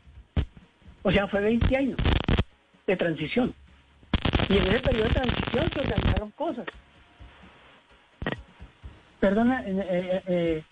O 1.03 1.13
sea, 1.13 1.29
fue 1.29 1.41
20 1.41 1.77
años 1.77 1.99
de 2.87 2.97
transición. 2.97 3.55
Y 4.49 4.57
en 4.57 4.67
ese 4.67 4.81
periodo 4.81 5.09
de 5.09 5.15
transición 5.15 5.71
se 5.73 5.81
organizaron 5.81 6.31
cosas. 6.33 6.67
Perdona, 9.21 9.63
eh, 9.67 9.87
eh, 9.91 10.23
eh, 10.27 10.65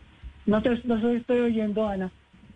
no 0.46 0.62
te 0.62 0.70
no 0.84 1.10
estoy 1.10 1.40
oyendo, 1.40 1.86
Ana. 1.86 2.10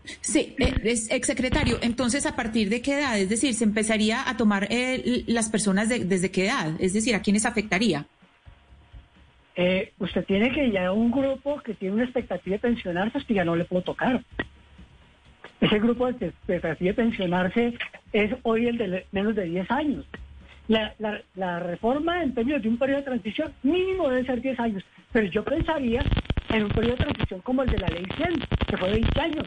Sí, 0.04 0.54
es 0.58 1.10
exsecretario. 1.10 1.78
Entonces, 1.80 2.26
¿a 2.26 2.34
partir 2.34 2.68
de 2.68 2.82
qué 2.82 2.98
edad? 2.98 3.18
Es 3.18 3.28
decir, 3.28 3.54
¿se 3.54 3.64
empezaría 3.64 4.28
a 4.28 4.36
tomar 4.36 4.66
eh, 4.70 5.24
las 5.26 5.48
personas 5.48 5.88
desde 5.88 6.30
qué 6.30 6.46
edad? 6.46 6.72
Es 6.80 6.92
decir, 6.92 7.14
¿a 7.14 7.22
quiénes 7.22 7.46
afectaría? 7.46 8.06
Eh, 9.54 9.92
usted 9.98 10.24
tiene 10.24 10.50
que 10.50 10.70
ya 10.70 10.92
un 10.92 11.10
grupo 11.10 11.60
que 11.60 11.74
tiene 11.74 11.94
una 11.94 12.04
expectativa 12.04 12.54
de 12.54 12.60
pensionarse, 12.60 13.24
que 13.26 13.34
ya 13.34 13.44
no 13.44 13.54
le 13.54 13.64
puedo 13.64 13.82
tocar. 13.82 14.22
Ese 15.60 15.78
grupo 15.78 16.10
de 16.10 16.28
expectativa 16.28 16.90
de 16.90 16.94
pensionarse 16.94 17.74
es 18.12 18.34
hoy 18.42 18.66
el 18.66 18.78
de 18.78 19.06
menos 19.12 19.36
de 19.36 19.44
10 19.44 19.70
años. 19.70 20.06
La, 20.68 20.94
la, 21.34 21.58
reforma 21.58 22.22
en 22.22 22.34
términos 22.34 22.62
de 22.62 22.68
un 22.68 22.78
periodo 22.78 23.00
de 23.00 23.04
transición 23.04 23.52
mínimo 23.62 24.08
debe 24.08 24.24
ser 24.24 24.40
10 24.40 24.60
años, 24.60 24.84
pero 25.12 25.26
yo 25.26 25.44
pensaría 25.44 26.02
en 26.52 26.64
un 26.64 26.70
periodo 26.70 26.96
de 26.96 27.04
transición 27.04 27.40
como 27.40 27.62
el 27.62 27.70
de 27.70 27.78
la 27.78 27.88
ley 27.88 28.06
100, 28.16 28.40
que 28.68 28.76
fue 28.76 28.90
20 28.90 29.20
años. 29.20 29.44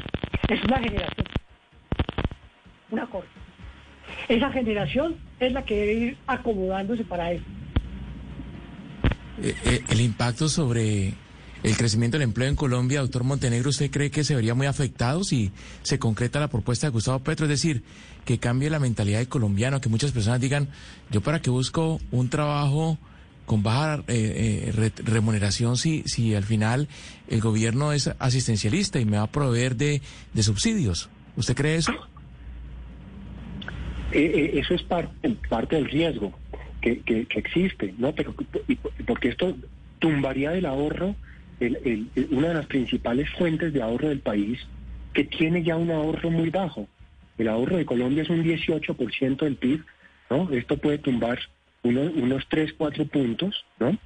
Es 0.50 0.64
una 0.64 0.80
generación, 0.80 1.28
una 2.92 3.06
corte. 3.08 3.30
Esa 4.28 4.52
generación 4.52 5.16
es 5.40 5.52
la 5.54 5.64
que 5.64 5.76
debe 5.76 5.94
ir 5.94 6.18
acomodándose 6.28 7.04
para 7.04 7.32
eso. 7.32 7.46
Eh, 9.42 9.56
eh, 9.66 9.84
el 9.90 10.02
impacto 10.02 10.50
sobre 10.50 11.14
el 11.64 11.78
crecimiento 11.78 12.18
del 12.18 12.24
empleo 12.24 12.48
en 12.48 12.56
Colombia, 12.56 13.02
doctor 13.02 13.24
Montenegro, 13.24 13.70
¿usted 13.70 13.92
cree 13.92 14.12
que 14.12 14.24
se 14.24 14.36
vería 14.36 14.56
muy 14.56 14.68
afectado 14.68 15.24
si 15.24 15.52
se 15.84 16.00
concreta 16.00 16.40
la 16.40 16.48
propuesta 16.48 16.88
de 16.88 16.92
Gustavo 16.92 17.20
Petro? 17.20 17.46
Es 17.46 17.50
decir, 17.50 17.84
que 18.24 18.40
cambie 18.40 18.70
la 18.70 18.80
mentalidad 18.80 19.20
del 19.20 19.28
colombiano, 19.28 19.82
que 19.82 19.90
muchas 19.90 20.12
personas 20.12 20.40
digan, 20.40 20.70
yo 21.12 21.22
para 21.22 21.42
qué 21.42 21.50
busco 21.50 22.00
un 22.12 22.30
trabajo 22.30 22.98
con 23.46 23.64
baja 23.64 24.04
eh, 24.08 24.72
eh, 24.76 24.92
remuneración 25.04 25.78
si, 25.78 26.04
si 26.04 26.36
al 26.36 26.44
final 26.44 26.88
el 27.28 27.42
gobierno 27.42 27.94
es 27.94 28.08
asistencialista 28.20 29.00
y 29.00 29.06
me 29.06 29.18
va 29.18 29.24
a 29.24 29.32
proveer 29.32 29.76
de, 29.76 30.02
subsidios. 30.42 31.10
¿Usted 31.36 31.56
cree 31.56 31.76
eso? 31.76 31.94
Eh, 34.12 34.52
eso 34.56 34.74
es 34.74 34.84
parte, 34.84 35.36
parte 35.50 35.76
del 35.76 35.86
riesgo 35.86 36.34
que, 36.82 37.02
que, 37.02 37.28
existe, 37.36 37.94
¿no? 37.98 38.14
Pero 38.14 38.34
porque 39.06 39.30
esto 39.30 39.56
tumbaría 40.00 40.54
el 40.54 40.66
ahorro, 40.66 41.16
una 42.32 42.50
de 42.50 42.54
las 42.54 42.66
principales 42.68 43.30
fuentes 43.32 43.74
de 43.74 43.82
ahorro 43.82 44.10
del 44.10 44.20
país, 44.20 44.60
que 45.14 45.24
tiene 45.24 45.64
ya 45.64 45.76
un 45.76 45.92
ahorro 45.92 46.30
muy 46.30 46.50
bajo. 46.50 46.88
El 47.38 47.50
ahorro 47.50 47.78
de 47.78 47.86
Colombia 47.86 48.24
es 48.24 48.30
un 48.30 48.44
18% 48.44 49.38
del 49.38 49.56
PIB, 49.56 49.84
¿no? 50.30 50.50
Esto 50.52 50.78
puede 50.78 51.00
tumbar 51.00 51.40
unos 51.86 52.48
3, 52.50 52.74
4 52.74 53.06
puntos, 53.06 53.66
¿no? 53.80 53.98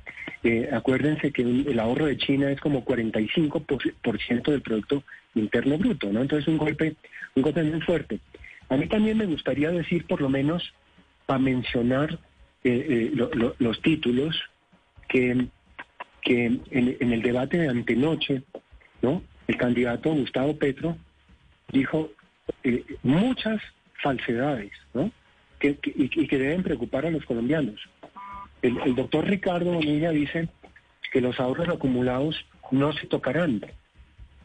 Eh, 0.44 0.70
acuérdense 0.72 1.32
que 1.32 1.42
el 1.42 1.80
ahorro 1.80 2.06
de 2.06 2.18
China 2.18 2.52
es 2.52 2.60
como 2.60 2.86
45% 2.86 4.52
del 4.52 4.62
Producto 4.62 5.04
Interno 5.36 5.78
Bruto, 5.78 6.12
¿no? 6.12 6.22
Entonces 6.22 6.48
un 6.48 6.58
golpe, 6.58 6.96
un 7.36 7.44
golpe 7.44 7.64
muy 7.64 7.82
fuerte. 7.82 8.20
A 8.70 8.78
mí 8.78 8.88
también 8.88 9.18
me 9.18 9.26
gustaría 9.26 9.72
decir, 9.72 10.06
por 10.06 10.22
lo 10.22 10.30
menos, 10.30 10.74
para 11.26 11.40
mencionar 11.40 12.20
eh, 12.64 13.12
eh, 13.14 13.54
los 13.60 13.82
títulos, 13.82 14.36
que, 15.08 15.48
que 16.22 16.46
en, 16.46 17.14
el 17.14 17.22
debate 17.22 17.58
de 17.58 17.70
antenoche, 17.70 18.44
¿no? 19.02 19.24
El 19.48 19.58
candidato 19.58 20.14
Gustavo 20.14 20.56
Petro 20.58 20.98
dijo 21.72 22.12
muchas 23.02 23.62
falsedades, 24.04 24.72
¿no? 24.94 25.12
Que, 25.60 25.78
y, 25.84 26.28
que 26.28 26.38
deben 26.38 26.64
preocupar 26.64 27.05
a 27.05 27.12
los 27.12 27.26
colombianos. 27.26 27.80
El, 28.62 28.95
doctor 28.95 29.26
Ricardo 29.26 29.74
Bonilla 29.74 30.12
dice 30.12 30.49
que 31.12 31.22
los 31.22 31.39
ahorros 31.39 31.70
acumulados 31.70 32.45
no 32.72 32.91
se 32.93 33.07
tocarán. 33.07 33.62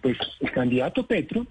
Pues 0.00 0.18
el 0.40 0.50
candidato 0.50 1.06
Petro 1.06 1.46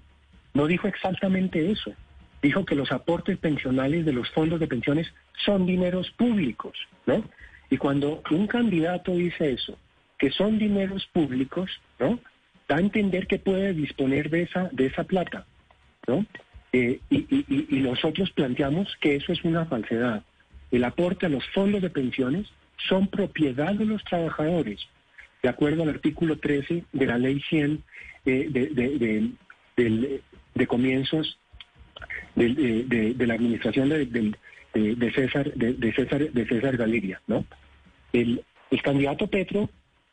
no 0.53 0.68
dijo 0.68 0.88
exactamente 0.88 1.72
eso. 1.72 1.93
Dijo 2.41 2.66
que 2.66 2.76
los 2.76 2.91
aportes 2.91 3.38
pensionales 3.38 4.05
de 4.05 4.14
los 4.14 4.30
fondos 4.32 4.59
de 4.59 4.68
pensiones 4.68 5.07
son 5.45 5.66
dineros 5.66 6.11
públicos, 6.11 6.78
¿no? 7.05 7.24
Y 7.70 7.78
cuando 7.78 8.22
un 8.32 8.47
candidato 8.47 9.16
dice 9.16 9.53
eso, 9.53 9.78
que 10.18 10.30
son 10.30 10.59
dineros 10.59 11.07
públicos, 11.07 11.70
¿no? 11.99 12.20
Da 12.68 12.78
a 12.78 12.80
entender 12.80 13.28
que 13.28 13.39
puede 13.39 13.74
disponer 13.74 14.30
de 14.30 14.43
esa, 14.43 14.70
de 14.72 14.88
esa 14.88 15.05
plata, 15.05 15.45
¿no? 16.07 16.26
Eh, 16.74 16.99
y, 17.11 17.80
nosotros 17.82 18.32
planteamos 18.32 18.97
que 18.99 19.15
eso 19.15 19.32
es 19.32 19.43
una 19.43 19.65
falsedad. 19.65 20.24
El 20.71 20.84
aporte 20.84 21.28
a 21.28 21.30
los 21.30 21.45
fondos 21.49 21.84
de 21.84 21.91
pensiones 21.91 22.47
son 22.89 23.07
propiedad 23.07 23.76
de 23.76 23.86
los 23.86 24.03
trabajadores, 24.03 24.80
de 25.43 25.49
acuerdo 25.49 25.84
al 25.84 25.89
artículo 25.89 26.39
13 26.39 26.84
de 26.91 27.05
la 27.05 27.19
ley 27.19 27.39
100 27.47 27.84
eh, 28.26 29.32
de, 30.55 30.67
comienzos 30.67 31.38
de, 32.36 33.15
la 33.19 33.36
administración 33.36 33.89
de, 33.89 35.11
César, 35.13 35.53
de, 35.53 35.93
César, 35.93 36.32
de 36.32 36.47
César 36.47 36.76
Galeria. 36.76 37.21
¿no? 37.28 37.45
El, 38.13 38.43
candidato 38.82 39.28
Petro 39.28 39.69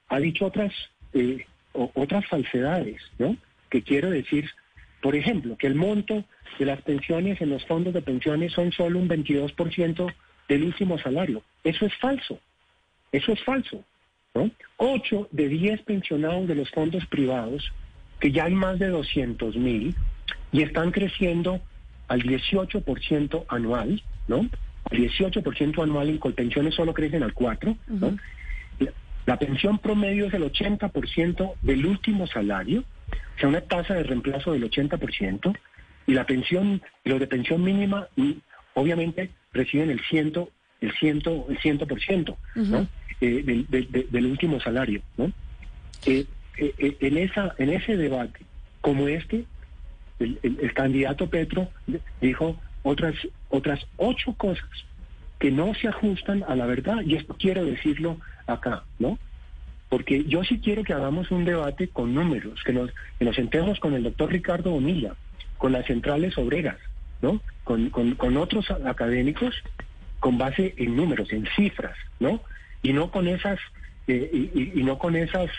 ha 0.08 0.20
dicho 0.20 0.44
otras, 0.44 0.74
eh, 1.14 1.46
otras 1.72 2.26
falsedades, 2.26 3.00
¿no? 3.18 3.38
que 3.70 3.80
quiero 3.82 4.10
decir 4.10 4.50
por 5.02 5.14
ejemplo, 5.14 5.56
que 5.56 5.66
el 5.66 5.74
monto 5.74 6.24
de 6.58 6.66
las 6.66 6.82
pensiones 6.82 7.40
en 7.40 7.50
los 7.50 7.64
fondos 7.66 7.94
de 7.94 8.02
pensiones 8.02 8.52
son 8.52 8.72
solo 8.72 8.98
un 8.98 9.08
22% 9.08 10.14
del 10.48 10.64
último 10.64 10.98
salario. 10.98 11.42
Eso 11.64 11.86
es 11.86 11.94
falso. 11.96 12.38
Eso 13.12 13.32
es 13.32 13.42
falso. 13.42 13.84
¿no? 14.34 14.50
8 14.76 15.28
de 15.32 15.48
10 15.48 15.82
pensionados 15.82 16.46
de 16.46 16.54
los 16.54 16.70
fondos 16.70 17.04
privados, 17.06 17.72
que 18.20 18.30
ya 18.30 18.44
hay 18.44 18.54
más 18.54 18.78
de 18.78 18.88
200 18.88 19.56
mil, 19.56 19.94
y 20.52 20.62
están 20.62 20.90
creciendo 20.90 21.60
al 22.08 22.22
18% 22.22 23.44
anual, 23.48 24.02
¿no? 24.28 24.48
Al 24.90 24.98
18% 24.98 25.82
anual 25.82 26.08
en 26.08 26.18
Colpensiones 26.18 26.74
solo 26.74 26.92
crecen 26.92 27.22
al 27.22 27.34
4%, 27.34 27.76
¿no? 27.88 28.16
la 29.26 29.38
pensión 29.38 29.78
promedio 29.78 30.26
es 30.26 30.34
el 30.34 30.42
80% 30.42 31.54
del 31.62 31.86
último 31.86 32.26
salario, 32.26 32.82
sea, 33.38 33.48
una 33.48 33.60
tasa 33.60 33.94
de 33.94 34.02
reemplazo 34.02 34.52
del 34.52 34.70
80% 34.70 35.56
y 36.06 36.14
la 36.14 36.26
pensión, 36.26 36.82
los 37.04 37.20
de 37.20 37.26
pensión 37.26 37.62
mínima, 37.62 38.08
obviamente 38.74 39.30
reciben 39.52 39.90
el 39.90 40.00
ciento, 40.00 40.50
el 40.80 40.92
ciento, 40.92 41.46
el 41.48 41.58
ciento 41.58 41.86
por 41.86 42.00
ciento, 42.00 42.36
eh, 43.20 43.64
del, 44.10 44.26
último 44.26 44.60
salario, 44.60 45.02
¿no? 45.16 45.32
Eh, 46.06 46.24
eh, 46.58 46.96
en 47.00 47.18
esa, 47.18 47.54
en 47.58 47.70
ese 47.70 47.96
debate 47.96 48.40
como 48.80 49.08
este, 49.08 49.44
el, 50.18 50.72
candidato 50.74 51.28
Petro 51.28 51.68
dijo 52.20 52.58
otras, 52.82 53.14
otras 53.48 53.80
ocho 53.96 54.34
cosas 54.34 54.68
que 55.38 55.50
no 55.50 55.74
se 55.74 55.88
ajustan 55.88 56.44
a 56.46 56.54
la 56.54 56.66
verdad, 56.66 57.02
y 57.04 57.16
esto 57.16 57.34
quiero 57.38 57.64
decirlo 57.64 58.18
acá, 58.46 58.84
¿no? 58.98 59.18
Porque 59.90 60.24
yo 60.24 60.42
sí 60.44 60.60
quiero 60.60 60.84
que 60.84 60.94
hagamos 60.94 61.30
un 61.30 61.44
debate 61.44 61.88
con 61.88 62.14
números, 62.14 62.62
que 62.64 62.72
nos, 62.72 62.90
que 63.18 63.78
con 63.80 63.92
el 63.92 64.04
doctor 64.04 64.30
Ricardo 64.30 64.70
Bonilla, 64.70 65.14
con 65.58 65.72
las 65.72 65.84
centrales 65.84 66.38
obreras, 66.38 66.78
¿no? 67.20 67.42
Con, 67.64 68.36
otros 68.38 68.70
académicos 68.70 69.54
con 70.20 70.38
base 70.38 70.74
en 70.78 70.96
números, 70.96 71.32
en 71.32 71.46
cifras, 71.56 71.96
¿no? 72.18 72.40
Y 72.82 72.92
no 72.92 73.10
con 73.10 73.28
esas, 73.28 73.58
eh, 74.06 74.72
y, 74.74 74.82
no 74.82 74.98
con 74.98 75.16
esas, 75.16 75.50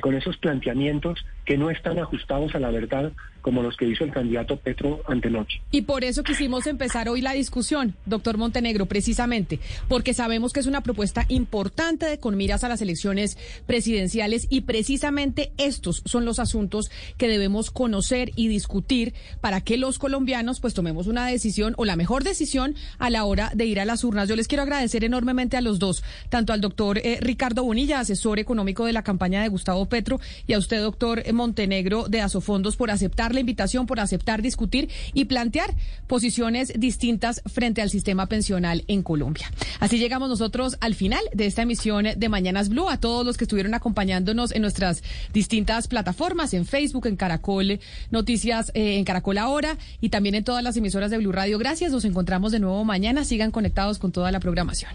con 0.00 0.14
esos 0.14 0.36
planteamientos 0.36 1.24
que 1.48 1.56
no 1.56 1.70
están 1.70 1.98
ajustados 1.98 2.54
a 2.54 2.58
la 2.58 2.70
verdad 2.70 3.10
como 3.40 3.62
los 3.62 3.78
que 3.78 3.86
hizo 3.86 4.04
el 4.04 4.12
candidato 4.12 4.58
Petro 4.58 5.00
antenoche. 5.06 5.62
Y 5.70 5.82
por 5.82 6.04
eso 6.04 6.22
quisimos 6.22 6.66
empezar 6.66 7.08
hoy 7.08 7.22
la 7.22 7.32
discusión, 7.32 7.94
doctor 8.04 8.36
Montenegro, 8.36 8.84
precisamente, 8.84 9.58
porque 9.88 10.12
sabemos 10.12 10.52
que 10.52 10.60
es 10.60 10.66
una 10.66 10.82
propuesta 10.82 11.24
importante 11.28 12.04
de 12.04 12.18
con 12.18 12.36
miras 12.36 12.64
a 12.64 12.68
las 12.68 12.82
elecciones 12.82 13.38
presidenciales 13.66 14.46
y 14.50 14.62
precisamente 14.62 15.52
estos 15.56 16.02
son 16.04 16.26
los 16.26 16.38
asuntos 16.38 16.90
que 17.16 17.28
debemos 17.28 17.70
conocer 17.70 18.32
y 18.36 18.48
discutir 18.48 19.14
para 19.40 19.62
que 19.62 19.78
los 19.78 19.98
colombianos 19.98 20.60
pues 20.60 20.74
tomemos 20.74 21.06
una 21.06 21.26
decisión 21.26 21.72
o 21.78 21.86
la 21.86 21.96
mejor 21.96 22.24
decisión 22.24 22.74
a 22.98 23.08
la 23.08 23.24
hora 23.24 23.50
de 23.54 23.64
ir 23.64 23.80
a 23.80 23.86
las 23.86 24.04
urnas. 24.04 24.28
Yo 24.28 24.36
les 24.36 24.48
quiero 24.48 24.64
agradecer 24.64 25.04
enormemente 25.04 25.56
a 25.56 25.62
los 25.62 25.78
dos, 25.78 26.04
tanto 26.28 26.52
al 26.52 26.60
doctor 26.60 26.98
eh, 26.98 27.18
Ricardo 27.22 27.64
Bonilla, 27.64 28.00
asesor 28.00 28.38
económico 28.38 28.84
de 28.84 28.92
la 28.92 29.04
campaña 29.04 29.40
de 29.40 29.48
Gustavo 29.48 29.86
Petro, 29.86 30.20
y 30.46 30.52
a 30.52 30.58
usted, 30.58 30.82
doctor 30.82 31.22
Montenegro 31.38 32.08
de 32.08 32.20
Asofondos, 32.20 32.76
por 32.76 32.90
aceptar 32.90 33.32
la 33.32 33.40
invitación, 33.40 33.86
por 33.86 34.00
aceptar 34.00 34.42
discutir 34.42 34.90
y 35.14 35.24
plantear 35.24 35.74
posiciones 36.06 36.72
distintas 36.76 37.40
frente 37.46 37.80
al 37.80 37.88
sistema 37.88 38.26
pensional 38.26 38.84
en 38.88 39.02
Colombia. 39.02 39.50
Así 39.80 39.98
llegamos 39.98 40.28
nosotros 40.28 40.76
al 40.80 40.94
final 40.94 41.22
de 41.32 41.46
esta 41.46 41.62
emisión 41.62 42.06
de 42.16 42.28
Mañanas 42.28 42.68
Blue. 42.68 42.88
A 42.88 43.00
todos 43.00 43.24
los 43.24 43.36
que 43.36 43.44
estuvieron 43.44 43.72
acompañándonos 43.74 44.52
en 44.52 44.62
nuestras 44.62 45.02
distintas 45.32 45.88
plataformas, 45.88 46.52
en 46.54 46.66
Facebook, 46.66 47.06
en 47.06 47.16
Caracol 47.16 47.78
Noticias, 48.10 48.70
eh, 48.74 48.98
en 48.98 49.04
Caracol 49.04 49.38
Ahora 49.38 49.78
y 50.00 50.08
también 50.08 50.34
en 50.34 50.44
todas 50.44 50.62
las 50.62 50.76
emisoras 50.76 51.10
de 51.10 51.18
Blue 51.18 51.32
Radio. 51.32 51.58
Gracias. 51.58 51.92
Nos 51.92 52.04
encontramos 52.04 52.52
de 52.52 52.58
nuevo 52.58 52.84
mañana. 52.84 53.24
Sigan 53.24 53.52
conectados 53.52 53.98
con 53.98 54.12
toda 54.12 54.32
la 54.32 54.40
programación. 54.40 54.86